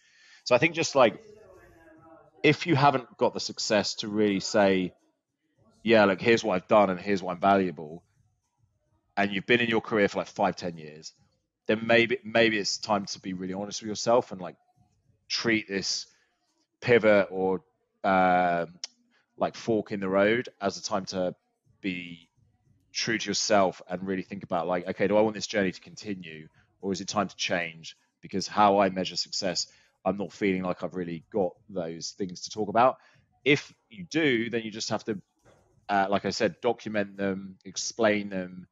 so 0.43 0.55
i 0.55 0.57
think 0.57 0.73
just 0.73 0.95
like 0.95 1.21
if 2.41 2.65
you 2.65 2.75
haven't 2.75 3.05
got 3.17 3.35
the 3.35 3.39
success 3.39 3.93
to 3.93 4.07
really 4.07 4.39
say 4.39 4.91
yeah 5.83 6.05
like 6.05 6.19
here's 6.19 6.43
what 6.43 6.55
i've 6.55 6.67
done 6.67 6.89
and 6.89 6.99
here's 6.99 7.21
why 7.21 7.31
i'm 7.31 7.39
valuable 7.39 8.03
and 9.21 9.31
you've 9.31 9.45
been 9.45 9.59
in 9.59 9.69
your 9.69 9.81
career 9.81 10.07
for 10.07 10.17
like 10.17 10.27
five, 10.27 10.55
ten 10.55 10.77
years, 10.77 11.13
then 11.67 11.85
maybe 11.85 12.17
maybe 12.23 12.57
it's 12.57 12.79
time 12.79 13.05
to 13.05 13.19
be 13.19 13.33
really 13.33 13.53
honest 13.53 13.81
with 13.81 13.87
yourself 13.87 14.31
and 14.31 14.41
like 14.41 14.55
treat 15.29 15.67
this 15.67 16.07
pivot 16.81 17.27
or 17.29 17.61
uh, 18.03 18.65
like 19.37 19.55
fork 19.55 19.91
in 19.91 19.99
the 19.99 20.09
road 20.09 20.49
as 20.59 20.77
a 20.77 20.83
time 20.83 21.05
to 21.05 21.35
be 21.81 22.29
true 22.93 23.19
to 23.19 23.29
yourself 23.29 23.79
and 23.87 24.07
really 24.07 24.23
think 24.23 24.41
about 24.41 24.67
like, 24.67 24.87
okay, 24.87 25.07
do 25.07 25.15
I 25.15 25.21
want 25.21 25.35
this 25.35 25.45
journey 25.45 25.71
to 25.71 25.81
continue 25.81 26.47
or 26.81 26.91
is 26.91 26.99
it 26.99 27.07
time 27.07 27.27
to 27.27 27.35
change? 27.35 27.95
Because 28.21 28.47
how 28.47 28.79
I 28.79 28.89
measure 28.89 29.15
success, 29.15 29.67
I'm 30.03 30.17
not 30.17 30.33
feeling 30.33 30.63
like 30.63 30.81
I've 30.81 30.95
really 30.95 31.25
got 31.31 31.51
those 31.69 32.15
things 32.17 32.41
to 32.41 32.49
talk 32.49 32.69
about. 32.69 32.97
If 33.45 33.71
you 33.87 34.03
do, 34.09 34.49
then 34.49 34.63
you 34.63 34.71
just 34.71 34.89
have 34.89 35.03
to, 35.03 35.21
uh, 35.89 36.07
like 36.09 36.25
I 36.25 36.31
said, 36.31 36.59
document 36.59 37.17
them, 37.17 37.57
explain 37.65 38.29
them, 38.29 38.67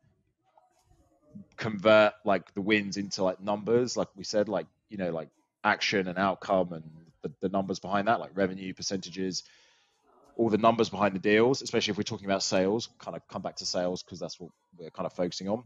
convert 1.59 2.13
like 2.25 2.53
the 2.55 2.61
wins 2.61 2.97
into 2.97 3.23
like 3.23 3.39
numbers, 3.39 3.95
like 3.95 4.07
we 4.15 4.23
said, 4.23 4.49
like 4.49 4.65
you 4.89 4.97
know, 4.97 5.11
like 5.11 5.29
action 5.63 6.07
and 6.07 6.17
outcome 6.17 6.73
and 6.73 6.83
the, 7.21 7.31
the 7.41 7.49
numbers 7.49 7.79
behind 7.79 8.07
that, 8.07 8.19
like 8.19 8.31
revenue 8.33 8.73
percentages, 8.73 9.43
all 10.37 10.49
the 10.49 10.57
numbers 10.57 10.89
behind 10.89 11.13
the 11.13 11.19
deals, 11.19 11.61
especially 11.61 11.91
if 11.91 11.97
we're 11.97 12.03
talking 12.03 12.25
about 12.25 12.41
sales. 12.41 12.89
Kind 12.97 13.15
of 13.15 13.27
come 13.27 13.41
back 13.41 13.57
to 13.57 13.65
sales 13.65 14.01
because 14.01 14.19
that's 14.19 14.39
what 14.39 14.49
we're 14.77 14.89
kind 14.89 15.05
of 15.05 15.13
focusing 15.13 15.49
on. 15.49 15.63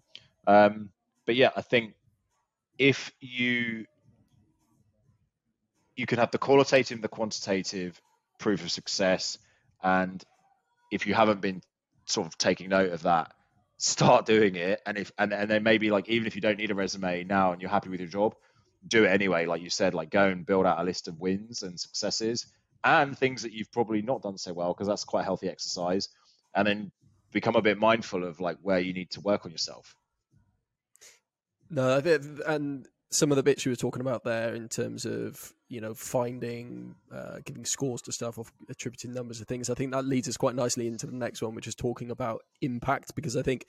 Um, 0.47 0.89
but 1.25 1.35
yeah, 1.35 1.51
I 1.55 1.61
think 1.61 1.93
if 2.77 3.11
you 3.21 3.85
you 5.95 6.07
can 6.07 6.17
have 6.17 6.31
the 6.31 6.39
qualitative 6.39 7.01
the 7.01 7.07
quantitative 7.07 8.01
proof 8.39 8.63
of 8.63 8.71
success, 8.71 9.37
and 9.81 10.23
if 10.91 11.05
you 11.05 11.13
haven't 11.13 11.39
been 11.39 11.61
sort 12.05 12.27
of 12.27 12.37
taking 12.37 12.69
note 12.69 12.91
of 12.91 13.03
that, 13.03 13.31
start 13.83 14.25
doing 14.25 14.55
it 14.55 14.81
and 14.85 14.97
if 14.97 15.11
and, 15.17 15.33
and 15.33 15.51
then 15.51 15.61
maybe 15.61 15.91
like 15.91 16.07
even 16.07 16.25
if 16.25 16.35
you 16.35 16.41
don't 16.41 16.57
need 16.57 16.71
a 16.71 16.73
resume 16.73 17.25
now 17.25 17.51
and 17.51 17.61
you're 17.61 17.69
happy 17.69 17.89
with 17.89 17.99
your 17.99 18.07
job 18.07 18.33
do 18.87 19.03
it 19.03 19.09
anyway. 19.09 19.45
Like 19.45 19.61
you 19.61 19.69
said 19.69 19.93
like 19.93 20.09
go 20.09 20.25
and 20.25 20.45
build 20.45 20.65
out 20.65 20.79
a 20.79 20.83
list 20.83 21.09
of 21.09 21.19
wins 21.19 21.63
and 21.63 21.77
successes 21.77 22.45
and 22.81 23.17
things 23.17 23.41
that 23.41 23.51
you've 23.51 23.71
probably 23.73 24.01
not 24.01 24.21
done 24.21 24.37
so 24.37 24.53
well 24.53 24.73
because 24.73 24.87
that's 24.87 25.03
quite 25.03 25.21
a 25.21 25.25
healthy 25.25 25.49
exercise 25.49 26.07
and 26.55 26.65
then 26.65 26.91
become 27.33 27.57
a 27.57 27.61
bit 27.61 27.77
mindful 27.77 28.23
of 28.23 28.39
like 28.39 28.57
where 28.61 28.79
you 28.79 28.93
need 28.93 29.09
to 29.11 29.21
work 29.21 29.45
on 29.45 29.51
yourself. 29.51 29.97
No 31.69 31.97
and 32.47 32.87
some 33.13 33.31
of 33.31 33.35
the 33.35 33.43
bits 33.43 33.65
you 33.65 33.71
were 33.71 33.75
talking 33.75 34.01
about 34.01 34.23
there 34.23 34.55
in 34.55 34.67
terms 34.67 35.05
of 35.05 35.53
you 35.69 35.79
know 35.79 35.93
finding 35.93 36.95
uh, 37.13 37.37
giving 37.45 37.63
scores 37.63 38.01
to 38.01 38.11
stuff 38.11 38.37
or 38.37 38.45
attributing 38.69 39.13
numbers 39.13 39.39
to 39.39 39.45
things 39.45 39.69
i 39.69 39.73
think 39.73 39.91
that 39.91 40.05
leads 40.05 40.27
us 40.27 40.37
quite 40.37 40.55
nicely 40.55 40.87
into 40.87 41.05
the 41.05 41.15
next 41.15 41.41
one 41.41 41.53
which 41.53 41.67
is 41.67 41.75
talking 41.75 42.11
about 42.11 42.41
impact 42.61 43.15
because 43.15 43.37
i 43.37 43.41
think 43.41 43.65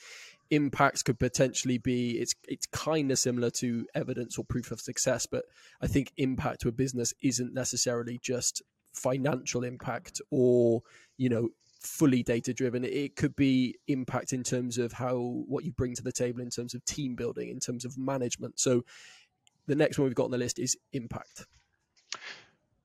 impacts 0.51 1.03
could 1.03 1.19
potentially 1.19 1.79
be 1.79 2.13
it's 2.13 2.35
it's 2.49 2.67
kind 2.67 3.11
of 3.11 3.19
similar 3.19 3.51
to 3.51 3.87
evidence 3.95 4.39
or 4.39 4.45
proof 4.45 4.71
of 4.71 4.81
success 4.81 5.27
but 5.27 5.45
i 5.81 5.87
think 5.87 6.13
impact 6.17 6.61
to 6.61 6.69
a 6.69 6.73
business 6.73 7.13
isn't 7.23 7.53
necessarily 7.53 8.19
just 8.23 8.63
financial 8.93 9.65
impact 9.65 10.21
or 10.31 10.83
you 11.19 11.29
know 11.29 11.49
fully 11.85 12.23
data 12.23 12.55
driven 12.55 12.83
it 12.83 13.15
could 13.15 13.37
be 13.37 13.77
impact 13.89 14.33
in 14.33 14.43
terms 14.43 14.79
of 14.79 14.93
how 14.93 15.17
what 15.47 15.65
you 15.65 15.73
bring 15.73 15.95
to 15.95 16.03
the 16.03 16.13
table 16.13 16.41
in 16.41 16.49
terms 16.49 16.75
of 16.75 16.83
team 16.87 17.15
building 17.15 17.51
in 17.51 17.61
terms 17.61 17.85
of 17.85 17.99
management. 17.99 18.59
So 18.59 18.85
the 19.67 19.75
next 19.75 19.99
one 19.99 20.07
we've 20.07 20.15
got 20.15 20.25
on 20.25 20.31
the 20.31 20.39
list 20.39 20.59
is 20.59 20.77
impact. 20.93 21.47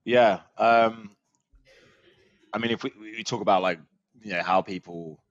Yeah. 0.05 0.39
Um, 0.57 1.11
I 2.53 2.57
mean, 2.57 2.71
if 2.71 2.83
we, 2.83 2.91
we 2.99 3.23
talk 3.23 3.41
about 3.41 3.61
like, 3.61 3.79
you 4.21 4.33
know, 4.33 4.41
how 4.41 4.61
people, 4.61 5.23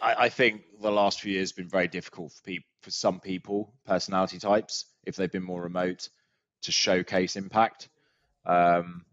I, 0.00 0.14
I 0.14 0.28
think 0.28 0.62
the 0.80 0.90
last 0.90 1.20
few 1.20 1.32
years 1.32 1.50
have 1.50 1.56
been 1.56 1.68
very 1.68 1.88
difficult 1.88 2.32
for 2.32 2.42
people, 2.42 2.68
for 2.82 2.90
some 2.90 3.20
people, 3.20 3.74
personality 3.86 4.38
types, 4.38 4.86
if 5.04 5.16
they've 5.16 5.30
been 5.30 5.42
more 5.42 5.62
remote, 5.62 6.08
to 6.62 6.72
showcase 6.72 7.36
impact. 7.36 7.88
Um, 8.46 9.04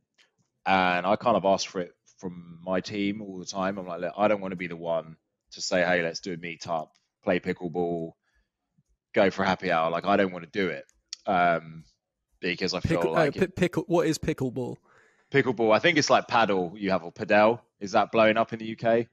and 0.66 1.06
I 1.06 1.16
kind 1.16 1.36
of 1.36 1.46
ask 1.46 1.68
for 1.68 1.82
it 1.82 1.92
from 2.18 2.60
my 2.64 2.80
team 2.80 3.22
all 3.22 3.40
the 3.40 3.46
time. 3.46 3.78
I'm 3.78 3.88
like, 3.88 4.04
I 4.18 4.28
don't 4.28 4.42
want 4.42 4.52
to 4.52 4.58
be 4.58 4.68
the 4.68 4.76
one 4.76 5.18
to 5.52 5.62
say, 5.62 5.84
hey, 5.84 6.02
let's 6.02 6.20
do 6.20 6.34
a 6.34 6.38
meetup, 6.38 6.88
play 7.24 7.40
pickleball, 7.40 8.12
go 9.16 9.32
for 9.32 9.44
a 9.44 9.48
happy 9.48 9.72
hour. 9.72 9.90
Like 9.90 10.06
I 10.06 10.18
don't 10.18 10.32
want 10.32 10.46
to 10.46 10.52
do 10.52 10.68
it 10.70 10.86
um, 11.26 11.84
because 12.40 12.74
I 12.74 12.82
feel 12.82 13.00
Pickle, 13.00 13.14
like 13.14 13.42
uh, 13.42 13.48
pickle. 13.56 13.84
What 13.88 14.06
is 14.06 14.20
pickleball? 14.20 14.76
Pickleball. 15.32 15.74
I 15.74 15.80
think 15.80 15.98
it's 15.98 16.10
like 16.10 16.28
paddle. 16.28 16.74
You 16.76 16.92
have 16.92 17.04
a 17.04 17.12
padel. 17.12 17.62
Is 17.80 17.94
that 17.94 18.12
blowing 18.12 18.38
up 18.38 18.54
in 18.54 18.60
the 18.60 18.78
UK? 18.78 19.08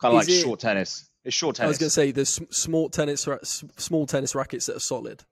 kind 0.00 0.12
of 0.12 0.20
like 0.20 0.28
it, 0.28 0.42
short 0.42 0.60
tennis. 0.60 1.08
It's 1.24 1.34
short 1.34 1.56
tennis. 1.56 1.66
I 1.66 1.68
was 1.68 1.78
going 1.78 1.88
to 1.88 1.94
say 1.94 2.10
there's 2.10 2.40
small 2.50 2.88
tennis, 2.88 3.28
small 3.76 4.06
tennis 4.06 4.34
rackets 4.34 4.66
that 4.66 4.76
are 4.76 4.80
solid. 4.80 5.22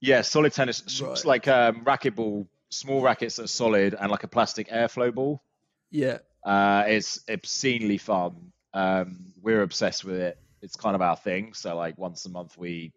Yeah, 0.00 0.22
solid 0.22 0.52
tennis, 0.52 1.00
right. 1.02 1.24
like 1.24 1.48
um, 1.48 1.84
racquetball, 1.84 2.46
small 2.70 3.02
rackets 3.02 3.36
that 3.36 3.44
are 3.44 3.48
solid, 3.48 3.96
and 3.98 4.10
like 4.10 4.22
a 4.22 4.28
plastic 4.28 4.68
airflow 4.68 5.12
ball. 5.12 5.42
Yeah, 5.90 6.18
uh, 6.44 6.84
it's 6.86 7.20
obscenely 7.28 7.98
fun. 7.98 8.52
Um, 8.72 9.32
we're 9.42 9.62
obsessed 9.62 10.04
with 10.04 10.16
it. 10.16 10.38
It's 10.62 10.76
kind 10.76 10.94
of 10.94 11.02
our 11.02 11.16
thing. 11.16 11.52
So 11.52 11.76
like 11.76 11.98
once 11.98 12.24
a 12.26 12.30
month 12.30 12.56
we 12.56 12.92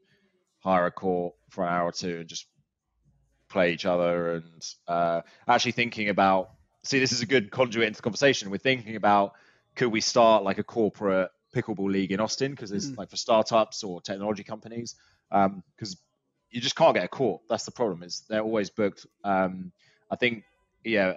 hire 0.61 0.85
a 0.85 0.91
court 0.91 1.35
for 1.49 1.65
an 1.65 1.73
hour 1.73 1.89
or 1.89 1.91
two 1.91 2.19
and 2.19 2.29
just 2.29 2.47
play 3.49 3.73
each 3.73 3.85
other. 3.85 4.35
And 4.35 4.65
uh, 4.87 5.21
actually 5.47 5.73
thinking 5.73 6.09
about, 6.09 6.51
see, 6.83 6.99
this 6.99 7.11
is 7.11 7.21
a 7.21 7.25
good 7.25 7.51
conduit 7.51 7.87
into 7.87 7.97
the 7.97 8.03
conversation. 8.03 8.49
We're 8.49 8.57
thinking 8.57 8.95
about 8.95 9.33
could 9.75 9.91
we 9.91 10.01
start 10.01 10.43
like 10.43 10.57
a 10.57 10.63
corporate 10.63 11.29
pickleball 11.55 11.91
league 11.91 12.11
in 12.11 12.19
Austin 12.19 12.51
because 12.51 12.71
it's 12.71 12.87
mm. 12.87 12.97
like 12.97 13.09
for 13.09 13.17
startups 13.17 13.83
or 13.83 14.01
technology 14.01 14.43
companies 14.43 14.95
because 15.29 15.93
um, 15.93 15.99
you 16.49 16.61
just 16.61 16.75
can't 16.75 16.95
get 16.95 17.03
a 17.03 17.09
court. 17.09 17.41
That's 17.49 17.65
the 17.65 17.71
problem. 17.71 18.03
Is 18.03 18.23
they're 18.29 18.41
always 18.41 18.69
booked. 18.69 19.05
Um, 19.23 19.71
I 20.09 20.15
think 20.15 20.43
yeah, 20.83 21.13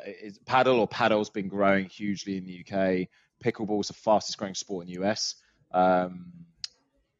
padel 0.46 0.78
or 0.78 0.88
padel's 0.88 1.30
been 1.30 1.48
growing 1.48 1.86
hugely 1.86 2.36
in 2.36 2.46
the 2.46 2.60
UK. 2.60 3.08
Pickleball 3.44 3.80
is 3.80 3.88
the 3.88 3.94
fastest 3.94 4.38
growing 4.38 4.54
sport 4.54 4.86
in 4.86 4.94
the 4.94 5.04
US. 5.04 5.36
Um, 5.72 6.32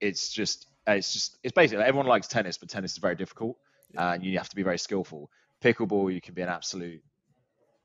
it's 0.00 0.30
just 0.30 0.66
it's 0.86 1.12
just 1.12 1.38
it's 1.42 1.52
basically 1.52 1.84
everyone 1.84 2.06
likes 2.06 2.28
tennis, 2.28 2.58
but 2.58 2.68
tennis 2.68 2.92
is 2.92 2.98
very 2.98 3.14
difficult 3.14 3.56
yeah. 3.94 4.12
and 4.12 4.24
you 4.24 4.36
have 4.38 4.48
to 4.48 4.56
be 4.56 4.62
very 4.62 4.78
skillful. 4.78 5.30
Pickleball, 5.62 6.12
you 6.12 6.20
can 6.20 6.34
be 6.34 6.42
an 6.42 6.48
absolute 6.48 7.02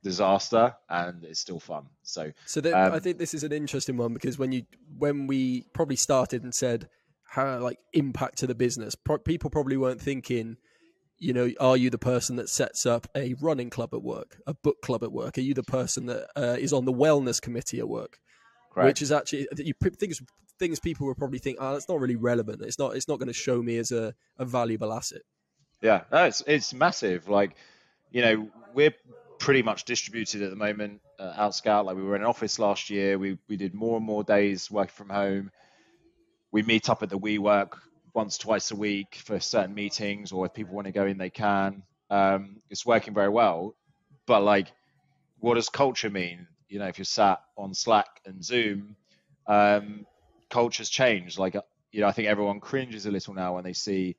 disaster 0.03 0.75
and 0.89 1.23
it's 1.23 1.39
still 1.39 1.59
fun. 1.59 1.85
So, 2.03 2.31
so 2.45 2.61
um, 2.61 2.93
I 2.93 2.99
think 2.99 3.17
this 3.17 3.33
is 3.33 3.43
an 3.43 3.51
interesting 3.51 3.97
one 3.97 4.13
because 4.13 4.37
when 4.37 4.51
you 4.51 4.63
when 4.97 5.27
we 5.27 5.65
probably 5.73 5.95
started 5.95 6.43
and 6.43 6.53
said 6.53 6.89
how 7.23 7.59
like 7.59 7.79
impact 7.93 8.39
to 8.39 8.47
the 8.47 8.55
business, 8.55 8.95
pro- 8.95 9.19
people 9.19 9.49
probably 9.49 9.77
weren't 9.77 10.01
thinking. 10.01 10.57
You 11.21 11.33
know, 11.33 11.51
are 11.59 11.75
you 11.75 11.89
the 11.89 11.97
person 11.97 12.37
that 12.37 12.47
sets 12.47 12.85
up 12.85 13.05
a 13.13 13.35
running 13.41 13.69
club 13.69 13.93
at 13.93 14.01
work, 14.01 14.37
a 14.47 14.53
book 14.53 14.81
club 14.81 15.03
at 15.03 15.11
work? 15.11 15.37
Are 15.37 15.41
you 15.41 15.53
the 15.53 15.63
person 15.63 16.05
that 16.05 16.29
uh, 16.33 16.55
is 16.57 16.71
on 16.71 16.85
the 16.85 16.93
wellness 16.93 17.41
committee 17.41 17.79
at 17.79 17.89
work? 17.89 18.19
Correct. 18.71 18.87
Which 18.87 19.01
is 19.01 19.11
actually 19.11 19.45
you 19.57 19.73
things 19.73 20.21
things 20.59 20.79
people 20.79 21.07
will 21.07 21.15
probably 21.15 21.39
think, 21.39 21.57
oh, 21.59 21.75
it's 21.75 21.89
not 21.89 21.99
really 21.99 22.15
relevant. 22.15 22.61
It's 22.61 22.77
not 22.77 22.95
it's 22.95 23.07
not 23.07 23.19
going 23.19 23.27
to 23.27 23.33
show 23.33 23.61
me 23.61 23.77
as 23.77 23.91
a, 23.91 24.13
a 24.37 24.45
valuable 24.45 24.93
asset. 24.93 25.21
Yeah, 25.81 26.01
no, 26.11 26.25
it's 26.25 26.43
it's 26.45 26.73
massive. 26.73 27.29
Like, 27.29 27.55
you 28.11 28.21
know, 28.21 28.49
we're 28.73 28.93
pretty 29.39 29.63
much 29.63 29.85
distributed 29.85 30.41
at 30.41 30.49
the 30.49 30.55
moment 30.55 31.01
uh, 31.17 31.33
OutScout. 31.33 31.85
Like 31.85 31.95
we 31.95 32.03
were 32.03 32.15
in 32.15 32.21
an 32.21 32.27
office 32.27 32.59
last 32.59 32.89
year. 32.89 33.17
We 33.17 33.37
we 33.47 33.57
did 33.57 33.73
more 33.73 33.97
and 33.97 34.05
more 34.05 34.23
days 34.23 34.69
working 34.69 34.93
from 34.93 35.09
home. 35.09 35.51
We 36.51 36.63
meet 36.63 36.89
up 36.89 37.03
at 37.03 37.09
the 37.09 37.17
WeWork 37.17 37.73
once 38.13 38.37
twice 38.37 38.71
a 38.71 38.75
week 38.75 39.15
for 39.23 39.39
certain 39.39 39.73
meetings, 39.73 40.31
or 40.31 40.45
if 40.45 40.53
people 40.53 40.75
want 40.75 40.87
to 40.87 40.91
go 40.91 41.05
in, 41.05 41.17
they 41.17 41.29
can. 41.29 41.83
Um, 42.09 42.61
it's 42.69 42.85
working 42.85 43.13
very 43.13 43.29
well. 43.29 43.75
But 44.25 44.41
like, 44.41 44.71
what 45.39 45.55
does 45.55 45.69
culture 45.69 46.09
mean? 46.09 46.47
You 46.67 46.79
know, 46.79 46.87
if 46.87 46.97
you're 46.97 47.05
sat 47.05 47.39
on 47.57 47.73
Slack 47.73 48.07
and 48.25 48.43
Zoom, 48.43 48.95
um, 49.47 50.05
culture's 50.49 50.89
changed. 50.89 51.37
Like, 51.37 51.55
uh, 51.55 51.61
you 51.91 52.01
know, 52.01 52.07
I 52.07 52.11
think 52.11 52.27
everyone 52.27 52.59
cringes 52.59 53.05
a 53.05 53.11
little 53.11 53.33
now 53.33 53.55
when 53.55 53.63
they 53.63 53.73
see, 53.73 54.17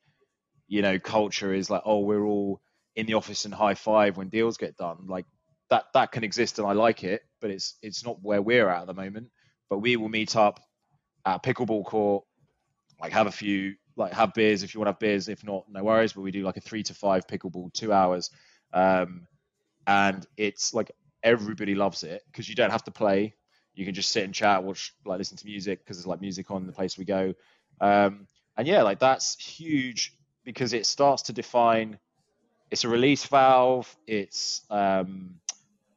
you 0.67 0.81
know, 0.81 0.99
culture 0.99 1.53
is 1.53 1.69
like, 1.69 1.83
oh, 1.85 1.99
we're 1.99 2.25
all 2.25 2.61
in 2.95 3.05
the 3.05 3.13
office 3.13 3.45
and 3.45 3.53
high 3.53 3.75
five 3.75 4.17
when 4.17 4.29
deals 4.29 4.57
get 4.57 4.77
done. 4.77 5.07
Like 5.07 5.25
that 5.69 5.85
that 5.93 6.11
can 6.11 6.23
exist 6.23 6.59
and 6.59 6.67
I 6.67 6.73
like 6.73 7.03
it, 7.03 7.21
but 7.39 7.49
it's 7.49 7.75
it's 7.81 8.05
not 8.05 8.21
where 8.21 8.41
we're 8.41 8.69
at 8.69 8.81
at 8.81 8.87
the 8.87 8.93
moment. 8.93 9.29
But 9.69 9.79
we 9.79 9.95
will 9.95 10.09
meet 10.09 10.35
up 10.35 10.59
at 11.25 11.43
pickleball 11.43 11.85
court, 11.85 12.25
like 12.99 13.13
have 13.13 13.27
a 13.27 13.31
few, 13.31 13.75
like 13.95 14.13
have 14.13 14.33
beers 14.33 14.63
if 14.63 14.73
you 14.73 14.79
want 14.79 14.87
to 14.87 14.91
have 14.93 14.99
beers. 14.99 15.29
If 15.29 15.43
not, 15.43 15.65
no 15.69 15.83
worries. 15.83 16.13
But 16.13 16.21
we 16.21 16.31
do 16.31 16.43
like 16.43 16.57
a 16.57 16.61
three 16.61 16.83
to 16.83 16.93
five 16.93 17.25
pickleball, 17.27 17.73
two 17.73 17.93
hours, 17.93 18.29
um, 18.73 19.27
and 19.87 20.25
it's 20.37 20.73
like 20.73 20.91
everybody 21.23 21.75
loves 21.75 22.03
it 22.03 22.21
because 22.31 22.49
you 22.49 22.55
don't 22.55 22.71
have 22.71 22.83
to 22.83 22.91
play. 22.91 23.35
You 23.73 23.85
can 23.85 23.93
just 23.93 24.11
sit 24.11 24.23
and 24.23 24.33
chat, 24.33 24.63
watch, 24.63 24.93
like 25.05 25.17
listen 25.17 25.37
to 25.37 25.45
music 25.45 25.79
because 25.79 25.97
there's 25.97 26.07
like 26.07 26.21
music 26.21 26.51
on 26.51 26.65
the 26.65 26.73
place 26.73 26.97
we 26.97 27.05
go. 27.05 27.33
Um, 27.79 28.27
and 28.57 28.67
yeah, 28.67 28.83
like 28.83 28.99
that's 28.99 29.39
huge 29.39 30.13
because 30.43 30.73
it 30.73 30.85
starts 30.85 31.23
to 31.23 31.33
define 31.33 31.97
it's 32.71 32.85
a 32.85 32.89
release 32.89 33.25
valve. 33.25 33.93
It's 34.07 34.61
um, 34.69 35.35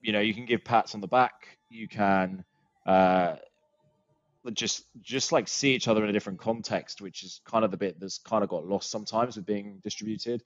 you 0.02 0.12
know 0.12 0.20
you 0.20 0.34
can 0.34 0.44
give 0.44 0.64
pats 0.64 0.94
on 0.94 1.00
the 1.00 1.06
back. 1.06 1.56
You 1.70 1.88
can 1.88 2.44
uh, 2.84 3.36
just 4.52 4.84
just 5.00 5.30
like 5.32 5.48
see 5.48 5.74
each 5.74 5.88
other 5.88 6.02
in 6.02 6.10
a 6.10 6.12
different 6.12 6.40
context, 6.40 7.00
which 7.00 7.22
is 7.22 7.40
kind 7.44 7.64
of 7.64 7.70
the 7.70 7.76
bit 7.76 7.98
that's 8.00 8.18
kind 8.18 8.42
of 8.42 8.50
got 8.50 8.66
lost 8.66 8.90
sometimes 8.90 9.36
with 9.36 9.46
being 9.46 9.80
distributed. 9.82 10.42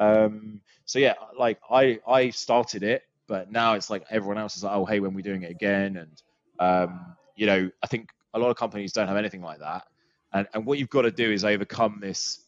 Um, 0.00 0.60
so 0.84 0.98
yeah, 0.98 1.14
like 1.38 1.60
I 1.70 2.00
I 2.06 2.30
started 2.30 2.82
it, 2.82 3.04
but 3.28 3.50
now 3.50 3.74
it's 3.74 3.88
like 3.88 4.04
everyone 4.10 4.38
else 4.38 4.56
is 4.56 4.64
like, 4.64 4.76
oh 4.76 4.84
hey, 4.84 4.98
when 4.98 5.14
we're 5.14 5.22
doing 5.22 5.44
it 5.44 5.52
again, 5.52 5.96
and 5.96 6.20
um, 6.58 7.16
you 7.36 7.46
know 7.46 7.70
I 7.82 7.86
think 7.86 8.10
a 8.34 8.38
lot 8.38 8.50
of 8.50 8.56
companies 8.56 8.92
don't 8.92 9.08
have 9.08 9.16
anything 9.16 9.42
like 9.42 9.60
that, 9.60 9.84
and 10.32 10.46
and 10.54 10.66
what 10.66 10.78
you've 10.78 10.90
got 10.90 11.02
to 11.02 11.10
do 11.10 11.30
is 11.30 11.44
overcome 11.44 11.98
this. 12.00 12.40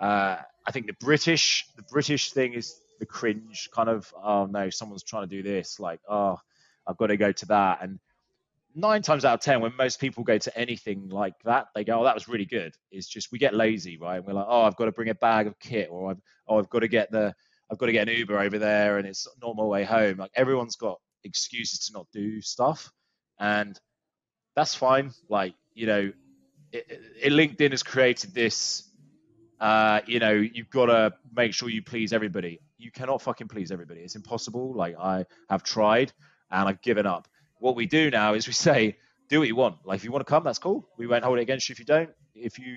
Uh, 0.00 0.36
I 0.66 0.72
think 0.72 0.86
the 0.86 0.96
British 1.00 1.66
the 1.76 1.82
British 1.82 2.32
thing 2.32 2.54
is 2.54 2.80
the 2.98 3.06
cringe 3.06 3.68
kind 3.72 3.88
of 3.88 4.12
oh 4.22 4.46
no 4.46 4.70
someone's 4.70 5.02
trying 5.02 5.28
to 5.28 5.28
do 5.28 5.42
this 5.42 5.78
like 5.78 6.00
oh 6.08 6.38
I've 6.86 6.96
got 6.96 7.08
to 7.08 7.16
go 7.16 7.32
to 7.32 7.46
that. 7.46 7.82
And 7.82 7.98
nine 8.74 9.02
times 9.02 9.24
out 9.24 9.34
of 9.34 9.40
ten 9.40 9.60
when 9.60 9.74
most 9.76 10.00
people 10.00 10.22
go 10.22 10.38
to 10.38 10.58
anything 10.58 11.08
like 11.08 11.34
that 11.44 11.66
they 11.74 11.84
go 11.84 12.00
oh 12.00 12.04
that 12.04 12.14
was 12.14 12.28
really 12.28 12.44
good. 12.44 12.74
It's 12.90 13.06
just 13.06 13.32
we 13.32 13.38
get 13.38 13.54
lazy 13.54 13.98
right? 13.98 14.16
And 14.16 14.26
we're 14.26 14.34
like 14.34 14.46
oh 14.48 14.62
I've 14.62 14.76
got 14.76 14.86
to 14.86 14.92
bring 14.92 15.08
a 15.10 15.14
bag 15.14 15.46
of 15.46 15.58
kit 15.58 15.88
or 15.90 16.10
I've 16.10 16.20
oh 16.48 16.58
I've 16.58 16.70
got 16.70 16.80
to 16.80 16.88
get 16.88 17.10
the 17.10 17.34
I've 17.70 17.78
got 17.78 17.86
to 17.86 17.92
get 17.92 18.08
an 18.08 18.14
Uber 18.14 18.38
over 18.38 18.58
there 18.58 18.98
and 18.98 19.06
it's 19.06 19.26
not 19.42 19.56
my 19.56 19.64
way 19.64 19.84
home. 19.84 20.18
Like 20.18 20.30
everyone's 20.34 20.76
got 20.76 21.00
excuses 21.24 21.86
to 21.86 21.92
not 21.92 22.06
do 22.12 22.40
stuff 22.40 22.92
and 23.38 23.78
that's 24.54 24.74
fine 24.74 25.12
like 25.28 25.54
you 25.74 25.86
know 25.86 26.12
it, 26.72 27.00
it, 27.22 27.32
LinkedIn 27.32 27.70
has 27.70 27.82
created 27.82 28.34
this 28.34 28.86
uh, 29.60 30.00
you 30.06 30.18
know, 30.18 30.32
you've 30.32 30.70
got 30.70 30.86
to 30.86 31.14
make 31.34 31.54
sure 31.54 31.68
you 31.68 31.82
please 31.82 32.12
everybody. 32.12 32.60
You 32.78 32.90
cannot 32.90 33.22
fucking 33.22 33.48
please 33.48 33.72
everybody. 33.72 34.00
It's 34.00 34.16
impossible. 34.16 34.74
Like 34.74 34.96
I 34.98 35.24
have 35.48 35.62
tried 35.62 36.12
and 36.50 36.68
I've 36.68 36.82
given 36.82 37.06
up. 37.06 37.26
What 37.58 37.74
we 37.74 37.86
do 37.86 38.10
now 38.10 38.34
is 38.34 38.46
we 38.46 38.52
say, 38.68 38.96
do 39.28 39.38
what 39.38 39.48
you 39.48 39.56
want. 39.56 39.76
Like 39.84 39.96
if 39.96 40.04
you 40.04 40.12
want 40.12 40.26
to 40.26 40.30
come, 40.30 40.44
that's 40.44 40.58
cool. 40.58 40.88
We 40.98 41.06
won't 41.06 41.24
hold 41.24 41.38
it 41.38 41.42
against 41.42 41.68
you 41.68 41.72
if 41.72 41.78
you 41.78 41.84
don't. 41.84 42.10
If 42.34 42.58
you, 42.58 42.76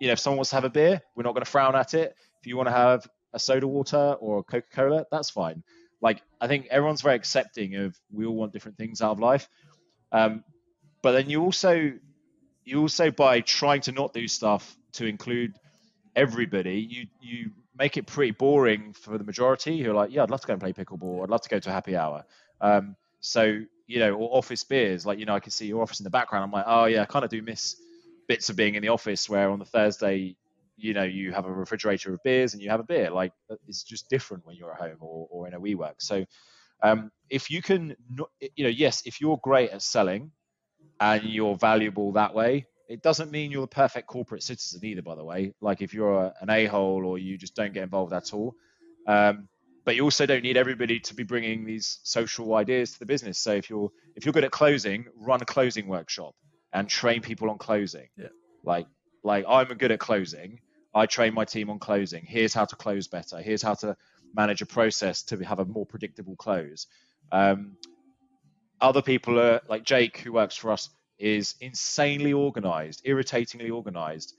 you 0.00 0.08
know, 0.08 0.12
if 0.12 0.18
someone 0.18 0.36
wants 0.36 0.50
to 0.50 0.56
have 0.56 0.64
a 0.64 0.70
beer, 0.70 1.00
we're 1.16 1.22
not 1.22 1.34
going 1.34 1.44
to 1.44 1.50
frown 1.50 1.74
at 1.74 1.94
it. 1.94 2.14
If 2.40 2.46
you 2.46 2.56
want 2.56 2.68
to 2.68 2.72
have 2.72 3.06
a 3.32 3.38
soda 3.38 3.66
water 3.66 4.16
or 4.20 4.44
Coca 4.44 4.66
Cola, 4.72 5.06
that's 5.10 5.30
fine. 5.30 5.62
Like 6.02 6.22
I 6.40 6.48
think 6.48 6.66
everyone's 6.70 7.02
very 7.02 7.16
accepting 7.16 7.76
of 7.76 7.98
we 8.12 8.26
all 8.26 8.34
want 8.34 8.52
different 8.52 8.78
things 8.78 9.00
out 9.02 9.12
of 9.12 9.20
life. 9.20 9.48
Um, 10.12 10.44
but 11.02 11.12
then 11.12 11.30
you 11.30 11.42
also, 11.42 11.92
you 12.64 12.80
also 12.80 13.10
by 13.10 13.40
trying 13.40 13.80
to 13.82 13.92
not 13.92 14.12
do 14.12 14.28
stuff 14.28 14.76
to 14.92 15.06
include 15.06 15.54
everybody, 16.16 16.80
you 16.80 17.06
you 17.20 17.50
make 17.78 17.96
it 17.96 18.06
pretty 18.06 18.32
boring 18.32 18.92
for 18.92 19.16
the 19.16 19.24
majority 19.24 19.82
who 19.82 19.90
are 19.90 19.94
like, 19.94 20.12
yeah, 20.12 20.22
I'd 20.22 20.30
love 20.30 20.42
to 20.42 20.46
go 20.46 20.52
and 20.52 20.60
play 20.60 20.72
pickleball. 20.72 21.22
I'd 21.22 21.30
love 21.30 21.40
to 21.42 21.48
go 21.48 21.58
to 21.58 21.68
a 21.70 21.72
happy 21.72 21.96
hour. 21.96 22.24
Um, 22.60 22.96
so 23.20 23.62
you 23.86 23.98
know, 23.98 24.14
or 24.14 24.36
office 24.36 24.62
beers, 24.62 25.04
like 25.04 25.18
you 25.18 25.26
know, 25.26 25.34
I 25.34 25.40
can 25.40 25.50
see 25.50 25.66
your 25.66 25.82
office 25.82 26.00
in 26.00 26.04
the 26.04 26.10
background. 26.10 26.44
I'm 26.44 26.52
like, 26.52 26.66
oh 26.66 26.84
yeah, 26.84 27.02
I 27.02 27.06
kind 27.06 27.24
of 27.24 27.30
do 27.30 27.42
miss 27.42 27.76
bits 28.28 28.48
of 28.48 28.56
being 28.56 28.76
in 28.76 28.82
the 28.82 28.88
office 28.88 29.28
where 29.28 29.50
on 29.50 29.58
the 29.58 29.64
Thursday, 29.64 30.36
you 30.76 30.94
know, 30.94 31.02
you 31.02 31.32
have 31.32 31.46
a 31.46 31.52
refrigerator 31.52 32.14
of 32.14 32.22
beers 32.22 32.54
and 32.54 32.62
you 32.62 32.70
have 32.70 32.80
a 32.80 32.84
beer. 32.84 33.10
Like 33.10 33.32
it's 33.66 33.82
just 33.82 34.08
different 34.08 34.46
when 34.46 34.56
you're 34.56 34.72
at 34.72 34.78
home 34.78 34.98
or, 35.00 35.26
or 35.30 35.48
in 35.48 35.54
a 35.54 35.60
WeWork. 35.60 35.94
So 35.98 36.24
um, 36.82 37.10
if 37.28 37.50
you 37.50 37.62
can, 37.62 37.96
you 38.56 38.64
know, 38.64 38.70
yes, 38.70 39.02
if 39.06 39.20
you're 39.20 39.38
great 39.42 39.70
at 39.70 39.82
selling 39.82 40.32
and 41.00 41.24
you're 41.24 41.56
valuable 41.56 42.12
that 42.12 42.34
way, 42.34 42.66
it 42.88 43.02
doesn't 43.02 43.30
mean 43.30 43.52
you're 43.52 43.62
the 43.62 43.68
perfect 43.68 44.08
corporate 44.08 44.42
citizen 44.42 44.84
either, 44.84 45.02
by 45.02 45.14
the 45.14 45.24
way. 45.24 45.54
Like 45.60 45.80
if 45.80 45.94
you're 45.94 46.12
a, 46.12 46.34
an 46.40 46.50
a-hole 46.50 47.06
or 47.06 47.18
you 47.18 47.38
just 47.38 47.54
don't 47.54 47.72
get 47.72 47.84
involved 47.84 48.12
at 48.12 48.34
all. 48.34 48.56
Um, 49.06 49.48
but 49.84 49.96
you 49.96 50.02
also 50.02 50.26
don't 50.26 50.42
need 50.42 50.56
everybody 50.56 51.00
to 51.00 51.14
be 51.14 51.22
bringing 51.22 51.64
these 51.64 52.00
social 52.02 52.54
ideas 52.54 52.92
to 52.92 52.98
the 52.98 53.06
business. 53.06 53.38
So 53.38 53.52
if 53.52 53.70
you're 53.70 53.90
if 54.14 54.24
you're 54.24 54.32
good 54.32 54.44
at 54.44 54.50
closing, 54.50 55.06
run 55.16 55.40
a 55.40 55.44
closing 55.44 55.88
workshop 55.88 56.34
and 56.72 56.88
train 56.88 57.22
people 57.22 57.48
on 57.50 57.58
closing. 57.58 58.08
Yeah. 58.16 58.28
Like 58.64 58.86
like 59.22 59.44
I'm 59.48 59.68
good 59.68 59.90
at 59.90 59.98
closing. 59.98 60.60
I 60.94 61.06
train 61.06 61.34
my 61.34 61.44
team 61.44 61.70
on 61.70 61.78
closing. 61.78 62.24
Here's 62.26 62.52
how 62.52 62.64
to 62.64 62.76
close 62.76 63.06
better. 63.08 63.40
Here's 63.40 63.62
how 63.62 63.74
to 63.74 63.96
manage 64.34 64.62
a 64.62 64.66
process 64.66 65.22
to 65.24 65.36
have 65.44 65.58
a 65.58 65.64
more 65.64 65.86
predictable 65.86 66.36
close. 66.36 66.86
Um, 67.32 67.76
other 68.80 69.02
people 69.02 69.38
are 69.38 69.60
like 69.68 69.84
Jake, 69.84 70.18
who 70.18 70.32
works 70.32 70.56
for 70.56 70.72
us 70.72 70.88
is 71.18 71.54
insanely 71.60 72.32
organized, 72.32 73.02
irritatingly 73.04 73.70
organized. 73.70 74.34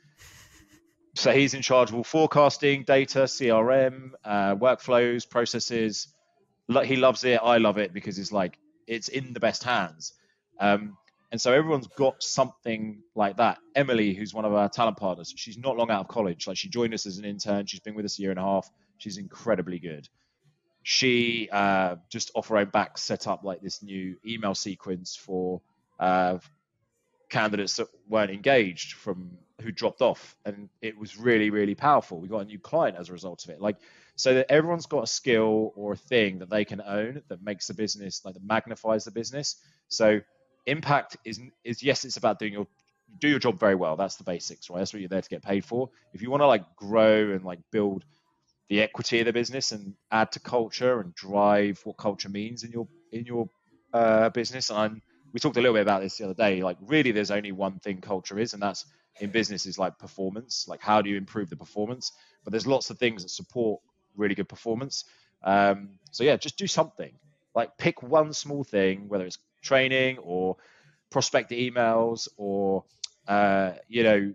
So 1.15 1.31
he's 1.31 1.53
in 1.53 1.61
charge 1.61 1.89
of 1.89 1.95
all 1.95 2.03
forecasting, 2.03 2.83
data, 2.83 3.23
CRM, 3.23 4.11
uh, 4.23 4.55
workflows, 4.55 5.29
processes. 5.29 6.07
He 6.85 6.95
loves 6.95 7.23
it. 7.23 7.39
I 7.43 7.57
love 7.57 7.77
it 7.77 7.93
because 7.93 8.17
it's 8.17 8.31
like 8.31 8.57
it's 8.87 9.09
in 9.09 9.33
the 9.33 9.39
best 9.39 9.63
hands. 9.63 10.13
Um, 10.59 10.97
And 11.31 11.39
so 11.39 11.53
everyone's 11.53 11.87
got 11.87 12.21
something 12.21 13.03
like 13.15 13.37
that. 13.37 13.57
Emily, 13.73 14.13
who's 14.13 14.33
one 14.33 14.43
of 14.43 14.53
our 14.53 14.67
talent 14.67 14.97
partners, 14.97 15.33
she's 15.35 15.57
not 15.57 15.77
long 15.77 15.89
out 15.89 16.01
of 16.01 16.07
college. 16.07 16.45
Like 16.47 16.57
she 16.57 16.67
joined 16.69 16.93
us 16.93 17.05
as 17.05 17.17
an 17.19 17.25
intern. 17.25 17.65
She's 17.67 17.79
been 17.79 17.95
with 17.95 18.05
us 18.05 18.19
a 18.19 18.21
year 18.21 18.31
and 18.31 18.39
a 18.39 18.43
half. 18.43 18.69
She's 19.01 19.17
incredibly 19.17 19.79
good. 19.79 20.07
She 20.83 21.49
uh, 21.51 21.95
just 22.09 22.31
off 22.35 22.47
her 22.49 22.57
own 22.57 22.69
back 22.69 22.97
set 22.97 23.27
up 23.27 23.43
like 23.43 23.61
this 23.61 23.81
new 23.81 24.15
email 24.25 24.55
sequence 24.55 25.15
for 25.15 25.61
uh, 25.99 26.37
candidates 27.29 27.77
that 27.77 27.87
weren't 28.07 28.31
engaged 28.31 28.93
from 28.93 29.31
who 29.61 29.71
dropped 29.71 30.01
off, 30.01 30.35
and 30.45 30.69
it 30.81 30.97
was 30.97 31.17
really 31.17 31.49
really 31.49 31.75
powerful. 31.75 32.19
We 32.19 32.27
got 32.27 32.41
a 32.41 32.45
new 32.45 32.59
client 32.59 32.97
as 32.97 33.09
a 33.09 33.13
result 33.13 33.43
of 33.43 33.49
it. 33.49 33.61
Like 33.61 33.77
so 34.15 34.35
that 34.35 34.51
everyone's 34.51 34.85
got 34.85 35.03
a 35.03 35.07
skill 35.07 35.71
or 35.75 35.93
a 35.93 35.97
thing 35.97 36.39
that 36.39 36.49
they 36.49 36.65
can 36.65 36.81
own 36.81 37.23
that 37.27 37.43
makes 37.43 37.67
the 37.67 37.73
business 37.73 38.23
like 38.23 38.35
that 38.35 38.43
magnifies 38.43 39.03
the 39.05 39.11
business. 39.11 39.55
So 39.87 40.19
impact 40.67 41.17
is 41.25 41.39
is 41.63 41.81
yes, 41.81 42.05
it's 42.05 42.17
about 42.17 42.37
doing 42.37 42.53
your 42.53 42.67
do 43.19 43.27
your 43.27 43.39
job 43.39 43.59
very 43.59 43.75
well. 43.75 43.95
That's 43.95 44.15
the 44.15 44.23
basics, 44.23 44.69
right? 44.69 44.79
That's 44.79 44.93
what 44.93 44.99
you're 44.99 45.09
there 45.09 45.21
to 45.21 45.29
get 45.29 45.41
paid 45.43 45.65
for. 45.65 45.89
If 46.13 46.21
you 46.21 46.29
want 46.29 46.41
to 46.41 46.47
like 46.47 46.75
grow 46.75 47.31
and 47.31 47.43
like 47.43 47.59
build 47.71 48.05
the 48.71 48.79
equity 48.81 49.19
of 49.19 49.25
the 49.25 49.33
business 49.33 49.73
and 49.73 49.95
add 50.11 50.31
to 50.31 50.39
culture 50.39 51.01
and 51.01 51.13
drive 51.13 51.81
what 51.83 51.97
culture 51.97 52.29
means 52.29 52.63
in 52.63 52.71
your 52.71 52.87
in 53.11 53.25
your 53.25 53.49
uh, 53.91 54.29
business, 54.29 54.69
and 54.71 55.01
we 55.33 55.41
talked 55.41 55.57
a 55.57 55.59
little 55.59 55.73
bit 55.73 55.81
about 55.81 56.01
this 56.01 56.17
the 56.17 56.23
other 56.23 56.33
day. 56.33 56.63
Like 56.63 56.77
really, 56.79 57.11
there's 57.11 57.31
only 57.31 57.51
one 57.51 57.79
thing 57.79 57.99
culture 57.99 58.39
is, 58.39 58.53
and 58.53 58.63
that's 58.63 58.85
in 59.19 59.29
business 59.29 59.65
is 59.65 59.77
like 59.77 59.99
performance. 59.99 60.67
Like 60.69 60.79
how 60.79 61.01
do 61.01 61.09
you 61.09 61.17
improve 61.17 61.49
the 61.49 61.57
performance? 61.57 62.13
But 62.45 62.51
there's 62.51 62.65
lots 62.65 62.89
of 62.89 62.97
things 62.97 63.23
that 63.23 63.29
support 63.29 63.81
really 64.15 64.35
good 64.35 64.47
performance. 64.47 65.03
Um, 65.43 65.89
so 66.11 66.23
yeah, 66.23 66.37
just 66.37 66.57
do 66.57 66.65
something. 66.65 67.11
Like 67.53 67.77
pick 67.77 68.01
one 68.01 68.31
small 68.31 68.63
thing, 68.63 69.09
whether 69.09 69.25
it's 69.25 69.39
training 69.61 70.17
or 70.19 70.55
prospect 71.09 71.51
emails 71.51 72.29
or 72.37 72.85
uh, 73.27 73.73
you 73.89 74.03
know 74.03 74.33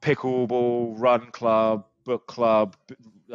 pickleball, 0.00 0.94
run 0.96 1.30
club, 1.32 1.84
book 2.06 2.26
club, 2.26 2.76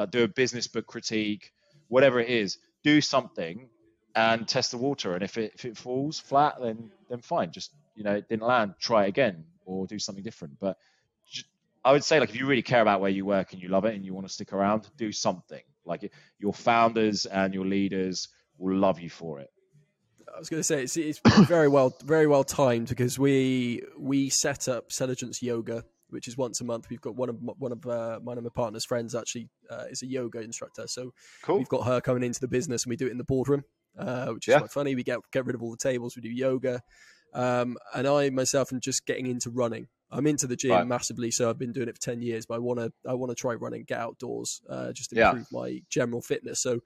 do 0.10 0.24
a 0.24 0.28
business 0.28 0.68
book 0.68 0.88
critique, 0.88 1.52
whatever 1.88 2.20
it 2.20 2.30
is. 2.30 2.58
Do 2.84 3.02
something 3.02 3.70
and 4.16 4.48
test 4.48 4.72
the 4.72 4.78
water. 4.78 5.14
And 5.14 5.24
if 5.24 5.38
it 5.38 5.54
if 5.56 5.66
it 5.66 5.78
falls 5.78 6.20
flat, 6.20 6.56
then 6.62 6.92
then 7.10 7.22
fine. 7.22 7.52
Just 7.52 7.72
you 7.96 8.04
know 8.04 8.16
it 8.16 8.30
didn't 8.30 8.44
land. 8.44 8.76
Try 8.80 9.06
again 9.06 9.46
or 9.66 9.88
do 9.88 10.00
something 10.00 10.24
different. 10.24 10.60
But 10.60 10.78
I 11.84 11.92
would 11.92 12.04
say 12.04 12.20
like 12.20 12.30
if 12.30 12.36
you 12.36 12.46
really 12.46 12.62
care 12.62 12.82
about 12.82 13.02
where 13.02 13.10
you 13.10 13.26
work 13.26 13.54
and 13.54 13.62
you 13.62 13.70
love 13.70 13.86
it 13.86 13.96
and 13.96 14.06
you 14.06 14.14
want 14.14 14.28
to 14.28 14.34
stick 14.34 14.54
around, 14.54 14.88
do 14.98 15.12
something. 15.12 15.62
Like 15.86 16.12
your 16.40 16.54
founders 16.54 17.26
and 17.26 17.54
your 17.54 17.66
leaders 17.66 18.30
will 18.58 18.78
love 18.78 19.00
you 19.00 19.10
for 19.10 19.40
it. 19.40 19.50
I 20.34 20.40
was 20.40 20.50
going 20.50 20.60
to 20.60 20.64
say 20.64 20.84
it's, 20.84 20.96
it's 20.96 21.20
very 21.48 21.68
well 21.68 21.94
very 22.04 22.28
well 22.28 22.44
timed 22.44 22.88
because 22.88 23.20
we 23.20 23.84
we 23.98 24.30
set 24.30 24.68
up 24.68 24.92
Selligence 24.92 25.42
Yoga, 25.42 25.84
which 26.12 26.28
is 26.28 26.38
once 26.38 26.62
a 26.62 26.64
month. 26.64 26.90
We've 26.90 27.02
got 27.02 27.16
one 27.16 27.30
of 27.30 27.38
one 27.42 27.72
of 27.72 27.86
uh, 27.86 28.20
one 28.20 28.38
of 28.38 28.44
my 28.44 28.50
partner's 28.54 28.86
friends 28.86 29.16
actually 29.16 29.50
uh, 29.70 29.86
is 29.90 30.02
a 30.02 30.08
yoga 30.08 30.42
instructor, 30.42 30.88
so 30.88 31.14
cool. 31.44 31.58
we've 31.58 31.70
got 31.70 31.86
her 31.86 32.02
coming 32.02 32.24
into 32.24 32.40
the 32.40 32.48
business 32.48 32.84
and 32.84 32.90
we 32.90 32.96
do 32.96 33.08
it 33.08 33.12
in 33.12 33.18
the 33.18 33.24
boardroom, 33.24 33.64
uh, 33.98 34.28
which 34.28 34.48
is 34.48 34.54
yeah. 34.54 34.60
quite 34.60 34.72
funny. 34.72 34.96
We 34.96 35.04
get 35.04 35.20
get 35.32 35.46
rid 35.46 35.56
of 35.56 35.64
all 35.64 35.72
the 35.72 35.78
tables, 35.78 36.16
we 36.16 36.22
do 36.22 36.30
yoga, 36.30 36.82
um, 37.34 37.78
and 37.94 38.08
I 38.08 38.30
myself 38.30 38.72
am 38.74 38.80
just 38.80 39.06
getting 39.06 39.28
into 39.28 39.50
running. 39.50 39.88
I'm 40.14 40.28
into 40.28 40.46
the 40.46 40.58
gym 40.58 40.72
right. 40.72 40.86
massively, 40.86 41.32
so 41.32 41.50
I've 41.50 41.58
been 41.58 41.72
doing 41.72 41.88
it 41.88 41.96
for 41.96 42.02
ten 42.02 42.22
years. 42.22 42.46
But 42.46 42.56
I 42.56 42.60
want 42.60 42.80
to 42.80 42.92
I 43.08 43.14
want 43.14 43.32
to 43.32 43.36
try 43.36 43.54
running, 43.54 43.86
get 43.86 44.00
outdoors, 44.00 44.62
uh, 44.70 44.92
just 44.92 45.14
improve 45.14 45.48
yeah. 45.52 45.58
my 45.58 45.82
general 45.90 46.22
fitness. 46.22 46.62
So 46.62 46.82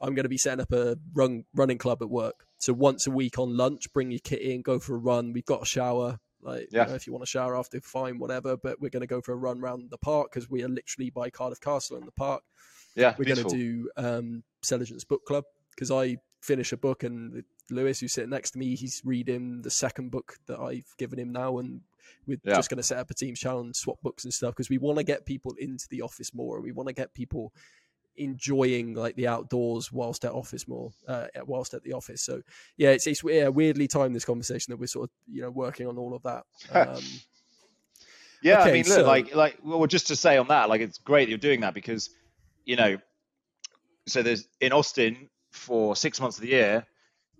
I'm 0.00 0.14
going 0.14 0.24
to 0.24 0.30
be 0.30 0.38
setting 0.38 0.60
up 0.60 0.72
a 0.72 0.96
run 1.14 1.44
running 1.54 1.78
club 1.78 2.02
at 2.02 2.10
work. 2.10 2.46
So 2.58 2.72
once 2.72 3.06
a 3.06 3.10
week 3.10 3.38
on 3.38 3.56
lunch, 3.56 3.92
bring 3.92 4.10
your 4.10 4.20
kit 4.22 4.40
in, 4.40 4.62
go 4.62 4.78
for 4.78 4.94
a 4.94 4.98
run. 4.98 5.32
We've 5.32 5.44
got 5.44 5.62
a 5.62 5.66
shower. 5.66 6.18
Like, 6.46 6.68
yeah. 6.70 6.84
you 6.84 6.88
know, 6.90 6.94
if 6.94 7.06
you 7.06 7.12
want 7.12 7.24
to 7.24 7.30
shower 7.30 7.56
after, 7.56 7.80
fine, 7.80 8.18
whatever. 8.18 8.56
But 8.56 8.80
we're 8.80 8.90
going 8.90 9.02
to 9.02 9.06
go 9.06 9.20
for 9.20 9.32
a 9.32 9.36
run 9.36 9.60
around 9.60 9.90
the 9.90 9.98
park 9.98 10.30
because 10.30 10.48
we 10.48 10.62
are 10.62 10.68
literally 10.68 11.10
by 11.10 11.28
Cardiff 11.28 11.60
Castle 11.60 11.96
in 11.96 12.04
the 12.04 12.12
park. 12.12 12.42
Yeah, 12.94 13.14
we're 13.18 13.34
going 13.34 13.46
to 13.46 13.56
do 13.56 13.90
um, 13.96 14.42
book 15.08 15.26
club 15.26 15.44
because 15.70 15.90
I 15.90 16.16
finish 16.40 16.72
a 16.72 16.76
book 16.76 17.02
and 17.02 17.42
Lewis, 17.70 18.00
who's 18.00 18.12
sitting 18.12 18.30
next 18.30 18.52
to 18.52 18.58
me, 18.58 18.76
he's 18.76 19.02
reading 19.04 19.60
the 19.62 19.70
second 19.70 20.10
book 20.10 20.36
that 20.46 20.60
I've 20.60 20.94
given 20.98 21.18
him 21.18 21.32
now, 21.32 21.58
and 21.58 21.80
we're 22.26 22.38
yeah. 22.44 22.54
just 22.54 22.70
going 22.70 22.78
to 22.78 22.82
set 22.82 22.98
up 22.98 23.10
a 23.10 23.14
team 23.14 23.34
channel 23.34 23.60
and 23.60 23.74
swap 23.74 24.00
books 24.02 24.24
and 24.24 24.32
stuff 24.32 24.54
because 24.54 24.70
we 24.70 24.78
want 24.78 24.98
to 24.98 25.04
get 25.04 25.26
people 25.26 25.54
into 25.58 25.86
the 25.90 26.02
office 26.02 26.32
more. 26.32 26.56
And 26.56 26.64
we 26.64 26.72
want 26.72 26.88
to 26.88 26.94
get 26.94 27.12
people 27.14 27.52
enjoying 28.18 28.94
like 28.94 29.16
the 29.16 29.28
outdoors 29.28 29.92
whilst 29.92 30.24
at 30.24 30.32
office 30.32 30.66
more, 30.68 30.90
uh, 31.08 31.26
whilst 31.46 31.74
at 31.74 31.82
the 31.82 31.92
office. 31.92 32.22
So 32.22 32.42
yeah, 32.76 32.90
it's 32.90 33.06
it's 33.06 33.22
yeah, 33.24 33.48
weirdly 33.48 33.88
timed 33.88 34.14
this 34.14 34.24
conversation 34.24 34.72
that 34.72 34.78
we're 34.78 34.86
sort 34.86 35.04
of 35.04 35.10
you 35.30 35.42
know 35.42 35.50
working 35.50 35.86
on 35.86 35.98
all 35.98 36.14
of 36.14 36.22
that. 36.22 36.44
Um, 36.76 37.02
yeah, 38.42 38.60
okay, 38.60 38.70
I 38.70 38.72
mean, 38.74 38.84
look, 38.84 38.94
so... 38.94 39.06
like 39.06 39.34
like 39.34 39.58
well, 39.64 39.86
just 39.86 40.08
to 40.08 40.16
say 40.16 40.36
on 40.36 40.48
that, 40.48 40.68
like 40.68 40.80
it's 40.80 40.98
great 40.98 41.28
you're 41.28 41.38
doing 41.38 41.60
that 41.62 41.74
because 41.74 42.10
you 42.64 42.76
know, 42.76 42.98
so 44.06 44.22
there's 44.22 44.46
in 44.60 44.72
Austin 44.72 45.28
for 45.52 45.96
six 45.96 46.20
months 46.20 46.36
of 46.36 46.42
the 46.42 46.50
year, 46.50 46.86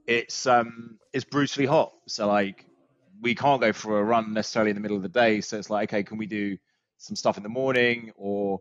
it's 0.06 0.46
um 0.46 0.98
it's 1.12 1.24
brutally 1.24 1.66
hot. 1.66 1.92
So 2.08 2.26
like 2.26 2.64
we 3.20 3.34
can't 3.34 3.60
go 3.60 3.72
for 3.72 3.98
a 3.98 4.04
run 4.04 4.32
necessarily 4.32 4.70
in 4.70 4.76
the 4.76 4.80
middle 4.80 4.96
of 4.96 5.02
the 5.02 5.08
day. 5.08 5.40
So 5.40 5.58
it's 5.58 5.70
like, 5.70 5.90
okay, 5.90 6.02
can 6.02 6.18
we 6.18 6.26
do 6.26 6.56
some 6.98 7.16
stuff 7.16 7.36
in 7.36 7.42
the 7.42 7.48
morning 7.48 8.12
or 8.16 8.60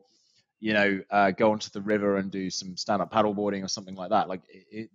you 0.66 0.74
know 0.74 0.99
uh, 1.11 1.30
go 1.30 1.51
onto 1.51 1.70
the 1.70 1.82
river 1.82 2.18
and 2.18 2.32
do 2.32 2.49
some 2.49 2.76
stand 2.76 2.99
up 2.99 3.13
paddleboarding 3.13 3.63
or 3.63 3.68
something 3.68 3.93
like 3.93 4.09
that? 4.09 4.28
Like 4.28 4.41
it, 4.49 4.66
it 4.72 4.89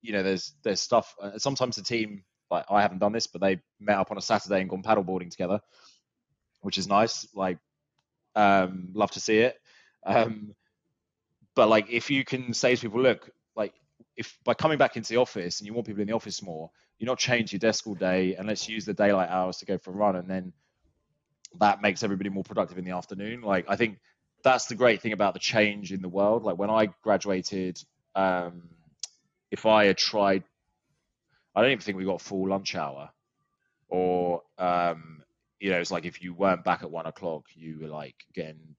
you 0.00 0.12
know, 0.12 0.22
there's 0.22 0.54
there's 0.62 0.80
stuff. 0.80 1.14
Uh, 1.20 1.36
sometimes 1.36 1.76
the 1.76 1.82
team 1.82 2.24
like 2.50 2.64
I 2.70 2.80
haven't 2.80 3.00
done 3.00 3.12
this, 3.12 3.26
but 3.26 3.42
they 3.42 3.60
met 3.78 3.98
up 3.98 4.10
on 4.10 4.16
a 4.16 4.22
Saturday 4.22 4.62
and 4.62 4.70
gone 4.70 4.82
paddleboarding 4.82 5.30
together, 5.30 5.60
which 6.62 6.78
is 6.78 6.88
nice. 6.88 7.28
Like, 7.34 7.58
um, 8.34 8.88
love 8.94 9.10
to 9.10 9.20
see 9.20 9.40
it. 9.40 9.58
Um, 10.06 10.54
but 11.54 11.68
like, 11.68 11.90
if 11.90 12.10
you 12.10 12.24
can 12.24 12.54
say 12.54 12.74
to 12.74 12.80
people, 12.80 13.02
look, 13.02 13.28
like 13.54 13.74
if 14.16 14.38
by 14.44 14.54
coming 14.54 14.78
back 14.78 14.96
into 14.96 15.10
the 15.10 15.20
office 15.20 15.60
and 15.60 15.66
you 15.66 15.74
want 15.74 15.86
people 15.86 16.00
in 16.00 16.08
the 16.08 16.14
office 16.14 16.42
more, 16.42 16.70
you're 16.98 17.06
not 17.06 17.18
change 17.18 17.52
your 17.52 17.58
desk 17.58 17.86
all 17.86 17.94
day 17.94 18.34
and 18.34 18.48
let's 18.48 18.66
use 18.66 18.86
the 18.86 18.94
daylight 18.94 19.28
hours 19.28 19.58
to 19.58 19.66
go 19.66 19.76
for 19.76 19.90
a 19.90 19.94
run 19.94 20.16
and 20.16 20.30
then 20.30 20.54
that 21.58 21.82
makes 21.82 22.02
everybody 22.02 22.30
more 22.30 22.44
productive 22.44 22.78
in 22.78 22.84
the 22.84 22.92
afternoon. 22.92 23.42
Like 23.42 23.66
I 23.68 23.76
think 23.76 23.98
that's 24.42 24.66
the 24.66 24.74
great 24.74 25.00
thing 25.00 25.12
about 25.12 25.34
the 25.34 25.40
change 25.40 25.92
in 25.92 26.02
the 26.02 26.08
world. 26.08 26.42
Like 26.42 26.58
when 26.58 26.70
I 26.70 26.88
graduated, 27.02 27.82
um, 28.14 28.68
if 29.50 29.66
I 29.66 29.84
had 29.86 29.98
tried, 29.98 30.44
I 31.54 31.60
don't 31.60 31.70
even 31.70 31.82
think 31.82 31.98
we 31.98 32.04
got 32.04 32.20
full 32.20 32.48
lunch 32.48 32.74
hour, 32.74 33.10
or 33.88 34.42
um, 34.58 35.22
you 35.60 35.70
know, 35.70 35.78
it's 35.78 35.90
like 35.90 36.04
if 36.04 36.22
you 36.22 36.34
weren't 36.34 36.64
back 36.64 36.82
at 36.82 36.90
one 36.90 37.06
o'clock, 37.06 37.44
you 37.54 37.78
were 37.80 37.88
like 37.88 38.16
getting 38.34 38.74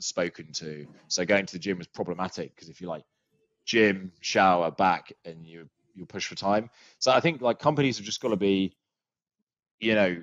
spoken 0.00 0.52
to. 0.52 0.86
So 1.08 1.24
going 1.24 1.46
to 1.46 1.52
the 1.52 1.58
gym 1.58 1.78
was 1.78 1.86
problematic 1.86 2.54
because 2.54 2.68
if 2.68 2.80
you 2.80 2.88
like 2.88 3.04
gym, 3.64 4.12
shower, 4.20 4.70
back, 4.70 5.12
and 5.24 5.46
you 5.46 5.68
you 5.94 6.06
push 6.06 6.26
for 6.26 6.36
time. 6.36 6.70
So 6.98 7.10
I 7.10 7.20
think 7.20 7.40
like 7.40 7.58
companies 7.58 7.96
have 7.96 8.06
just 8.06 8.20
got 8.20 8.28
to 8.28 8.36
be, 8.36 8.76
you 9.80 9.94
know, 9.94 10.22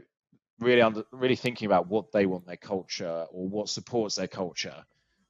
really 0.60 0.82
under, 0.82 1.04
really 1.12 1.36
thinking 1.36 1.66
about 1.66 1.88
what 1.88 2.12
they 2.12 2.26
want 2.26 2.46
their 2.46 2.58
culture 2.58 3.26
or 3.32 3.48
what 3.48 3.70
supports 3.70 4.16
their 4.16 4.28
culture 4.28 4.84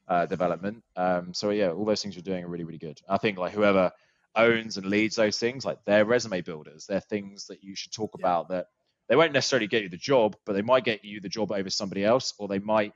uh, 0.07 0.25
development. 0.25 0.83
Um, 0.95 1.33
so 1.33 1.49
yeah, 1.49 1.69
all 1.69 1.85
those 1.85 2.01
things 2.01 2.15
you're 2.15 2.23
doing 2.23 2.43
are 2.43 2.49
really 2.49 2.63
really 2.63 2.77
good. 2.77 2.99
I 3.07 3.17
think 3.17 3.37
like 3.37 3.53
whoever 3.53 3.91
owns 4.35 4.77
and 4.77 4.85
leads 4.85 5.15
those 5.15 5.37
things, 5.37 5.65
like 5.65 5.79
they're 5.85 6.05
resume 6.05 6.41
builders. 6.41 6.85
They're 6.85 6.99
things 6.99 7.47
that 7.47 7.63
you 7.63 7.75
should 7.75 7.91
talk 7.91 8.15
yeah. 8.17 8.23
about 8.23 8.49
that 8.49 8.67
they 9.07 9.15
won't 9.15 9.33
necessarily 9.33 9.67
get 9.67 9.83
you 9.83 9.89
the 9.89 9.97
job, 9.97 10.35
but 10.45 10.53
they 10.53 10.61
might 10.61 10.83
get 10.83 11.05
you 11.05 11.21
the 11.21 11.29
job 11.29 11.51
over 11.51 11.69
somebody 11.69 12.03
else, 12.03 12.33
or 12.37 12.47
they 12.47 12.59
might 12.59 12.93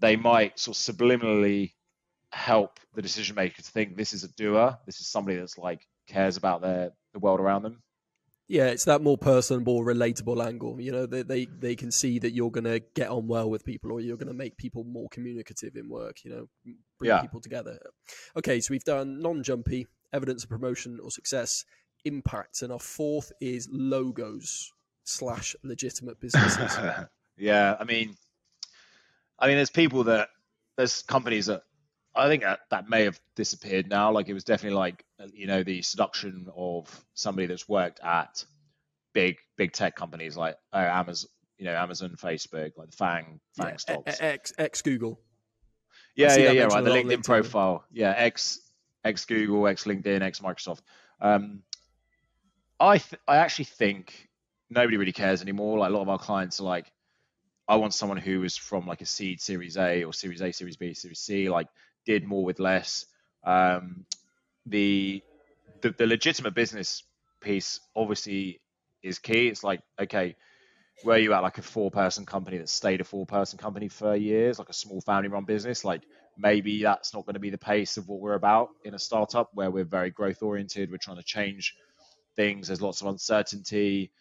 they 0.00 0.16
might 0.16 0.58
sort 0.58 0.76
of 0.76 0.96
subliminally 0.96 1.72
help 2.30 2.80
the 2.94 3.02
decision 3.02 3.36
maker 3.36 3.62
to 3.62 3.70
think 3.70 3.96
this 3.96 4.12
is 4.12 4.24
a 4.24 4.28
doer. 4.28 4.76
This 4.86 5.00
is 5.00 5.06
somebody 5.06 5.36
that's 5.38 5.58
like 5.58 5.86
cares 6.06 6.36
about 6.36 6.62
their 6.62 6.92
the 7.12 7.18
world 7.18 7.40
around 7.40 7.62
them. 7.62 7.82
Yeah, 8.46 8.66
it's 8.66 8.84
that 8.84 9.00
more 9.00 9.16
personable, 9.16 9.82
relatable 9.82 10.44
angle. 10.44 10.78
You 10.78 10.92
know, 10.92 11.06
they 11.06 11.22
they, 11.22 11.46
they 11.46 11.74
can 11.74 11.90
see 11.90 12.18
that 12.18 12.32
you're 12.32 12.50
going 12.50 12.64
to 12.64 12.80
get 12.94 13.08
on 13.08 13.26
well 13.26 13.48
with 13.48 13.64
people, 13.64 13.90
or 13.90 14.00
you're 14.00 14.18
going 14.18 14.28
to 14.28 14.34
make 14.34 14.56
people 14.58 14.84
more 14.84 15.08
communicative 15.10 15.76
in 15.76 15.88
work. 15.88 16.24
You 16.24 16.30
know, 16.30 16.48
bring 16.98 17.08
yeah. 17.08 17.22
people 17.22 17.40
together. 17.40 17.78
Okay, 18.36 18.60
so 18.60 18.72
we've 18.72 18.84
done 18.84 19.20
non-jumpy 19.20 19.86
evidence 20.12 20.44
of 20.44 20.50
promotion 20.50 20.98
or 21.02 21.10
success, 21.10 21.64
impact, 22.04 22.60
and 22.60 22.70
our 22.70 22.78
fourth 22.78 23.32
is 23.40 23.66
logos 23.72 24.70
slash 25.04 25.56
legitimate 25.62 26.20
businesses. 26.20 26.76
yeah, 27.38 27.76
I 27.80 27.84
mean, 27.84 28.14
I 29.38 29.46
mean, 29.46 29.56
there's 29.56 29.70
people 29.70 30.04
that 30.04 30.28
there's 30.76 31.02
companies 31.02 31.46
that 31.46 31.62
I 32.16 32.28
think 32.28 32.42
that, 32.42 32.60
that 32.70 32.88
may 32.88 33.04
have 33.04 33.18
disappeared 33.34 33.88
now. 33.88 34.12
Like 34.12 34.28
it 34.28 34.34
was 34.34 34.44
definitely 34.44 34.76
like 34.78 35.04
you 35.32 35.46
know 35.46 35.62
the 35.62 35.82
seduction 35.82 36.48
of 36.56 37.04
somebody 37.14 37.46
that's 37.46 37.68
worked 37.68 38.00
at 38.00 38.44
big 39.12 39.38
big 39.56 39.72
tech 39.72 39.96
companies 39.96 40.36
like 40.36 40.56
oh, 40.72 40.78
Amazon, 40.78 41.30
you 41.58 41.64
know 41.64 41.74
Amazon, 41.74 42.14
Facebook, 42.16 42.72
like 42.76 42.90
the 42.90 42.96
FAANG 42.96 43.40
FAANG 43.58 43.70
yeah, 43.70 43.76
stocks, 43.76 44.16
ex 44.20 44.52
ex 44.58 44.82
Google. 44.82 45.20
Yeah, 46.16 46.36
yeah, 46.36 46.52
yeah. 46.52 46.64
Right, 46.64 46.84
the 46.84 46.90
LinkedIn, 46.90 47.18
LinkedIn, 47.18 47.24
profile. 47.24 47.84
Yeah, 47.92 48.14
ex 48.16 48.60
ex 49.04 49.24
Google, 49.24 49.66
ex 49.66 49.84
LinkedIn, 49.84 50.22
ex 50.22 50.40
Microsoft. 50.40 50.82
Um, 51.20 51.62
I 52.78 52.98
th- 52.98 53.20
I 53.26 53.36
actually 53.36 53.66
think 53.66 54.28
nobody 54.70 54.96
really 54.96 55.12
cares 55.12 55.42
anymore. 55.42 55.78
Like 55.78 55.90
a 55.90 55.92
lot 55.92 56.02
of 56.02 56.08
our 56.08 56.18
clients 56.18 56.60
are 56.60 56.64
like, 56.64 56.90
I 57.68 57.76
want 57.76 57.94
someone 57.94 58.18
who 58.18 58.42
is 58.44 58.56
from 58.56 58.86
like 58.86 59.00
a 59.00 59.06
seed 59.06 59.40
Series 59.40 59.76
A 59.76 60.04
or 60.04 60.12
Series 60.12 60.42
A, 60.42 60.52
Series 60.52 60.76
B, 60.76 60.94
Series 60.94 61.20
C, 61.20 61.48
like 61.48 61.68
did 62.06 62.24
more 62.24 62.44
with 62.44 62.58
less. 62.58 63.06
Um, 63.44 64.06
the, 64.66 65.22
the 65.82 65.90
the 65.90 66.06
legitimate 66.06 66.54
business 66.54 67.02
piece 67.40 67.80
obviously 67.94 68.60
is 69.02 69.18
key. 69.18 69.48
It's 69.48 69.62
like 69.62 69.80
okay, 70.00 70.36
where 71.02 71.18
you 71.18 71.32
at 71.32 71.42
like 71.42 71.58
a 71.58 71.62
four 71.62 71.90
person 71.90 72.24
company 72.24 72.58
that 72.58 72.68
stayed 72.68 73.00
a 73.00 73.04
four 73.04 73.26
person 73.26 73.58
company 73.58 73.88
for 73.88 74.14
years, 74.16 74.58
like 74.58 74.68
a 74.68 74.74
small 74.74 75.00
family 75.00 75.28
run 75.28 75.44
business, 75.44 75.84
like 75.84 76.02
maybe 76.38 76.82
that's 76.82 77.12
not 77.14 77.26
going 77.26 77.34
to 77.34 77.40
be 77.40 77.50
the 77.50 77.58
pace 77.58 77.96
of 77.96 78.08
what 78.08 78.20
we're 78.20 78.34
about 78.34 78.70
in 78.84 78.94
a 78.94 78.98
startup 78.98 79.50
where 79.54 79.70
we're 79.70 79.84
very 79.84 80.10
growth 80.10 80.42
oriented. 80.42 80.90
We're 80.90 80.98
trying 80.98 81.18
to 81.18 81.24
change 81.24 81.74
things. 82.36 82.68
There's 82.68 82.82
lots 82.82 83.00
of 83.02 83.08
uncertainty. 83.08 84.12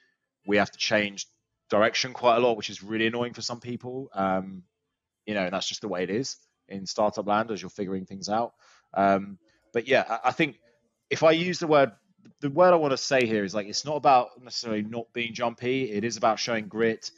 We 0.45 0.57
have 0.57 0.71
to 0.71 0.77
change 0.77 1.27
direction 1.69 2.13
quite 2.13 2.37
a 2.37 2.39
lot, 2.39 2.57
which 2.57 2.69
is 2.69 2.83
really 2.83 3.07
annoying 3.07 3.33
for 3.33 3.41
some 3.41 3.59
people. 3.59 4.09
Um, 4.13 4.63
you 5.25 5.33
know, 5.33 5.43
and 5.43 5.53
that's 5.53 5.67
just 5.67 5.81
the 5.81 5.87
way 5.87 6.03
it 6.03 6.09
is 6.09 6.37
in 6.67 6.85
startup 6.85 7.27
land 7.27 7.51
as 7.51 7.61
you're 7.61 7.69
figuring 7.69 8.05
things 8.05 8.29
out. 8.29 8.53
Um, 8.93 9.37
but 9.73 9.87
yeah, 9.87 10.05
I, 10.07 10.29
I 10.29 10.31
think 10.31 10.59
if 11.09 11.23
I 11.23 11.31
use 11.31 11.59
the 11.59 11.67
word 11.67 11.91
the 12.39 12.49
word 12.49 12.73
I 12.73 12.77
want 12.77 12.91
to 12.91 12.97
say 12.97 13.25
here 13.25 13.43
is 13.43 13.53
like 13.53 13.67
it's 13.67 13.85
not 13.85 13.95
about 13.95 14.29
necessarily 14.41 14.83
not 14.83 15.11
being 15.13 15.33
jumpy. 15.33 15.91
It 15.91 16.03
is 16.03 16.17
about 16.17 16.39
showing 16.39 16.67
grit. 16.67 17.11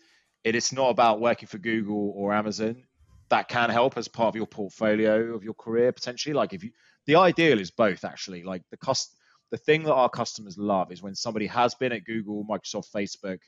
It 0.43 0.55
is 0.55 0.71
not 0.71 0.89
about 0.89 1.19
working 1.19 1.47
for 1.47 1.57
Google 1.57 2.13
or 2.15 2.33
Amazon. 2.33 2.83
That 3.29 3.47
can 3.47 3.69
help 3.69 3.97
as 3.97 4.07
part 4.07 4.29
of 4.29 4.35
your 4.35 4.45
portfolio 4.45 5.33
of 5.35 5.43
your 5.43 5.55
career 5.55 5.91
potentially. 5.91 6.33
Like 6.33 6.53
if 6.53 6.63
you, 6.63 6.71
the 7.07 7.15
ideal 7.15 7.59
is 7.59 7.71
both 7.71 8.05
actually. 8.05 8.43
Like 8.43 8.61
the 8.69 8.77
cost, 8.77 9.15
the 9.51 9.57
thing 9.57 9.83
that 9.83 9.93
our 9.93 10.09
customers 10.09 10.57
love 10.57 10.91
is 10.91 11.01
when 11.01 11.15
somebody 11.15 11.47
has 11.47 11.73
been 11.75 11.91
at 11.91 12.05
Google, 12.05 12.45
Microsoft, 12.45 12.91
Facebook 12.91 13.39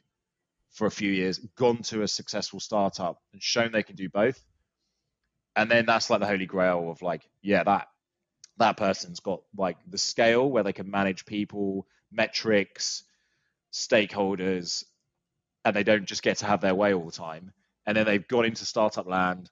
for 0.71 0.87
a 0.87 0.91
few 0.91 1.11
years, 1.11 1.39
gone 1.57 1.81
to 1.83 2.01
a 2.03 2.07
successful 2.07 2.59
startup 2.59 3.19
and 3.33 3.41
shown 3.41 3.71
they 3.71 3.83
can 3.83 3.95
do 3.95 4.09
both. 4.09 4.43
And 5.57 5.71
then 5.71 5.87
that's 5.87 6.09
like 6.11 6.21
the 6.21 6.27
holy 6.27 6.45
grail 6.45 6.91
of 6.91 7.01
like, 7.01 7.27
yeah, 7.41 7.63
that 7.63 7.89
that 8.57 8.77
person's 8.77 9.19
got 9.19 9.41
like 9.57 9.77
the 9.89 9.97
scale 9.97 10.49
where 10.49 10.63
they 10.63 10.73
can 10.73 10.89
manage 10.89 11.25
people, 11.25 11.87
metrics, 12.11 13.03
stakeholders, 13.73 14.83
and 15.65 15.75
they 15.75 15.83
don't 15.83 16.05
just 16.05 16.23
get 16.23 16.37
to 16.37 16.45
have 16.45 16.61
their 16.61 16.75
way 16.75 16.93
all 16.93 17.05
the 17.05 17.11
time. 17.11 17.51
And 17.87 17.97
then 17.97 18.05
they've 18.05 18.27
gone 18.27 18.45
into 18.45 18.65
startup 18.65 19.07
land 19.07 19.49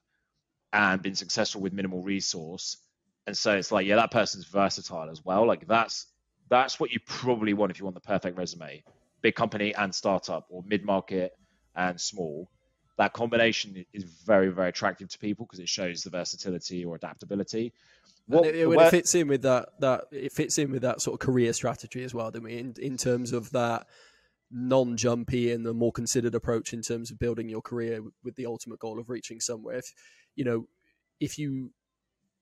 and 0.72 1.02
been 1.02 1.16
successful 1.16 1.60
with 1.60 1.72
minimal 1.72 2.02
resource. 2.02 2.76
And 3.26 3.36
so 3.36 3.56
it's 3.56 3.72
like, 3.72 3.86
yeah, 3.86 3.96
that 3.96 4.12
person's 4.12 4.46
versatile 4.46 5.10
as 5.10 5.24
well. 5.24 5.46
Like 5.46 5.66
that's 5.66 6.06
that's 6.48 6.78
what 6.78 6.92
you 6.92 7.00
probably 7.04 7.54
want 7.54 7.72
if 7.72 7.80
you 7.80 7.84
want 7.84 7.96
the 7.96 8.00
perfect 8.00 8.38
resume. 8.38 8.84
Big 9.22 9.34
company 9.34 9.74
and 9.74 9.92
startup 9.92 10.46
or 10.50 10.62
mid 10.64 10.84
market 10.84 11.32
and 11.74 12.00
small. 12.00 12.48
That 12.98 13.12
combination 13.12 13.84
is 13.92 14.04
very, 14.04 14.48
very 14.48 14.70
attractive 14.70 15.08
to 15.08 15.18
people 15.18 15.44
because 15.44 15.58
it 15.58 15.68
shows 15.68 16.02
the 16.02 16.10
versatility 16.10 16.84
or 16.84 16.96
adaptability. 16.96 17.72
What, 18.26 18.46
it, 18.46 18.56
it, 18.56 18.68
it, 18.68 18.90
fits 18.90 19.14
in 19.14 19.28
with 19.28 19.42
that 19.42 19.68
that 19.80 20.04
it 20.10 20.32
fits 20.32 20.58
in 20.58 20.72
with 20.72 20.82
that 20.82 21.00
sort 21.00 21.14
of 21.14 21.24
career 21.24 21.52
strategy 21.52 22.02
as 22.02 22.14
well, 22.14 22.30
don't 22.30 22.42
we? 22.42 22.58
In 22.58 22.74
in 22.80 22.96
terms 22.96 23.32
of 23.32 23.50
that 23.52 23.86
non-jumpy 24.50 25.52
and 25.52 25.66
the 25.66 25.74
more 25.74 25.92
considered 25.92 26.34
approach 26.34 26.72
in 26.72 26.80
terms 26.80 27.10
of 27.10 27.18
building 27.18 27.48
your 27.48 27.62
career 27.62 28.00
with 28.22 28.36
the 28.36 28.46
ultimate 28.46 28.78
goal 28.78 28.98
of 28.98 29.10
reaching 29.10 29.40
somewhere. 29.40 29.76
If 29.76 29.92
you 30.34 30.44
know, 30.44 30.66
if 31.20 31.38
you 31.38 31.70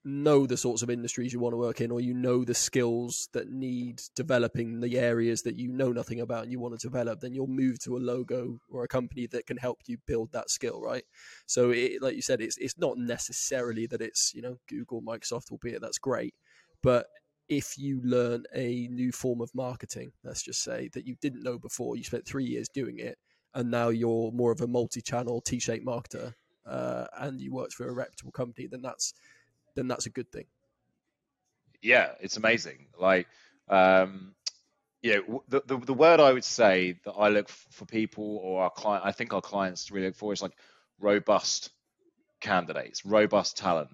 know 0.04 0.46
the 0.46 0.56
sorts 0.56 0.82
of 0.82 0.90
industries 0.90 1.32
you 1.32 1.40
want 1.40 1.54
to 1.54 1.58
work 1.58 1.80
in 1.80 1.90
or 1.90 2.00
you 2.00 2.12
know 2.12 2.44
the 2.44 2.54
skills 2.54 3.28
that 3.32 3.50
need 3.50 4.02
developing 4.14 4.80
the 4.80 4.98
areas 4.98 5.42
that 5.42 5.56
you 5.56 5.68
know 5.68 5.92
nothing 5.92 6.20
about 6.20 6.42
and 6.42 6.52
you 6.52 6.60
want 6.60 6.78
to 6.78 6.86
develop 6.86 7.20
then 7.20 7.32
you'll 7.32 7.46
move 7.46 7.78
to 7.78 7.96
a 7.96 7.98
logo 7.98 8.58
or 8.68 8.84
a 8.84 8.88
company 8.88 9.26
that 9.26 9.46
can 9.46 9.56
help 9.56 9.80
you 9.86 9.96
build 10.06 10.30
that 10.32 10.50
skill 10.50 10.80
right? 10.80 11.04
So 11.46 11.70
it, 11.70 12.02
like 12.02 12.16
you 12.16 12.22
said 12.22 12.42
it's 12.42 12.58
it's 12.58 12.76
not 12.78 12.98
necessarily 12.98 13.86
that 13.86 14.02
it's 14.02 14.32
you 14.34 14.42
know 14.42 14.58
google 14.68 15.00
microsoft 15.00 15.50
albeit 15.50 15.80
that's 15.80 15.98
great 15.98 16.34
but 16.82 17.06
if 17.48 17.78
you 17.78 18.00
learn 18.04 18.44
a 18.54 18.88
new 18.90 19.12
form 19.12 19.40
of 19.40 19.54
marketing 19.54 20.12
let's 20.22 20.42
just 20.42 20.62
say 20.62 20.88
that 20.92 21.06
you 21.06 21.16
didn't 21.20 21.42
know 21.42 21.58
before 21.58 21.96
you 21.96 22.04
spent 22.04 22.26
3 22.26 22.44
years 22.44 22.68
doing 22.68 22.98
it 22.98 23.16
and 23.54 23.70
now 23.70 23.88
you're 23.88 24.32
more 24.32 24.52
of 24.52 24.60
a 24.60 24.66
multi-channel 24.66 25.40
t-shaped 25.40 25.86
marketer 25.86 26.34
uh, 26.66 27.06
and 27.18 27.40
you 27.40 27.52
worked 27.52 27.74
for 27.74 27.88
a 27.88 27.92
reputable 27.92 28.32
company 28.32 28.66
then 28.66 28.82
that's 28.82 29.14
then 29.76 29.88
that's 29.88 30.06
a 30.06 30.10
good 30.10 30.30
thing. 30.30 30.46
Yeah, 31.82 32.12
it's 32.20 32.36
amazing. 32.36 32.86
Like, 32.98 33.26
um, 33.68 34.34
yeah, 35.02 35.18
the, 35.48 35.62
the, 35.66 35.76
the 35.76 35.94
word 35.94 36.18
I 36.18 36.32
would 36.32 36.44
say 36.44 36.98
that 37.04 37.12
I 37.12 37.28
look 37.28 37.48
for 37.48 37.84
people 37.84 38.38
or 38.42 38.62
our 38.62 38.70
client, 38.70 39.04
I 39.04 39.12
think 39.12 39.34
our 39.34 39.42
clients 39.42 39.90
really 39.90 40.06
look 40.06 40.16
for 40.16 40.32
is 40.32 40.40
like 40.40 40.56
robust 40.98 41.70
candidates, 42.40 43.04
robust 43.04 43.56
talent. 43.58 43.90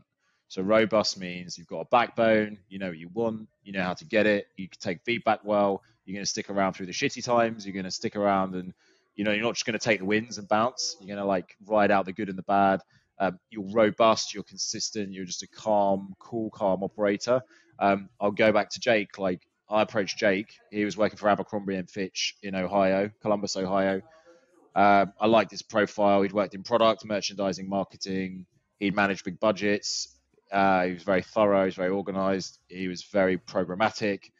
So 0.47 0.63
robust 0.63 1.19
means 1.19 1.57
you've 1.57 1.69
got 1.69 1.81
a 1.81 1.89
backbone, 1.91 2.59
you 2.69 2.79
know 2.79 2.89
what 2.89 2.99
you 2.99 3.09
want, 3.13 3.49
you 3.63 3.73
know 3.73 3.83
how 3.83 3.95
to 3.95 4.05
get 4.05 4.27
it, 4.27 4.47
you 4.57 4.69
can 4.69 4.81
take 4.81 5.01
feedback 5.05 5.41
well, 5.45 5.83
you're 6.05 6.15
going 6.15 6.25
to 6.25 6.31
stick 6.31 6.51
around 6.51 6.73
through 6.73 6.87
the 6.87 6.93
shitty 6.93 7.25
times, 7.25 7.65
you're 7.65 7.73
going 7.73 7.85
to 7.85 7.91
stick 7.91 8.17
around 8.17 8.55
and 8.55 8.73
you 9.15 9.25
know 9.25 9.33
you're 9.33 9.45
not 9.45 9.55
just 9.55 9.67
going 9.67 9.79
to 9.79 9.85
take 9.85 10.01
the 10.01 10.05
wins 10.05 10.39
and 10.39 10.49
bounce, 10.49 10.97
you're 11.01 11.07
going 11.07 11.19
to 11.19 11.25
like 11.25 11.57
ride 11.67 11.91
out 11.91 12.05
the 12.05 12.13
good 12.13 12.29
and 12.29 12.39
the 12.39 12.43
bad. 12.43 12.81
Um, 13.21 13.39
you're 13.51 13.71
robust, 13.71 14.35
you're 14.35 14.43
consistent, 14.43 15.13
you're 15.13 15.27
just 15.27 15.43
a 15.43 15.47
calm, 15.47 16.15
cool, 16.19 16.51
calm 16.51 16.83
operator. 16.83 17.43
Um, 17.79 18.09
I'll 18.19 18.31
go 18.31 18.51
back 18.51 18.71
to 18.71 18.81
Jake. 18.81 19.19
Like 19.19 19.43
I 19.69 19.83
approached 19.83 20.19
Jake. 20.19 20.57
He 20.71 20.85
was 20.85 20.97
working 20.97 21.19
for 21.19 21.29
Abercrombie 21.29 21.77
and 21.77 21.89
Fitch 21.89 22.37
in 22.43 22.55
Ohio, 22.55 23.11
Columbus, 23.21 23.57
Ohio. 23.57 24.01
Um, 24.75 25.13
I 25.21 25.27
liked 25.27 25.51
his 25.51 25.63
profile. 25.63 26.23
He'd 26.23 26.33
worked 26.33 26.55
in 26.55 26.63
product, 26.63 27.05
merchandising, 27.05 27.69
marketing. 27.69 28.47
He'd 28.79 28.95
managed 28.95 29.25
big 29.25 29.39
budgets. 29.39 30.17
Uh, 30.51 30.87
he 30.87 30.95
was 30.95 31.03
very 31.03 31.23
thorough. 31.23 31.63
He 31.63 31.67
was 31.67 31.75
very 31.75 31.91
organized. 31.91 32.59
He 32.69 32.89
was 32.89 33.03
very 33.05 33.37
programmatic. 33.37 34.31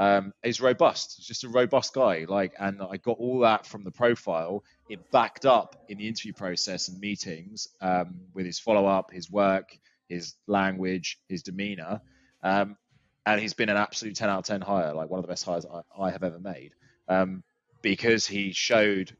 Um, 0.00 0.32
he's 0.42 0.62
robust. 0.62 1.16
He's 1.18 1.26
just 1.26 1.44
a 1.44 1.48
robust 1.50 1.92
guy. 1.92 2.24
Like, 2.26 2.54
and 2.58 2.80
I 2.80 2.96
got 2.96 3.18
all 3.18 3.40
that 3.40 3.66
from 3.66 3.84
the 3.84 3.90
profile. 3.90 4.64
It 4.88 5.10
backed 5.10 5.44
up 5.44 5.84
in 5.90 5.98
the 5.98 6.08
interview 6.08 6.32
process 6.32 6.88
and 6.88 6.98
meetings 6.98 7.68
um, 7.82 8.22
with 8.32 8.46
his 8.46 8.58
follow 8.58 8.86
up, 8.86 9.12
his 9.12 9.30
work, 9.30 9.78
his 10.08 10.36
language, 10.46 11.18
his 11.28 11.42
demeanor. 11.42 12.00
Um, 12.42 12.78
and 13.26 13.38
he's 13.42 13.52
been 13.52 13.68
an 13.68 13.76
absolute 13.76 14.16
10 14.16 14.30
out 14.30 14.38
of 14.38 14.44
10 14.46 14.62
hire, 14.62 14.94
like 14.94 15.10
one 15.10 15.18
of 15.18 15.22
the 15.22 15.28
best 15.28 15.44
hires 15.44 15.66
I, 15.66 15.82
I 16.02 16.10
have 16.10 16.24
ever 16.24 16.38
made, 16.38 16.72
um, 17.06 17.42
because 17.82 18.26
he 18.26 18.52
showed 18.52 19.14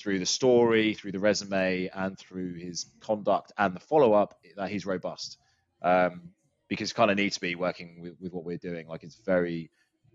through 0.00 0.18
the 0.18 0.24
story, 0.24 0.94
through 0.94 1.12
the 1.12 1.18
resume, 1.18 1.90
and 1.92 2.18
through 2.18 2.54
his 2.54 2.86
conduct 3.00 3.52
and 3.58 3.76
the 3.76 3.80
follow 3.80 4.14
up 4.14 4.40
that 4.56 4.70
he's 4.70 4.86
robust. 4.86 5.36
Um, 5.82 6.30
because 6.68 6.94
kind 6.94 7.10
of 7.10 7.18
need 7.18 7.32
to 7.32 7.40
be 7.40 7.54
working 7.54 8.00
with, 8.00 8.14
with 8.18 8.32
what 8.32 8.46
we're 8.46 8.56
doing. 8.56 8.88
Like 8.88 9.02
it's 9.02 9.16
very 9.26 9.70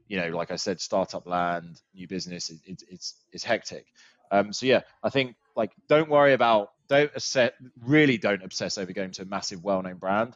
you 0.08 0.18
know, 0.18 0.30
like 0.30 0.51
I 0.51 0.55
said, 0.55 0.80
startup 0.80 1.28
land, 1.28 1.82
new 1.93 2.08
business, 2.08 2.49
it, 2.49 2.60
it, 2.66 2.84
it's 2.89 3.16
it's 3.32 3.43
hectic. 3.43 3.86
Um, 4.32 4.53
so 4.53 4.66
yeah, 4.66 4.82
I 5.03 5.10
think 5.10 5.36
like 5.55 5.72
don't 5.88 6.10
worry 6.10 6.34
about 6.34 6.70
don't 6.88 7.12
obsess, 7.16 7.51
really 7.84 8.18
don't 8.18 8.43
obsess 8.43 8.78
over 8.78 8.93
going 8.93 9.12
to 9.12 9.24
a 9.24 9.26
massive, 9.26 9.64
well-known 9.64 9.97
brand, 9.97 10.36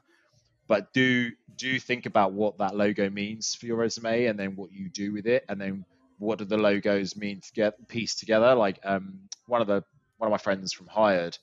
but 0.67 0.93
do 0.93 1.31
do 1.57 1.79
think 1.79 2.05
about 2.05 2.33
what 2.33 2.57
that 2.57 2.75
logo 2.75 3.09
means 3.09 3.55
for 3.55 3.65
your 3.65 3.77
resume, 3.77 4.25
and 4.25 4.39
then 4.39 4.55
what 4.55 4.71
you 4.71 4.89
do 4.89 5.13
with 5.13 5.27
it, 5.27 5.45
and 5.49 5.59
then 5.59 5.85
what 6.19 6.39
do 6.39 6.45
the 6.45 6.57
logos 6.57 7.15
mean 7.15 7.41
to 7.41 7.51
get 7.53 7.87
pieced 7.87 8.19
together. 8.19 8.55
Like 8.55 8.79
um, 8.83 9.21
one 9.47 9.61
of 9.61 9.67
the 9.67 9.83
one 10.17 10.27
of 10.27 10.31
my 10.31 10.37
friends 10.37 10.73
from 10.73 10.87
Hired. 10.87 11.37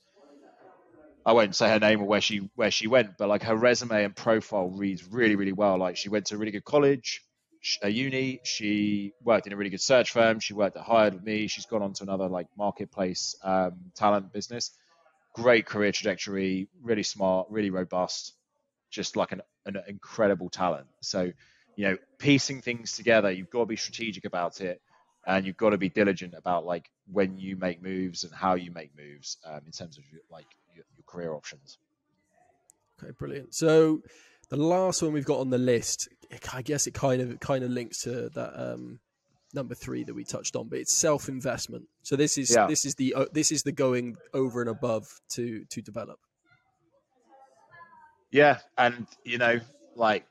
I 1.25 1.33
won't 1.33 1.53
say 1.53 1.69
her 1.69 1.79
name 1.79 2.01
or 2.01 2.05
where 2.05 2.21
she 2.21 2.49
where 2.55 2.71
she 2.71 2.87
went, 2.87 3.17
but 3.17 3.27
like 3.27 3.43
her 3.43 3.55
resume 3.55 4.03
and 4.03 4.15
profile 4.15 4.69
reads 4.69 5.05
really 5.05 5.35
really 5.35 5.51
well. 5.51 5.77
Like 5.77 5.97
she 5.97 6.09
went 6.09 6.27
to 6.27 6.35
a 6.35 6.37
really 6.37 6.51
good 6.51 6.63
college, 6.63 7.21
a 7.81 7.89
uni. 7.89 8.39
She 8.43 9.13
worked 9.23 9.47
in 9.47 9.53
a 9.53 9.55
really 9.55 9.69
good 9.69 9.81
search 9.81 10.11
firm. 10.11 10.39
She 10.39 10.53
worked 10.53 10.77
at 10.77 10.83
Hired 10.83 11.13
with 11.13 11.23
me. 11.23 11.47
She's 11.47 11.65
gone 11.65 11.81
on 11.81 11.93
to 11.93 12.03
another 12.03 12.27
like 12.27 12.47
marketplace 12.57 13.35
um, 13.43 13.73
talent 13.95 14.31
business. 14.31 14.71
Great 15.33 15.65
career 15.65 15.91
trajectory. 15.91 16.69
Really 16.81 17.03
smart. 17.03 17.47
Really 17.49 17.69
robust. 17.69 18.33
Just 18.89 19.15
like 19.15 19.31
an, 19.31 19.41
an 19.65 19.77
incredible 19.87 20.49
talent. 20.49 20.87
So, 21.01 21.31
you 21.75 21.85
know, 21.85 21.97
piecing 22.17 22.61
things 22.61 22.95
together, 22.95 23.31
you've 23.31 23.49
got 23.49 23.59
to 23.59 23.65
be 23.65 23.75
strategic 23.75 24.25
about 24.25 24.61
it, 24.61 24.81
and 25.27 25.45
you've 25.45 25.57
got 25.57 25.71
to 25.71 25.77
be 25.77 25.89
diligent 25.89 26.33
about 26.35 26.65
like 26.65 26.89
when 27.11 27.37
you 27.37 27.55
make 27.55 27.81
moves 27.81 28.23
and 28.23 28.33
how 28.33 28.55
you 28.55 28.71
make 28.71 28.91
moves 28.97 29.37
um, 29.45 29.61
in 29.65 29.71
terms 29.71 29.97
of 29.97 30.03
your, 30.11 30.21
like 30.31 30.47
your, 30.75 30.85
your 30.97 31.03
career 31.05 31.33
options. 31.33 31.77
Okay, 33.01 33.11
brilliant. 33.17 33.53
So 33.53 34.01
the 34.49 34.57
last 34.57 35.01
one 35.01 35.13
we've 35.13 35.25
got 35.25 35.39
on 35.39 35.49
the 35.49 35.57
list, 35.57 36.09
I 36.53 36.61
guess 36.61 36.87
it 36.87 36.93
kind 36.93 37.21
of 37.21 37.39
kind 37.39 37.63
of 37.63 37.71
links 37.71 38.01
to 38.03 38.29
that 38.29 38.53
um, 38.55 38.99
number 39.53 39.75
three 39.75 40.03
that 40.03 40.13
we 40.13 40.23
touched 40.23 40.55
on, 40.55 40.67
but 40.67 40.79
it's 40.79 40.97
self 40.97 41.29
investment. 41.29 41.85
So 42.03 42.15
this 42.15 42.37
is 42.37 42.53
yeah. 42.55 42.67
this 42.67 42.85
is 42.85 42.95
the 42.95 43.13
uh, 43.13 43.25
this 43.31 43.51
is 43.51 43.63
the 43.63 43.71
going 43.71 44.17
over 44.33 44.61
and 44.61 44.69
above 44.69 45.07
to 45.33 45.65
to 45.65 45.81
develop. 45.81 46.19
Yeah, 48.31 48.59
and 48.77 49.07
you 49.23 49.37
know, 49.37 49.59
like 49.95 50.25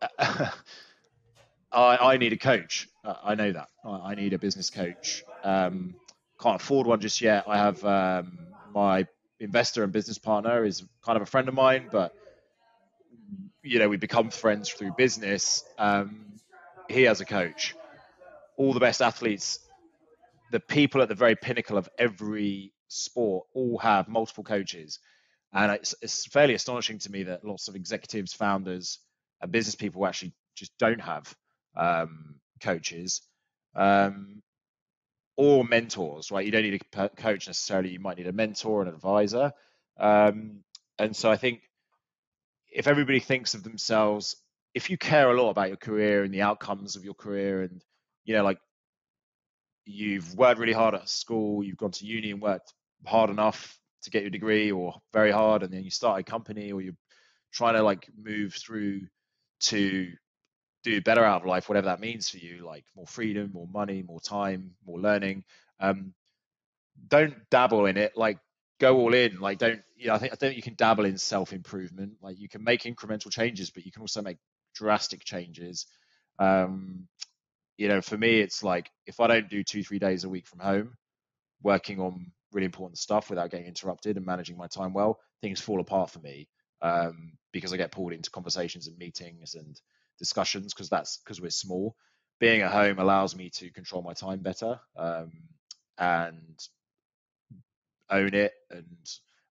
I 0.18 0.52
I 1.72 2.16
need 2.16 2.32
a 2.32 2.38
coach. 2.38 2.88
I 3.04 3.34
know 3.34 3.52
that 3.52 3.68
I 3.84 4.14
need 4.14 4.32
a 4.32 4.38
business 4.38 4.70
coach. 4.70 5.24
Um, 5.44 5.94
can't 6.40 6.60
afford 6.60 6.86
one 6.86 7.00
just 7.00 7.20
yet. 7.20 7.44
I 7.46 7.56
have 7.56 7.84
um, 7.84 8.38
my 8.74 9.06
investor 9.40 9.82
and 9.84 9.92
business 9.92 10.18
partner 10.18 10.64
is 10.64 10.84
kind 11.04 11.16
of 11.16 11.22
a 11.22 11.26
friend 11.26 11.48
of 11.48 11.54
mine, 11.54 11.88
but 11.90 12.14
you 13.62 13.78
know 13.78 13.88
we 13.88 13.96
become 13.96 14.30
friends 14.30 14.68
through 14.70 14.92
business. 14.96 15.64
Um, 15.78 16.26
he 16.88 17.02
has 17.02 17.20
a 17.20 17.24
coach. 17.24 17.74
All 18.56 18.72
the 18.72 18.80
best 18.80 19.00
athletes, 19.00 19.58
the 20.50 20.60
people 20.60 21.02
at 21.02 21.08
the 21.08 21.14
very 21.14 21.36
pinnacle 21.36 21.78
of 21.78 21.88
every 21.98 22.72
sport, 22.88 23.46
all 23.54 23.78
have 23.78 24.08
multiple 24.08 24.44
coaches, 24.44 24.98
and 25.52 25.72
it's, 25.72 25.94
it's 26.02 26.26
fairly 26.26 26.54
astonishing 26.54 26.98
to 27.00 27.10
me 27.10 27.24
that 27.24 27.44
lots 27.44 27.68
of 27.68 27.76
executives, 27.76 28.32
founders, 28.32 28.98
and 29.40 29.50
business 29.50 29.74
people 29.74 30.06
actually 30.06 30.32
just 30.54 30.76
don't 30.78 31.00
have 31.00 31.34
um, 31.76 32.36
coaches. 32.60 33.22
Um, 33.74 34.42
or 35.36 35.64
mentors, 35.64 36.30
right? 36.30 36.44
You 36.44 36.52
don't 36.52 36.62
need 36.62 36.82
a 36.94 37.08
coach 37.08 37.46
necessarily. 37.46 37.90
You 37.90 38.00
might 38.00 38.18
need 38.18 38.26
a 38.26 38.32
mentor, 38.32 38.82
an 38.82 38.88
advisor. 38.88 39.52
Um, 39.98 40.62
and 40.98 41.16
so 41.16 41.30
I 41.30 41.36
think 41.36 41.62
if 42.72 42.86
everybody 42.86 43.20
thinks 43.20 43.54
of 43.54 43.62
themselves, 43.62 44.36
if 44.74 44.88
you 44.90 44.96
care 44.96 45.30
a 45.30 45.40
lot 45.40 45.50
about 45.50 45.68
your 45.68 45.76
career 45.76 46.24
and 46.24 46.32
the 46.32 46.42
outcomes 46.42 46.96
of 46.96 47.04
your 47.04 47.14
career, 47.14 47.62
and 47.62 47.82
you 48.24 48.34
know, 48.34 48.44
like 48.44 48.58
you've 49.84 50.34
worked 50.34 50.60
really 50.60 50.72
hard 50.72 50.94
at 50.94 51.08
school, 51.08 51.62
you've 51.62 51.76
gone 51.76 51.90
to 51.90 52.06
uni 52.06 52.30
and 52.30 52.40
worked 52.40 52.72
hard 53.06 53.30
enough 53.30 53.78
to 54.02 54.10
get 54.10 54.22
your 54.22 54.30
degree, 54.30 54.72
or 54.72 54.94
very 55.12 55.30
hard, 55.30 55.62
and 55.62 55.72
then 55.72 55.84
you 55.84 55.90
start 55.90 56.20
a 56.20 56.24
company, 56.24 56.72
or 56.72 56.80
you're 56.80 56.96
trying 57.52 57.74
to 57.74 57.82
like 57.82 58.08
move 58.16 58.54
through 58.54 59.02
to 59.60 60.10
do 60.82 61.00
better 61.00 61.24
out 61.24 61.42
of 61.42 61.46
life, 61.46 61.68
whatever 61.68 61.86
that 61.86 62.00
means 62.00 62.28
for 62.28 62.38
you, 62.38 62.64
like 62.66 62.84
more 62.96 63.06
freedom, 63.06 63.50
more 63.52 63.68
money, 63.72 64.02
more 64.02 64.20
time, 64.20 64.72
more 64.84 64.98
learning. 64.98 65.44
Um, 65.78 66.14
don't 67.08 67.34
dabble 67.50 67.86
in 67.86 67.96
it. 67.96 68.16
Like 68.16 68.38
go 68.82 68.98
all 68.98 69.14
in. 69.14 69.40
Like 69.40 69.58
don't 69.58 69.80
you 69.96 70.08
know? 70.08 70.14
I 70.14 70.18
think 70.18 70.32
I 70.32 70.36
think 70.36 70.56
you 70.56 70.62
can 70.62 70.74
dabble 70.74 71.06
in 71.06 71.16
self 71.16 71.52
improvement. 71.52 72.14
Like 72.20 72.38
you 72.38 72.48
can 72.48 72.64
make 72.64 72.82
incremental 72.82 73.30
changes, 73.30 73.70
but 73.70 73.86
you 73.86 73.92
can 73.92 74.02
also 74.02 74.20
make 74.20 74.38
drastic 74.74 75.24
changes. 75.24 75.86
Um, 76.38 77.06
you 77.78 77.88
know, 77.88 78.00
for 78.02 78.18
me, 78.18 78.40
it's 78.40 78.62
like 78.62 78.90
if 79.06 79.20
I 79.20 79.28
don't 79.28 79.48
do 79.48 79.62
two 79.62 79.82
three 79.82 79.98
days 79.98 80.24
a 80.24 80.28
week 80.28 80.46
from 80.46 80.58
home, 80.60 80.96
working 81.62 82.00
on 82.00 82.32
really 82.52 82.66
important 82.66 82.98
stuff 82.98 83.30
without 83.30 83.50
getting 83.50 83.66
interrupted 83.66 84.16
and 84.16 84.26
managing 84.26 84.56
my 84.56 84.66
time 84.66 84.92
well, 84.92 85.18
things 85.40 85.60
fall 85.60 85.80
apart 85.80 86.10
for 86.10 86.18
me 86.18 86.48
um, 86.82 87.32
because 87.52 87.72
I 87.72 87.76
get 87.76 87.92
pulled 87.92 88.12
into 88.12 88.30
conversations 88.30 88.88
and 88.88 88.98
meetings 88.98 89.54
and 89.54 89.80
discussions 90.18 90.74
because 90.74 90.90
that's 90.90 91.18
because 91.18 91.40
we're 91.40 91.50
small. 91.50 91.94
Being 92.40 92.62
at 92.62 92.72
home 92.72 92.98
allows 92.98 93.36
me 93.36 93.50
to 93.50 93.70
control 93.70 94.02
my 94.02 94.12
time 94.12 94.40
better 94.40 94.80
um, 94.96 95.30
and 95.98 96.58
own 98.10 98.34
it 98.34 98.52
and 98.70 98.86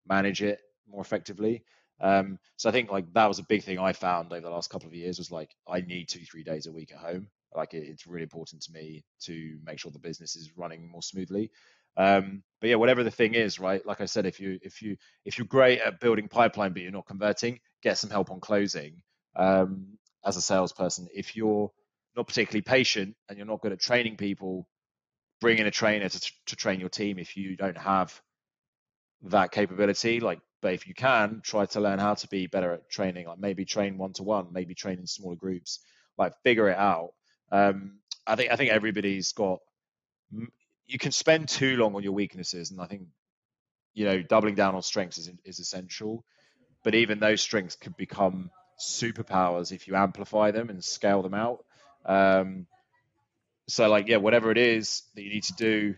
manage 0.08 0.41
it 0.41 0.60
more 0.89 1.02
effectively. 1.02 1.64
Um, 1.99 2.39
so 2.58 2.70
I 2.70 2.72
think 2.72 2.91
like 2.91 3.12
that 3.14 3.28
was 3.28 3.39
a 3.39 3.43
big 3.43 3.64
thing 3.64 3.80
I 3.80 3.93
found 3.93 4.32
over 4.32 4.41
the 4.41 4.49
last 4.49 4.70
couple 4.70 4.88
of 4.88 4.93
years 4.95 5.20
was 5.20 5.32
like 5.32 5.52
I 5.68 5.82
need 5.82 6.10
two 6.10 6.26
three 6.26 6.43
days 6.43 6.66
a 6.66 6.72
week 6.72 6.91
at 6.91 6.97
home. 6.97 7.28
Like 7.56 7.74
it, 7.74 7.84
it's 7.88 8.08
really 8.08 8.24
important 8.24 8.64
to 8.64 8.72
me 8.72 9.04
to 9.24 9.60
make 9.64 9.80
sure 9.80 9.91
the 9.91 9.99
business 9.99 10.36
is 10.36 10.58
running 10.58 10.89
more 10.89 11.04
smoothly. 11.04 11.52
Um, 11.97 12.43
but 12.60 12.70
yeah, 12.70 12.78
whatever 12.78 13.04
the 13.04 13.12
thing 13.12 13.36
is, 13.36 13.60
right? 13.60 13.86
Like 13.86 14.02
I 14.02 14.06
said, 14.06 14.26
if 14.26 14.39
you 14.39 14.58
if 14.62 14.82
you 14.82 14.97
if 15.26 15.38
you're 15.38 15.47
great 15.47 15.82
at 15.82 15.99
building 15.99 16.28
pipeline 16.28 16.74
but 16.74 16.82
you're 16.82 16.91
not 16.91 17.06
converting, 17.06 17.60
get 17.84 17.97
some 17.97 18.10
help 18.10 18.32
on 18.32 18.39
closing. 18.39 19.04
Um, 19.36 19.97
as 20.26 20.38
a 20.38 20.41
salesperson. 20.41 21.08
If 21.14 21.36
you're 21.36 21.72
not 22.16 22.28
particularly 22.28 22.62
patient 22.62 23.16
and 23.28 23.38
you're 23.38 23.47
not 23.47 23.62
good 23.62 23.72
at 23.72 23.80
training 23.80 24.18
people, 24.18 24.68
bring 25.39 25.58
in 25.58 25.68
a 25.68 25.72
trainer 25.72 26.08
to, 26.08 26.32
to 26.47 26.56
train 26.56 26.80
your 26.80 26.89
team 26.89 27.18
if 27.18 27.36
you 27.36 27.56
don't 27.56 27.78
have 27.78 28.20
that 29.24 29.52
capability. 29.52 30.20
Like, 30.20 30.40
but 30.62 30.74
if 30.74 30.88
you 30.88 30.94
can, 30.94 31.42
try 31.44 31.66
to 31.68 31.80
learn 31.80 32.00
how 32.00 32.14
to 32.16 32.28
be 32.28 32.48
better 32.48 32.74
at 32.74 32.90
training. 32.90 33.28
Like 33.28 33.40
maybe 33.40 33.66
train 33.66 33.98
one 33.98 34.14
to 34.14 34.24
one, 34.24 34.48
maybe 34.52 34.76
train 34.76 35.00
in 35.00 35.08
smaller 35.08 35.36
groups. 35.36 35.80
Like 36.18 36.34
figure 36.44 36.70
it 36.70 36.78
out. 36.78 37.12
Um, 37.52 38.00
I 38.28 38.36
think 38.36 38.52
I 38.52 38.56
think 38.56 38.72
everybody's 38.72 39.32
got. 39.34 39.60
You 40.86 41.00
can 41.00 41.12
spend 41.12 41.50
too 41.50 41.78
long 41.78 41.96
on 41.96 42.04
your 42.04 42.12
weaknesses, 42.14 42.72
and 42.72 42.82
I 42.82 42.86
think 42.86 43.04
you 43.94 44.06
know 44.06 44.22
doubling 44.22 44.56
down 44.56 44.76
on 44.76 44.82
strengths 44.82 45.18
is 45.18 45.32
is 45.46 45.60
essential. 45.60 46.24
But 46.84 46.96
even 46.96 47.20
those 47.20 47.42
strengths 47.42 47.76
could 47.76 47.96
become 47.96 48.50
superpowers 48.80 49.72
if 49.72 49.88
you 49.88 49.96
amplify 49.96 50.52
them 50.52 50.70
and 50.70 50.84
scale 50.84 51.22
them 51.22 51.36
out. 51.36 51.64
Um, 52.06 52.66
so 53.68 53.90
like 53.90 54.08
yeah, 54.08 54.18
whatever 54.18 54.52
it 54.52 54.58
is 54.58 55.04
that 55.16 55.24
you 55.24 55.30
need 55.30 55.44
to 55.44 55.54
do 55.54 55.96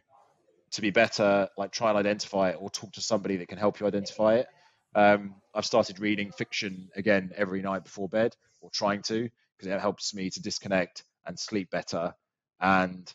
to 0.73 0.81
be 0.81 0.89
better, 0.89 1.47
like 1.57 1.71
try 1.71 1.89
and 1.89 1.97
identify 1.97 2.49
it 2.49 2.57
or 2.59 2.69
talk 2.69 2.91
to 2.93 3.01
somebody 3.01 3.37
that 3.37 3.47
can 3.47 3.57
help 3.57 3.79
you 3.79 3.87
identify 3.87 4.35
it. 4.35 4.47
Um, 4.95 5.35
I've 5.53 5.65
started 5.65 5.99
reading 5.99 6.31
fiction 6.31 6.89
again 6.95 7.31
every 7.35 7.61
night 7.61 7.83
before 7.83 8.09
bed, 8.09 8.35
or 8.61 8.69
trying 8.69 9.01
to, 9.03 9.29
because 9.57 9.71
it 9.71 9.79
helps 9.79 10.13
me 10.13 10.29
to 10.29 10.41
disconnect 10.41 11.03
and 11.25 11.37
sleep 11.39 11.69
better, 11.71 12.13
and 12.59 13.11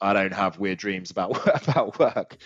I 0.00 0.12
don't 0.12 0.34
have 0.34 0.58
weird 0.58 0.78
dreams 0.78 1.10
about 1.10 1.46
about 1.68 1.98
work. 1.98 2.36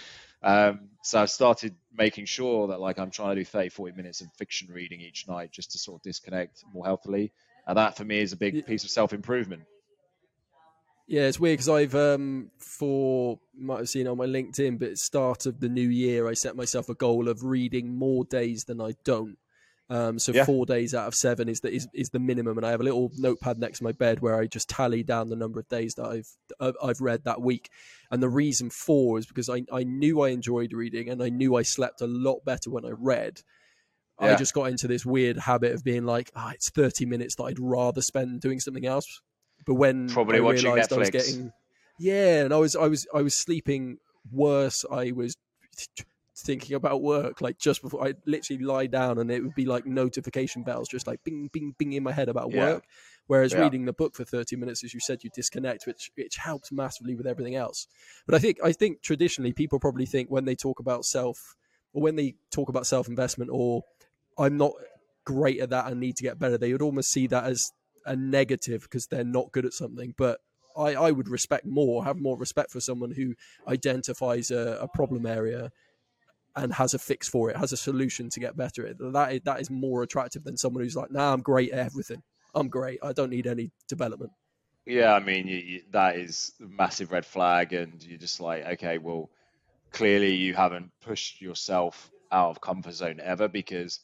Um, 0.42 0.90
so 1.02 1.20
I've 1.20 1.30
started 1.30 1.74
making 1.92 2.26
sure 2.26 2.68
that 2.68 2.80
like 2.80 2.98
I'm 2.98 3.10
trying 3.10 3.34
to 3.34 3.40
do 3.40 3.44
30, 3.44 3.70
40 3.70 3.96
minutes 3.96 4.20
of 4.20 4.28
fiction 4.34 4.68
reading 4.72 5.00
each 5.00 5.26
night 5.28 5.50
just 5.50 5.72
to 5.72 5.78
sort 5.78 5.96
of 6.00 6.02
disconnect 6.02 6.62
more 6.72 6.84
healthily. 6.84 7.32
And 7.66 7.76
that 7.76 7.96
for 7.96 8.04
me 8.04 8.20
is 8.20 8.32
a 8.32 8.36
big 8.36 8.64
piece 8.66 8.84
of 8.84 8.90
self 8.90 9.12
improvement. 9.12 9.62
Yeah, 11.08 11.22
it's 11.22 11.40
weird 11.40 11.54
because 11.54 11.70
I've 11.70 11.94
um 11.94 12.50
for 12.58 13.40
might 13.56 13.78
have 13.78 13.88
seen 13.88 14.06
on 14.06 14.18
my 14.18 14.26
LinkedIn, 14.26 14.78
but 14.78 14.90
at 14.90 14.98
start 14.98 15.46
of 15.46 15.58
the 15.58 15.68
new 15.70 15.88
year, 15.88 16.28
I 16.28 16.34
set 16.34 16.54
myself 16.54 16.90
a 16.90 16.94
goal 16.94 17.28
of 17.28 17.44
reading 17.44 17.96
more 17.96 18.24
days 18.24 18.64
than 18.64 18.78
I 18.80 18.92
don't. 19.04 19.38
Um, 19.90 20.18
so 20.18 20.32
yeah. 20.32 20.44
four 20.44 20.66
days 20.66 20.94
out 20.94 21.08
of 21.08 21.14
seven 21.14 21.48
is 21.48 21.60
the 21.60 21.72
is, 21.72 21.88
is 21.94 22.10
the 22.10 22.18
minimum, 22.18 22.58
and 22.58 22.66
I 22.66 22.70
have 22.70 22.82
a 22.82 22.84
little 22.84 23.10
notepad 23.16 23.58
next 23.58 23.78
to 23.78 23.84
my 23.84 23.92
bed 23.92 24.20
where 24.20 24.38
I 24.38 24.46
just 24.46 24.68
tally 24.68 25.02
down 25.02 25.30
the 25.30 25.36
number 25.36 25.58
of 25.58 25.66
days 25.70 25.94
that 25.94 26.04
I've 26.04 26.74
I've 26.82 27.00
read 27.00 27.24
that 27.24 27.40
week. 27.40 27.70
And 28.10 28.22
the 28.22 28.28
reason 28.28 28.68
for 28.68 29.18
is 29.18 29.24
because 29.24 29.48
I 29.48 29.62
I 29.72 29.84
knew 29.84 30.20
I 30.20 30.28
enjoyed 30.28 30.74
reading, 30.74 31.08
and 31.08 31.22
I 31.22 31.30
knew 31.30 31.56
I 31.56 31.62
slept 31.62 32.02
a 32.02 32.06
lot 32.06 32.44
better 32.44 32.70
when 32.70 32.84
I 32.84 32.90
read. 32.90 33.40
Yeah. 34.20 34.32
I 34.32 34.36
just 34.36 34.52
got 34.52 34.64
into 34.64 34.88
this 34.88 35.06
weird 35.06 35.38
habit 35.38 35.72
of 35.72 35.84
being 35.84 36.04
like, 36.04 36.30
ah, 36.36 36.48
oh, 36.48 36.50
it's 36.50 36.68
thirty 36.68 37.06
minutes 37.06 37.36
that 37.36 37.44
I'd 37.44 37.58
rather 37.58 38.02
spend 38.02 38.42
doing 38.42 38.60
something 38.60 38.84
else. 38.84 39.22
But 39.68 39.74
when 39.74 40.08
probably 40.08 40.38
I 40.38 40.40
watching 40.40 40.72
Netflix, 40.72 40.92
I 40.92 40.96
was 40.96 41.10
getting 41.10 41.52
yeah, 41.98 42.42
and 42.42 42.54
I 42.54 42.56
was 42.56 42.74
I 42.74 42.86
was 42.86 43.06
I 43.14 43.20
was 43.20 43.34
sleeping 43.34 43.98
worse. 44.32 44.82
I 44.90 45.12
was 45.12 45.36
thinking 46.38 46.74
about 46.76 47.02
work 47.02 47.40
like 47.40 47.58
just 47.58 47.82
before 47.82 48.06
I 48.06 48.14
literally 48.24 48.62
lie 48.62 48.86
down 48.86 49.18
and 49.18 49.30
it 49.30 49.42
would 49.42 49.56
be 49.56 49.66
like 49.66 49.86
notification 49.86 50.62
bells 50.62 50.88
just 50.88 51.06
like 51.06 51.22
bing 51.24 51.50
bing 51.52 51.74
bing 51.76 51.94
in 51.94 52.04
my 52.04 52.12
head 52.12 52.28
about 52.28 52.52
yeah. 52.52 52.64
work 52.64 52.84
whereas 53.26 53.52
yeah. 53.52 53.58
reading 53.58 53.86
the 53.86 53.92
book 53.92 54.14
for 54.14 54.24
30 54.24 54.54
minutes 54.54 54.84
as 54.84 54.94
you 54.94 55.00
said 55.00 55.24
you 55.24 55.30
disconnect 55.34 55.84
which 55.84 56.12
which 56.16 56.36
helps 56.36 56.70
massively 56.70 57.16
with 57.16 57.26
everything 57.26 57.56
else 57.56 57.88
but 58.24 58.36
I 58.36 58.38
think 58.38 58.58
I 58.62 58.70
think 58.70 59.02
traditionally 59.02 59.52
people 59.52 59.80
probably 59.80 60.06
think 60.06 60.30
when 60.30 60.44
they 60.44 60.54
talk 60.54 60.78
about 60.78 61.04
self 61.04 61.56
or 61.92 62.02
when 62.02 62.14
they 62.14 62.36
talk 62.52 62.68
about 62.68 62.86
self 62.86 63.08
investment 63.08 63.50
or 63.52 63.82
I'm 64.38 64.56
not 64.56 64.74
great 65.24 65.58
at 65.58 65.70
that 65.70 65.90
and 65.90 65.98
need 65.98 66.16
to 66.18 66.22
get 66.22 66.38
better 66.38 66.56
they 66.56 66.70
would 66.70 66.82
almost 66.82 67.10
see 67.10 67.26
that 67.26 67.44
as 67.44 67.72
a 68.08 68.16
negative 68.16 68.82
because 68.82 69.06
they're 69.06 69.24
not 69.24 69.52
good 69.52 69.66
at 69.66 69.72
something 69.72 70.14
but 70.16 70.40
I, 70.78 70.94
I 70.94 71.10
would 71.10 71.28
respect 71.28 71.66
more, 71.66 72.04
have 72.04 72.18
more 72.18 72.38
respect 72.38 72.70
for 72.70 72.80
someone 72.80 73.10
who 73.10 73.34
identifies 73.66 74.50
a, 74.50 74.78
a 74.80 74.88
problem 74.88 75.26
area 75.26 75.72
and 76.56 76.72
has 76.74 76.94
a 76.94 76.98
fix 76.98 77.28
for 77.28 77.50
it, 77.50 77.56
has 77.56 77.72
a 77.72 77.76
solution 77.76 78.30
to 78.30 78.40
get 78.40 78.56
better 78.56 78.86
at 78.86 78.92
it. 78.92 79.12
That 79.12 79.32
is, 79.32 79.40
that 79.44 79.60
is 79.60 79.70
more 79.70 80.02
attractive 80.02 80.44
than 80.44 80.56
someone 80.56 80.82
who's 80.82 80.96
like, 80.96 81.10
"Nah, 81.10 81.32
I'm 81.32 81.40
great 81.40 81.72
at 81.72 81.78
everything. 81.78 82.22
I'm 82.54 82.68
great. 82.68 82.98
I 83.02 83.12
don't 83.12 83.30
need 83.30 83.46
any 83.46 83.70
development." 83.88 84.32
Yeah, 84.86 85.12
I 85.12 85.20
mean, 85.20 85.46
you, 85.46 85.56
you, 85.58 85.82
that 85.90 86.16
is 86.16 86.52
a 86.60 86.66
massive 86.66 87.12
red 87.12 87.26
flag, 87.26 87.72
and 87.72 88.02
you're 88.02 88.18
just 88.18 88.40
like, 88.40 88.64
okay, 88.66 88.98
well, 88.98 89.30
clearly 89.92 90.34
you 90.34 90.54
haven't 90.54 90.90
pushed 91.00 91.40
yourself 91.40 92.10
out 92.32 92.50
of 92.50 92.60
comfort 92.60 92.94
zone 92.94 93.20
ever 93.22 93.48
because 93.48 94.00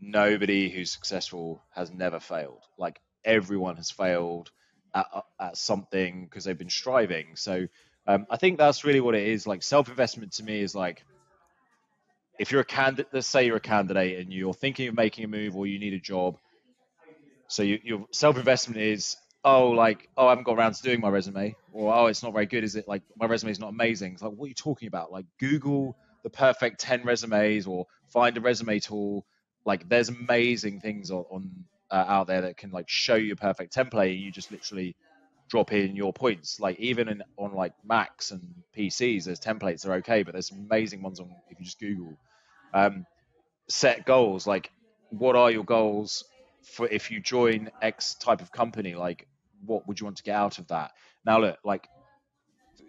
nobody 0.00 0.70
who's 0.70 0.90
successful 0.90 1.62
has 1.74 1.90
never 1.90 2.20
failed. 2.20 2.62
Like 2.78 3.00
everyone 3.24 3.76
has 3.76 3.90
failed 3.90 4.50
at, 4.94 5.06
at 5.40 5.56
something 5.56 6.24
because 6.24 6.44
they've 6.44 6.58
been 6.58 6.70
striving. 6.70 7.36
So 7.36 7.66
um, 8.06 8.26
I 8.30 8.36
think 8.36 8.58
that's 8.58 8.84
really 8.84 9.00
what 9.00 9.14
it 9.14 9.26
is. 9.26 9.46
Like 9.46 9.62
self 9.62 9.88
investment 9.88 10.32
to 10.34 10.44
me 10.44 10.60
is 10.60 10.74
like 10.74 11.04
if 12.38 12.50
you're 12.50 12.60
a 12.60 12.64
candidate, 12.64 13.08
let's 13.12 13.26
say 13.28 13.46
you're 13.46 13.56
a 13.56 13.60
candidate 13.60 14.18
and 14.20 14.32
you're 14.32 14.54
thinking 14.54 14.88
of 14.88 14.94
making 14.94 15.24
a 15.24 15.28
move 15.28 15.56
or 15.56 15.66
you 15.66 15.78
need 15.78 15.94
a 15.94 16.00
job. 16.00 16.36
So 17.48 17.62
you, 17.62 17.78
your 17.82 18.06
self 18.10 18.36
investment 18.36 18.80
is, 18.80 19.16
oh, 19.44 19.68
like, 19.70 20.08
oh, 20.16 20.26
I 20.26 20.30
haven't 20.30 20.44
got 20.44 20.56
around 20.56 20.74
to 20.74 20.82
doing 20.82 21.00
my 21.00 21.10
resume, 21.10 21.54
or 21.72 21.94
oh, 21.94 22.06
it's 22.06 22.22
not 22.22 22.32
very 22.32 22.46
good, 22.46 22.64
is 22.64 22.76
it? 22.76 22.88
Like, 22.88 23.02
my 23.18 23.26
resume 23.26 23.52
is 23.52 23.60
not 23.60 23.68
amazing. 23.68 24.14
It's 24.14 24.22
like, 24.22 24.32
what 24.32 24.46
are 24.46 24.48
you 24.48 24.54
talking 24.54 24.88
about? 24.88 25.12
Like, 25.12 25.26
Google 25.38 25.96
the 26.22 26.30
perfect 26.30 26.80
10 26.80 27.04
resumes 27.04 27.66
or 27.66 27.86
find 28.08 28.36
a 28.36 28.40
resume 28.40 28.80
tool. 28.80 29.26
Like, 29.64 29.88
there's 29.88 30.08
amazing 30.08 30.80
things 30.80 31.10
on, 31.10 31.24
on 31.30 31.50
uh, 31.90 32.04
out 32.06 32.26
there 32.26 32.42
that 32.42 32.56
can 32.56 32.70
like 32.70 32.88
show 32.88 33.14
you 33.14 33.32
a 33.32 33.36
perfect 33.36 33.74
template. 33.74 34.20
You 34.20 34.30
just 34.30 34.50
literally 34.50 34.96
drop 35.48 35.72
in 35.72 35.96
your 35.96 36.12
points. 36.12 36.60
Like 36.60 36.78
even 36.80 37.08
in, 37.08 37.22
on 37.36 37.54
like 37.54 37.72
Macs 37.84 38.30
and 38.30 38.42
PCs, 38.76 39.24
there's 39.24 39.40
templates 39.40 39.82
that 39.82 39.90
are 39.90 39.96
okay, 39.96 40.22
but 40.22 40.32
there's 40.32 40.50
amazing 40.50 41.02
ones 41.02 41.20
on 41.20 41.30
if 41.50 41.58
you 41.58 41.64
just 41.64 41.78
Google. 41.78 42.16
Um, 42.72 43.06
set 43.68 44.04
goals. 44.04 44.46
Like, 44.46 44.70
what 45.10 45.36
are 45.36 45.50
your 45.50 45.64
goals 45.64 46.24
for 46.64 46.88
if 46.88 47.10
you 47.10 47.20
join 47.20 47.70
X 47.82 48.14
type 48.14 48.40
of 48.40 48.50
company? 48.52 48.94
Like, 48.94 49.26
what 49.64 49.86
would 49.86 50.00
you 50.00 50.06
want 50.06 50.16
to 50.18 50.22
get 50.22 50.36
out 50.36 50.58
of 50.58 50.68
that? 50.68 50.92
Now, 51.24 51.40
look, 51.40 51.58
like, 51.64 51.88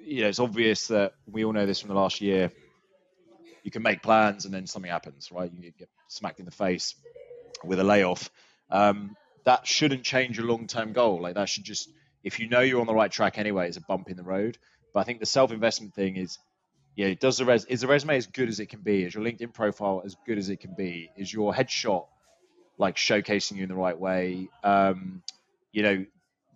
you 0.03 0.21
know, 0.21 0.29
it's 0.29 0.39
obvious 0.39 0.87
that 0.87 1.13
we 1.29 1.45
all 1.45 1.53
know 1.53 1.65
this 1.65 1.79
from 1.79 1.89
the 1.89 1.95
last 1.95 2.21
year. 2.21 2.51
You 3.63 3.71
can 3.71 3.81
make 3.81 4.03
plans 4.03 4.45
and 4.45 4.53
then 4.53 4.67
something 4.67 4.91
happens, 4.91 5.31
right? 5.31 5.51
You 5.51 5.71
get 5.77 5.89
smacked 6.07 6.39
in 6.39 6.45
the 6.45 6.51
face 6.51 6.95
with 7.63 7.79
a 7.79 7.83
layoff. 7.83 8.29
Um, 8.69 9.15
that 9.45 9.67
shouldn't 9.67 10.03
change 10.03 10.37
your 10.37 10.47
long-term 10.47 10.93
goal. 10.93 11.21
Like 11.21 11.35
that 11.35 11.49
should 11.49 11.63
just, 11.63 11.89
if 12.23 12.39
you 12.39 12.49
know 12.49 12.61
you're 12.61 12.81
on 12.81 12.87
the 12.87 12.95
right 12.95 13.11
track 13.11 13.37
anyway, 13.37 13.67
it's 13.67 13.77
a 13.77 13.81
bump 13.81 14.09
in 14.09 14.17
the 14.17 14.23
road. 14.23 14.57
But 14.93 15.01
I 15.01 15.03
think 15.03 15.19
the 15.19 15.25
self-investment 15.25 15.93
thing 15.93 16.15
is, 16.15 16.39
yeah, 16.95 17.13
does 17.13 17.37
the 17.37 17.45
res 17.45 17.65
is 17.65 17.81
the 17.81 17.87
resume 17.87 18.15
as 18.15 18.27
good 18.27 18.47
as 18.47 18.59
it 18.59 18.67
can 18.67 18.79
be? 18.79 19.03
Is 19.03 19.13
your 19.13 19.23
LinkedIn 19.23 19.53
profile 19.53 20.01
as 20.05 20.15
good 20.25 20.37
as 20.37 20.49
it 20.49 20.61
can 20.61 20.73
be? 20.75 21.11
Is 21.17 21.31
your 21.31 21.53
headshot 21.53 22.07
like 22.77 22.95
showcasing 22.95 23.57
you 23.57 23.63
in 23.63 23.69
the 23.69 23.75
right 23.75 23.99
way? 23.99 24.47
Um, 24.63 25.21
you 25.73 25.83
know, 25.83 26.05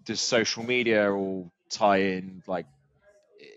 does 0.05 0.21
social 0.21 0.63
media 0.63 1.11
all 1.11 1.51
tie 1.69 1.97
in? 1.97 2.41
Like, 2.47 2.65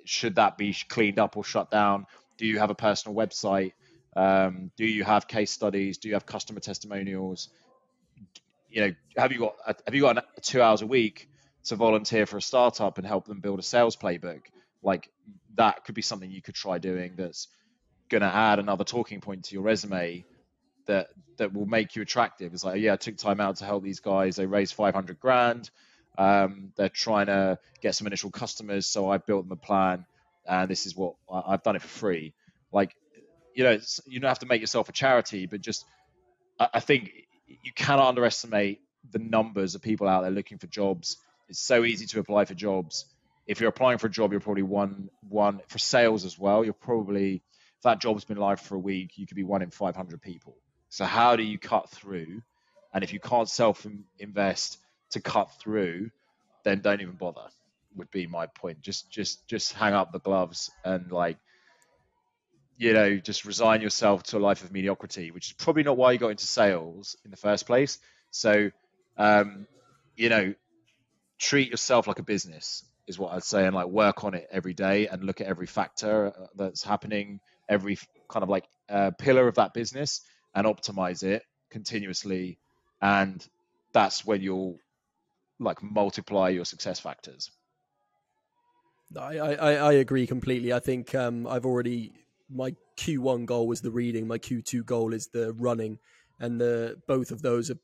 should 0.04 0.34
that 0.34 0.58
be 0.58 0.76
cleaned 0.88 1.20
up 1.20 1.36
or 1.36 1.44
shut 1.44 1.70
down? 1.70 2.06
Do 2.36 2.46
you 2.46 2.58
have 2.58 2.70
a 2.70 2.74
personal 2.74 3.16
website? 3.16 3.72
Um, 4.16 4.70
do 4.76 4.84
you 4.84 5.04
have 5.04 5.28
case 5.28 5.52
studies? 5.52 5.98
Do 5.98 6.08
you 6.08 6.14
have 6.14 6.26
customer 6.26 6.60
testimonials? 6.60 7.48
You 8.72 8.80
know, 8.80 8.94
have 9.16 9.32
you 9.32 9.38
got 9.38 9.54
have 9.66 9.94
you 9.94 10.00
got 10.00 10.24
two 10.42 10.62
hours 10.62 10.82
a 10.82 10.86
week 10.86 11.28
to 11.64 11.76
volunteer 11.76 12.26
for 12.26 12.38
a 12.38 12.42
startup 12.42 12.98
and 12.98 13.06
help 13.06 13.26
them 13.26 13.40
build 13.40 13.58
a 13.58 13.62
sales 13.62 13.96
playbook? 13.96 14.40
Like 14.82 15.10
that 15.54 15.84
could 15.84 15.94
be 15.94 16.02
something 16.02 16.30
you 16.30 16.42
could 16.42 16.54
try 16.54 16.78
doing. 16.78 17.12
That's 17.16 17.48
going 18.08 18.22
to 18.22 18.34
add 18.34 18.58
another 18.58 18.84
talking 18.84 19.20
point 19.20 19.44
to 19.44 19.54
your 19.54 19.62
resume 19.62 20.24
that 20.86 21.08
that 21.36 21.52
will 21.52 21.66
make 21.66 21.96
you 21.96 22.02
attractive. 22.02 22.52
It's 22.52 22.64
like, 22.64 22.80
yeah, 22.80 22.94
I 22.94 22.96
took 22.96 23.16
time 23.16 23.40
out 23.40 23.56
to 23.56 23.64
help 23.64 23.82
these 23.82 24.00
guys. 24.00 24.36
They 24.36 24.46
raised 24.46 24.74
500 24.74 25.20
grand. 25.20 25.70
Um, 26.18 26.72
they're 26.76 26.88
trying 26.88 27.26
to 27.26 27.58
get 27.80 27.94
some 27.94 28.06
initial 28.06 28.30
customers, 28.30 28.86
so 28.86 29.10
I 29.10 29.18
built 29.18 29.48
them 29.48 29.52
a 29.52 29.56
plan, 29.56 30.04
and 30.46 30.70
this 30.70 30.86
is 30.86 30.94
what 30.94 31.14
I, 31.30 31.52
have 31.52 31.62
done 31.62 31.76
it 31.76 31.82
for 31.82 31.88
free. 31.88 32.34
Like, 32.70 32.94
you 33.54 33.64
know, 33.64 33.78
you 34.06 34.20
don't 34.20 34.28
have 34.28 34.40
to 34.40 34.46
make 34.46 34.60
yourself 34.60 34.88
a 34.88 34.92
charity, 34.92 35.46
but 35.46 35.60
just 35.60 35.84
I, 36.60 36.68
I 36.74 36.80
think 36.80 37.10
you 37.62 37.72
cannot 37.72 38.08
underestimate 38.08 38.80
the 39.10 39.18
numbers 39.18 39.74
of 39.74 39.82
people 39.82 40.08
out 40.08 40.22
there 40.22 40.30
looking 40.30 40.58
for 40.58 40.66
jobs. 40.66 41.16
It's 41.48 41.60
so 41.60 41.84
easy 41.84 42.06
to 42.06 42.20
apply 42.20 42.44
for 42.44 42.54
jobs. 42.54 43.06
If 43.46 43.60
you're 43.60 43.70
applying 43.70 43.98
for 43.98 44.06
a 44.06 44.10
job, 44.10 44.30
you're 44.30 44.40
probably 44.40 44.62
one 44.62 45.10
one 45.28 45.60
for 45.68 45.78
sales 45.78 46.24
as 46.24 46.38
well. 46.38 46.64
You're 46.64 46.72
probably 46.72 47.42
if 47.82 47.82
that 47.82 48.00
job's 48.00 48.24
been 48.24 48.36
live 48.36 48.60
for 48.60 48.76
a 48.76 48.78
week, 48.78 49.18
you 49.18 49.26
could 49.26 49.36
be 49.36 49.42
one 49.42 49.62
in 49.62 49.70
500 49.70 50.22
people. 50.22 50.56
So 50.88 51.04
how 51.04 51.36
do 51.36 51.42
you 51.42 51.58
cut 51.58 51.90
through? 51.90 52.42
And 52.94 53.02
if 53.02 53.12
you 53.12 53.18
can't 53.18 53.48
self 53.48 53.86
invest 54.18 54.78
to 55.10 55.20
cut 55.20 55.50
through, 55.58 56.10
then 56.64 56.80
don't 56.80 57.00
even 57.00 57.14
bother. 57.14 57.48
Would 57.96 58.10
be 58.10 58.26
my 58.26 58.46
point. 58.46 58.80
Just 58.80 59.10
just 59.10 59.46
just 59.48 59.72
hang 59.72 59.94
up 59.94 60.12
the 60.12 60.20
gloves 60.20 60.70
and 60.84 61.10
like 61.10 61.38
you 62.82 62.92
know 62.92 63.16
just 63.16 63.44
resign 63.44 63.80
yourself 63.80 64.24
to 64.24 64.38
a 64.38 64.40
life 64.40 64.64
of 64.64 64.72
mediocrity, 64.72 65.30
which 65.30 65.46
is 65.46 65.52
probably 65.52 65.84
not 65.84 65.96
why 65.96 66.10
you 66.10 66.18
got 66.18 66.30
into 66.30 66.46
sales 66.46 67.16
in 67.24 67.30
the 67.30 67.36
first 67.36 67.64
place. 67.64 68.00
So 68.32 68.72
um, 69.16 69.68
you 70.16 70.28
know 70.28 70.54
treat 71.38 71.70
yourself 71.70 72.08
like 72.08 72.18
a 72.18 72.24
business 72.24 72.84
is 73.06 73.20
what 73.20 73.32
I'd 73.34 73.44
say, 73.44 73.66
and 73.66 73.74
like 73.74 73.86
work 73.86 74.24
on 74.24 74.34
it 74.34 74.48
every 74.50 74.74
day 74.74 75.06
and 75.06 75.22
look 75.22 75.40
at 75.40 75.46
every 75.46 75.66
factor 75.66 76.32
that's 76.56 76.82
happening, 76.82 77.38
every 77.68 77.98
kind 78.28 78.42
of 78.42 78.48
like 78.48 78.64
uh, 78.88 79.12
pillar 79.16 79.46
of 79.46 79.54
that 79.54 79.74
business, 79.74 80.22
and 80.52 80.66
optimize 80.66 81.22
it 81.22 81.44
continuously. 81.70 82.58
And 83.00 83.46
that's 83.92 84.26
when 84.26 84.42
you'll 84.42 84.78
like 85.60 85.84
multiply 85.84 86.48
your 86.48 86.64
success 86.64 86.98
factors. 86.98 87.52
I, 89.16 89.36
I, 89.36 89.74
I 89.74 89.92
agree 89.92 90.26
completely. 90.26 90.72
I 90.72 90.80
think 90.80 91.14
um, 91.14 91.46
I've 91.46 91.66
already 91.66 92.12
my 92.52 92.74
Q1 92.96 93.46
goal 93.46 93.66
was 93.66 93.80
the 93.80 93.90
reading, 93.90 94.26
my 94.26 94.38
Q2 94.38 94.84
goal 94.84 95.12
is 95.12 95.28
the 95.28 95.52
running, 95.54 95.98
and 96.38 96.60
the 96.60 97.00
both 97.06 97.30
of 97.30 97.42
those 97.42 97.68
have 97.68 97.78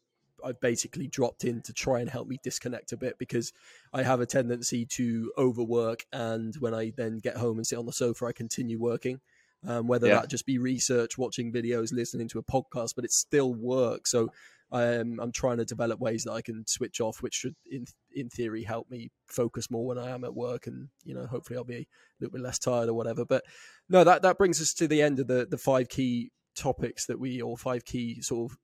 I've 0.44 0.60
basically 0.60 1.08
dropped 1.08 1.44
in 1.44 1.62
to 1.62 1.72
try 1.72 2.00
and 2.00 2.08
help 2.08 2.28
me 2.28 2.38
disconnect 2.42 2.92
a 2.92 2.96
bit 2.96 3.18
because 3.18 3.52
I 3.92 4.02
have 4.02 4.20
a 4.20 4.26
tendency 4.26 4.86
to 4.86 5.32
overwork, 5.36 6.06
and 6.12 6.54
when 6.56 6.74
I 6.74 6.92
then 6.96 7.18
get 7.18 7.36
home 7.36 7.58
and 7.58 7.66
sit 7.66 7.78
on 7.78 7.86
the 7.86 7.92
sofa, 7.92 8.26
I 8.26 8.32
continue 8.32 8.78
working. 8.78 9.20
Um, 9.66 9.88
whether 9.88 10.06
yeah. 10.06 10.20
that 10.20 10.30
just 10.30 10.46
be 10.46 10.58
research, 10.58 11.18
watching 11.18 11.52
videos, 11.52 11.92
listening 11.92 12.28
to 12.28 12.38
a 12.38 12.44
podcast, 12.44 12.94
but 12.94 13.04
it's 13.04 13.16
still 13.16 13.52
work. 13.52 14.06
So 14.06 14.30
um, 14.70 15.18
I'm 15.20 15.32
trying 15.32 15.58
to 15.58 15.64
develop 15.64 15.98
ways 15.98 16.24
that 16.24 16.32
I 16.32 16.42
can 16.42 16.66
switch 16.66 17.00
off, 17.00 17.22
which 17.22 17.34
should, 17.34 17.54
in 17.70 17.86
in 18.12 18.28
theory, 18.28 18.64
help 18.64 18.90
me 18.90 19.10
focus 19.26 19.70
more 19.70 19.86
when 19.86 19.98
I 19.98 20.10
am 20.10 20.24
at 20.24 20.34
work, 20.34 20.66
and 20.66 20.88
you 21.04 21.14
know, 21.14 21.26
hopefully, 21.26 21.56
I'll 21.56 21.64
be 21.64 21.76
a 21.76 21.86
little 22.20 22.32
bit 22.32 22.42
less 22.42 22.58
tired 22.58 22.88
or 22.88 22.94
whatever. 22.94 23.24
But 23.24 23.44
no, 23.88 24.04
that 24.04 24.22
that 24.22 24.38
brings 24.38 24.60
us 24.60 24.74
to 24.74 24.86
the 24.86 25.00
end 25.00 25.20
of 25.20 25.26
the 25.26 25.46
the 25.48 25.58
five 25.58 25.88
key 25.88 26.32
topics 26.54 27.06
that 27.06 27.18
we, 27.18 27.40
or 27.40 27.56
five 27.56 27.84
key 27.84 28.20
sort 28.20 28.52
of 28.52 28.58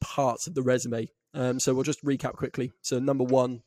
parts 0.00 0.46
of 0.46 0.54
the 0.54 0.62
resume. 0.62 1.08
Um, 1.34 1.60
so 1.60 1.74
we'll 1.74 1.82
just 1.82 2.04
recap 2.04 2.34
quickly. 2.34 2.72
So 2.80 2.98
number 2.98 3.24
one 3.24 3.62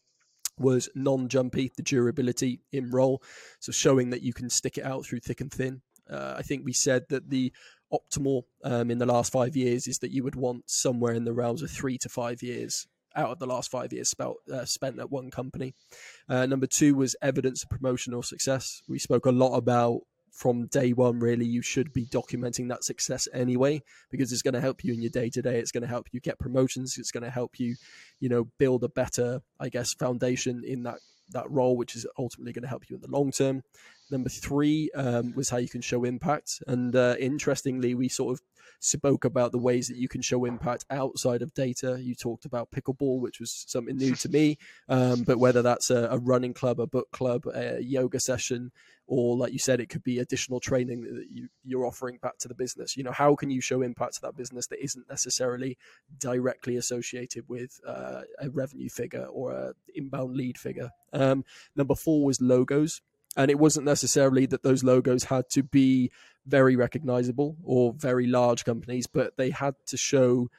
was 0.57 0.89
non-jumpy, 0.95 1.71
the 1.75 1.83
durability 1.83 2.61
in 2.71 2.89
role, 2.89 3.21
so 3.59 3.71
showing 3.71 4.09
that 4.09 4.23
you 4.23 4.33
can 4.33 4.49
stick 4.49 4.77
it 4.77 4.85
out 4.85 5.05
through 5.05 5.19
thick 5.19 5.41
and 5.41 5.51
thin. 5.51 5.81
Uh, 6.09 6.35
I 6.37 6.41
think 6.41 6.65
we 6.65 6.73
said 6.73 7.03
that 7.09 7.29
the 7.29 7.53
optimal 7.93 8.43
um, 8.63 8.91
in 8.91 8.97
the 8.97 9.05
last 9.05 9.31
five 9.31 9.55
years 9.55 9.87
is 9.87 9.99
that 9.99 10.11
you 10.11 10.23
would 10.23 10.35
want 10.35 10.69
somewhere 10.69 11.13
in 11.13 11.25
the 11.25 11.33
realms 11.33 11.61
of 11.61 11.69
three 11.69 11.97
to 11.99 12.09
five 12.09 12.41
years 12.41 12.87
out 13.15 13.29
of 13.29 13.39
the 13.39 13.45
last 13.45 13.69
five 13.69 13.91
years 13.91 14.09
spelt, 14.09 14.37
uh, 14.51 14.65
spent 14.65 14.99
at 14.99 15.11
one 15.11 15.29
company. 15.29 15.73
Uh, 16.29 16.45
number 16.45 16.67
two 16.67 16.95
was 16.95 17.15
evidence 17.21 17.63
of 17.63 17.69
promotional 17.69 18.23
success. 18.23 18.81
We 18.87 18.99
spoke 18.99 19.25
a 19.25 19.31
lot 19.31 19.55
about 19.57 20.01
from 20.31 20.67
day 20.67 20.93
one, 20.93 21.19
really, 21.19 21.45
you 21.45 21.61
should 21.61 21.91
be 21.91 22.05
documenting 22.05 22.69
that 22.69 22.83
success 22.83 23.27
anyway, 23.33 23.81
because 24.09 24.31
it's 24.31 24.41
going 24.41 24.53
to 24.53 24.61
help 24.61 24.83
you 24.83 24.93
in 24.93 25.01
your 25.01 25.11
day 25.11 25.29
to 25.29 25.41
day. 25.41 25.59
It's 25.59 25.71
going 25.71 25.81
to 25.81 25.89
help 25.89 26.07
you 26.13 26.19
get 26.21 26.39
promotions. 26.39 26.97
It's 26.97 27.11
going 27.11 27.23
to 27.23 27.29
help 27.29 27.59
you, 27.59 27.75
you 28.19 28.29
know, 28.29 28.47
build 28.57 28.83
a 28.83 28.89
better, 28.89 29.41
I 29.59 29.69
guess, 29.69 29.93
foundation 29.93 30.63
in 30.65 30.83
that 30.83 30.99
that 31.31 31.49
role, 31.49 31.77
which 31.77 31.95
is 31.95 32.05
ultimately 32.17 32.51
going 32.53 32.63
to 32.63 32.67
help 32.67 32.89
you 32.89 32.95
in 32.95 33.01
the 33.01 33.09
long 33.09 33.31
term. 33.31 33.61
Number 34.11 34.29
three 34.29 34.91
um, 34.93 35.33
was 35.35 35.49
how 35.49 35.57
you 35.57 35.69
can 35.69 35.81
show 35.81 36.03
impact. 36.03 36.61
And 36.67 36.95
uh, 36.95 37.15
interestingly, 37.17 37.95
we 37.95 38.09
sort 38.09 38.33
of 38.33 38.41
spoke 38.79 39.25
about 39.25 39.51
the 39.51 39.59
ways 39.59 39.87
that 39.87 39.97
you 39.97 40.09
can 40.09 40.21
show 40.21 40.43
impact 40.43 40.85
outside 40.89 41.41
of 41.41 41.53
data. 41.53 41.97
You 42.01 42.15
talked 42.15 42.45
about 42.45 42.71
pickleball, 42.71 43.21
which 43.21 43.39
was 43.39 43.65
something 43.67 43.95
new 43.95 44.15
to 44.15 44.29
me, 44.29 44.57
um, 44.89 45.23
but 45.23 45.37
whether 45.37 45.61
that's 45.61 45.89
a, 45.89 46.09
a, 46.11 46.17
running 46.17 46.53
club, 46.53 46.79
a 46.79 46.87
book 46.87 47.09
club, 47.11 47.45
a 47.53 47.79
yoga 47.81 48.19
session, 48.19 48.71
or 49.07 49.37
like 49.37 49.53
you 49.53 49.59
said, 49.59 49.79
it 49.79 49.89
could 49.89 50.03
be 50.03 50.19
additional 50.19 50.59
training 50.59 51.01
that 51.01 51.27
you, 51.29 51.47
you're 51.63 51.85
offering 51.85 52.17
back 52.21 52.37
to 52.39 52.47
the 52.47 52.55
business. 52.55 52.97
You 52.97 53.03
know, 53.03 53.11
how 53.11 53.35
can 53.35 53.51
you 53.51 53.61
show 53.61 53.81
impact 53.81 54.15
to 54.15 54.21
that 54.21 54.35
business 54.35 54.67
that 54.67 54.83
isn't 54.83 55.07
necessarily 55.09 55.77
directly 56.17 56.75
associated 56.77 57.45
with 57.47 57.79
uh, 57.87 58.21
a 58.41 58.49
revenue 58.49 58.89
figure 58.89 59.25
or 59.25 59.51
a 59.51 59.73
inbound 59.93 60.35
lead 60.35 60.57
figure? 60.57 60.89
Um, 61.13 61.45
number 61.75 61.95
four 61.95 62.25
was 62.25 62.41
logos 62.41 63.01
and 63.37 63.49
it 63.49 63.59
wasn't 63.59 63.85
necessarily 63.85 64.45
that 64.45 64.63
those 64.63 64.83
logos 64.83 65.25
had 65.25 65.49
to 65.49 65.63
be 65.63 66.11
very 66.45 66.75
recognizable 66.75 67.55
or 67.63 67.93
very 67.93 68.27
large 68.27 68.65
companies 68.65 69.07
but 69.07 69.37
they 69.37 69.51
had 69.51 69.75
to 69.85 69.97
show 69.97 70.49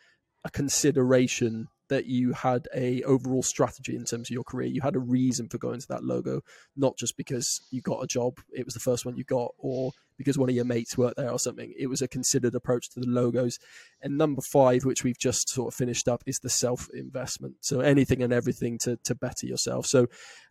a 0.45 0.51
consideration 0.51 1.69
that 1.89 2.07
you 2.07 2.33
had 2.33 2.69
a 2.75 3.03
overall 3.03 3.43
strategy 3.43 3.95
in 3.95 4.05
terms 4.07 4.29
of 4.29 4.31
your 4.31 4.45
career. 4.45 4.67
You 4.67 4.81
had 4.81 4.97
a 4.97 5.01
reason 5.01 5.49
for 5.51 5.59
going 5.59 5.79
to 5.79 5.89
that 5.89 6.03
logo 6.03 6.41
not 6.75 6.97
just 6.97 7.19
because 7.19 7.61
you 7.71 7.83
got 7.83 8.03
a 8.03 8.07
job 8.07 8.39
it 8.51 8.65
was 8.65 8.73
the 8.73 8.81
first 8.81 9.05
one 9.05 9.17
you 9.17 9.25
got 9.25 9.53
or 9.59 9.93
because 10.17 10.39
one 10.39 10.49
of 10.49 10.55
your 10.55 10.65
mates 10.65 10.97
worked 10.97 11.17
there 11.17 11.31
or 11.31 11.39
something. 11.39 11.75
It 11.77 11.89
was 11.89 12.01
a 12.01 12.09
considered 12.09 12.55
approach 12.55 12.91
to 12.91 13.01
the 13.01 13.07
logos. 13.07 13.59
And 14.01 14.17
number 14.17 14.41
five 14.41 14.87
which 14.87 15.05
we've 15.05 15.19
just 15.19 15.51
sort 15.51 15.69
of 15.69 15.77
finished 15.77 16.09
up 16.09 16.23
is 16.27 16.39
the 16.39 16.49
self 16.49 16.89
investment 16.95 17.57
so 17.61 17.81
anything 17.81 18.23
and 18.23 18.33
everything 18.33 18.79
to, 18.79 18.97
to 19.05 19.15
better 19.15 19.47
yourself. 19.47 19.85
So 19.87 20.07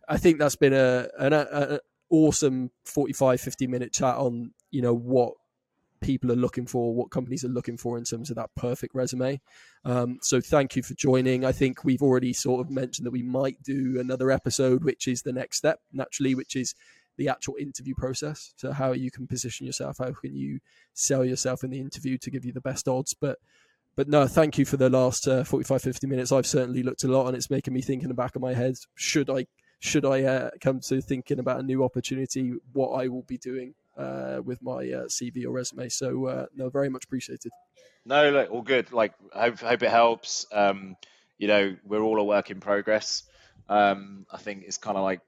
i 0.08 0.18
think 0.18 0.38
that's 0.38 0.56
been 0.56 0.74
a, 0.74 1.08
an, 1.18 1.32
a, 1.32 1.80
awesome 2.12 2.70
45 2.84 3.40
50 3.40 3.66
minute 3.66 3.92
chat 3.92 4.16
on 4.16 4.52
you 4.70 4.82
know 4.82 4.94
what 4.94 5.32
people 6.02 6.30
are 6.30 6.36
looking 6.36 6.66
for 6.66 6.94
what 6.94 7.10
companies 7.10 7.44
are 7.44 7.48
looking 7.48 7.78
for 7.78 7.96
in 7.96 8.04
terms 8.04 8.28
of 8.28 8.36
that 8.36 8.50
perfect 8.56 8.94
resume. 8.94 9.40
Um, 9.84 10.18
so 10.20 10.40
thank 10.40 10.76
you 10.76 10.82
for 10.82 10.94
joining. 10.94 11.44
I 11.44 11.52
think 11.52 11.84
we've 11.84 12.02
already 12.02 12.32
sort 12.32 12.60
of 12.60 12.70
mentioned 12.70 13.06
that 13.06 13.12
we 13.12 13.22
might 13.22 13.62
do 13.62 13.98
another 13.98 14.30
episode 14.30 14.84
which 14.84 15.08
is 15.08 15.22
the 15.22 15.32
next 15.32 15.58
step 15.58 15.80
naturally 15.92 16.34
which 16.34 16.56
is 16.56 16.74
the 17.16 17.28
actual 17.28 17.54
interview 17.58 17.94
process. 17.96 18.52
So 18.56 18.72
how 18.72 18.92
you 18.92 19.10
can 19.10 19.26
position 19.26 19.64
yourself 19.64 19.98
how 19.98 20.12
can 20.12 20.34
you 20.34 20.58
sell 20.92 21.24
yourself 21.24 21.64
in 21.64 21.70
the 21.70 21.80
interview 21.80 22.18
to 22.18 22.30
give 22.30 22.44
you 22.44 22.52
the 22.52 22.60
best 22.60 22.88
odds. 22.88 23.14
But 23.14 23.38
but 23.94 24.08
no 24.08 24.26
thank 24.26 24.58
you 24.58 24.64
for 24.64 24.76
the 24.76 24.90
last 24.90 25.26
uh, 25.28 25.44
45 25.44 25.80
50 25.80 26.06
minutes. 26.08 26.32
I've 26.32 26.46
certainly 26.46 26.82
looked 26.82 27.04
a 27.04 27.08
lot 27.08 27.28
and 27.28 27.36
it's 27.36 27.48
making 27.48 27.72
me 27.72 27.80
think 27.80 28.02
in 28.02 28.08
the 28.08 28.14
back 28.14 28.36
of 28.36 28.42
my 28.42 28.54
head 28.54 28.74
should 28.96 29.30
i 29.30 29.46
should 29.82 30.04
I 30.04 30.22
uh, 30.22 30.50
come 30.60 30.78
to 30.78 31.00
thinking 31.00 31.40
about 31.40 31.58
a 31.58 31.62
new 31.62 31.82
opportunity, 31.82 32.52
what 32.72 32.90
I 32.90 33.08
will 33.08 33.24
be 33.24 33.36
doing 33.36 33.74
uh, 33.98 34.40
with 34.44 34.62
my 34.62 34.74
uh, 34.76 35.06
CV 35.08 35.44
or 35.44 35.50
resume. 35.50 35.88
So 35.88 36.26
uh, 36.26 36.46
no, 36.54 36.70
very 36.70 36.88
much 36.88 37.04
appreciated. 37.04 37.50
No, 38.06 38.30
look, 38.30 38.50
all 38.52 38.62
good. 38.62 38.92
Like, 38.92 39.12
hope 39.32 39.58
hope 39.58 39.82
it 39.82 39.90
helps. 39.90 40.46
Um, 40.52 40.96
you 41.36 41.48
know, 41.48 41.76
we're 41.84 42.00
all 42.00 42.20
a 42.20 42.24
work 42.24 42.52
in 42.52 42.60
progress. 42.60 43.24
Um, 43.68 44.24
I 44.30 44.38
think 44.38 44.62
it's 44.64 44.78
kind 44.78 44.96
of 44.96 45.02
like 45.02 45.20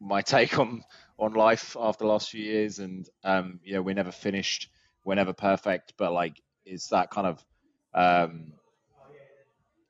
my 0.00 0.22
take 0.22 0.58
on 0.58 0.82
on 1.18 1.34
life 1.34 1.76
after 1.78 2.04
the 2.04 2.10
last 2.10 2.30
few 2.30 2.42
years, 2.42 2.78
and 2.78 3.06
um, 3.22 3.60
you 3.62 3.74
know, 3.74 3.82
we're 3.82 3.94
never 3.94 4.12
finished, 4.12 4.70
we're 5.04 5.14
never 5.14 5.34
perfect, 5.34 5.92
but 5.98 6.10
like, 6.12 6.40
it's 6.64 6.88
that 6.88 7.10
kind 7.10 7.26
of 7.26 7.44
um, 7.92 8.54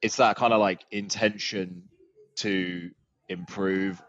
it's 0.03 0.17
that 0.17 0.35
kind 0.35 0.53
of 0.53 0.59
like 0.59 0.85
intention 0.91 1.85
to 2.37 2.91
improve 3.31 4.03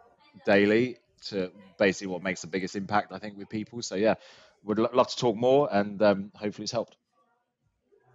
daily 0.45 0.97
to 1.27 1.51
basically 1.77 2.07
what 2.07 2.23
makes 2.23 2.41
the 2.41 2.47
biggest 2.47 2.75
impact, 2.75 3.13
I 3.13 3.19
think, 3.19 3.37
with 3.37 3.49
people. 3.49 3.81
So 3.81 3.95
yeah, 3.95 4.15
would 4.63 4.79
love 4.79 5.07
to 5.07 5.17
talk 5.17 5.35
more, 5.35 5.69
and 5.71 6.01
um, 6.01 6.31
hopefully 6.35 6.63
it's 6.63 6.71
helped. 6.71 6.97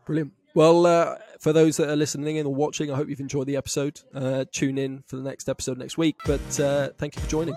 Brilliant. 0.04 0.32
Well, 0.54 0.86
uh, 0.86 1.16
for 1.38 1.52
those 1.52 1.76
that 1.76 1.90
are 1.90 1.96
listening 1.96 2.36
in 2.36 2.46
or 2.46 2.54
watching, 2.54 2.90
I 2.90 2.96
hope 2.96 3.08
you've 3.08 3.20
enjoyed 3.20 3.46
the 3.46 3.56
episode. 3.56 4.00
Uh, 4.14 4.44
tune 4.50 4.78
in 4.78 5.02
for 5.06 5.16
the 5.16 5.22
next 5.22 5.48
episode 5.48 5.78
next 5.78 5.98
week. 5.98 6.16
But 6.24 6.60
uh, 6.60 6.90
thank 6.96 7.16
you 7.16 7.22
for 7.22 7.28
joining. 7.28 7.56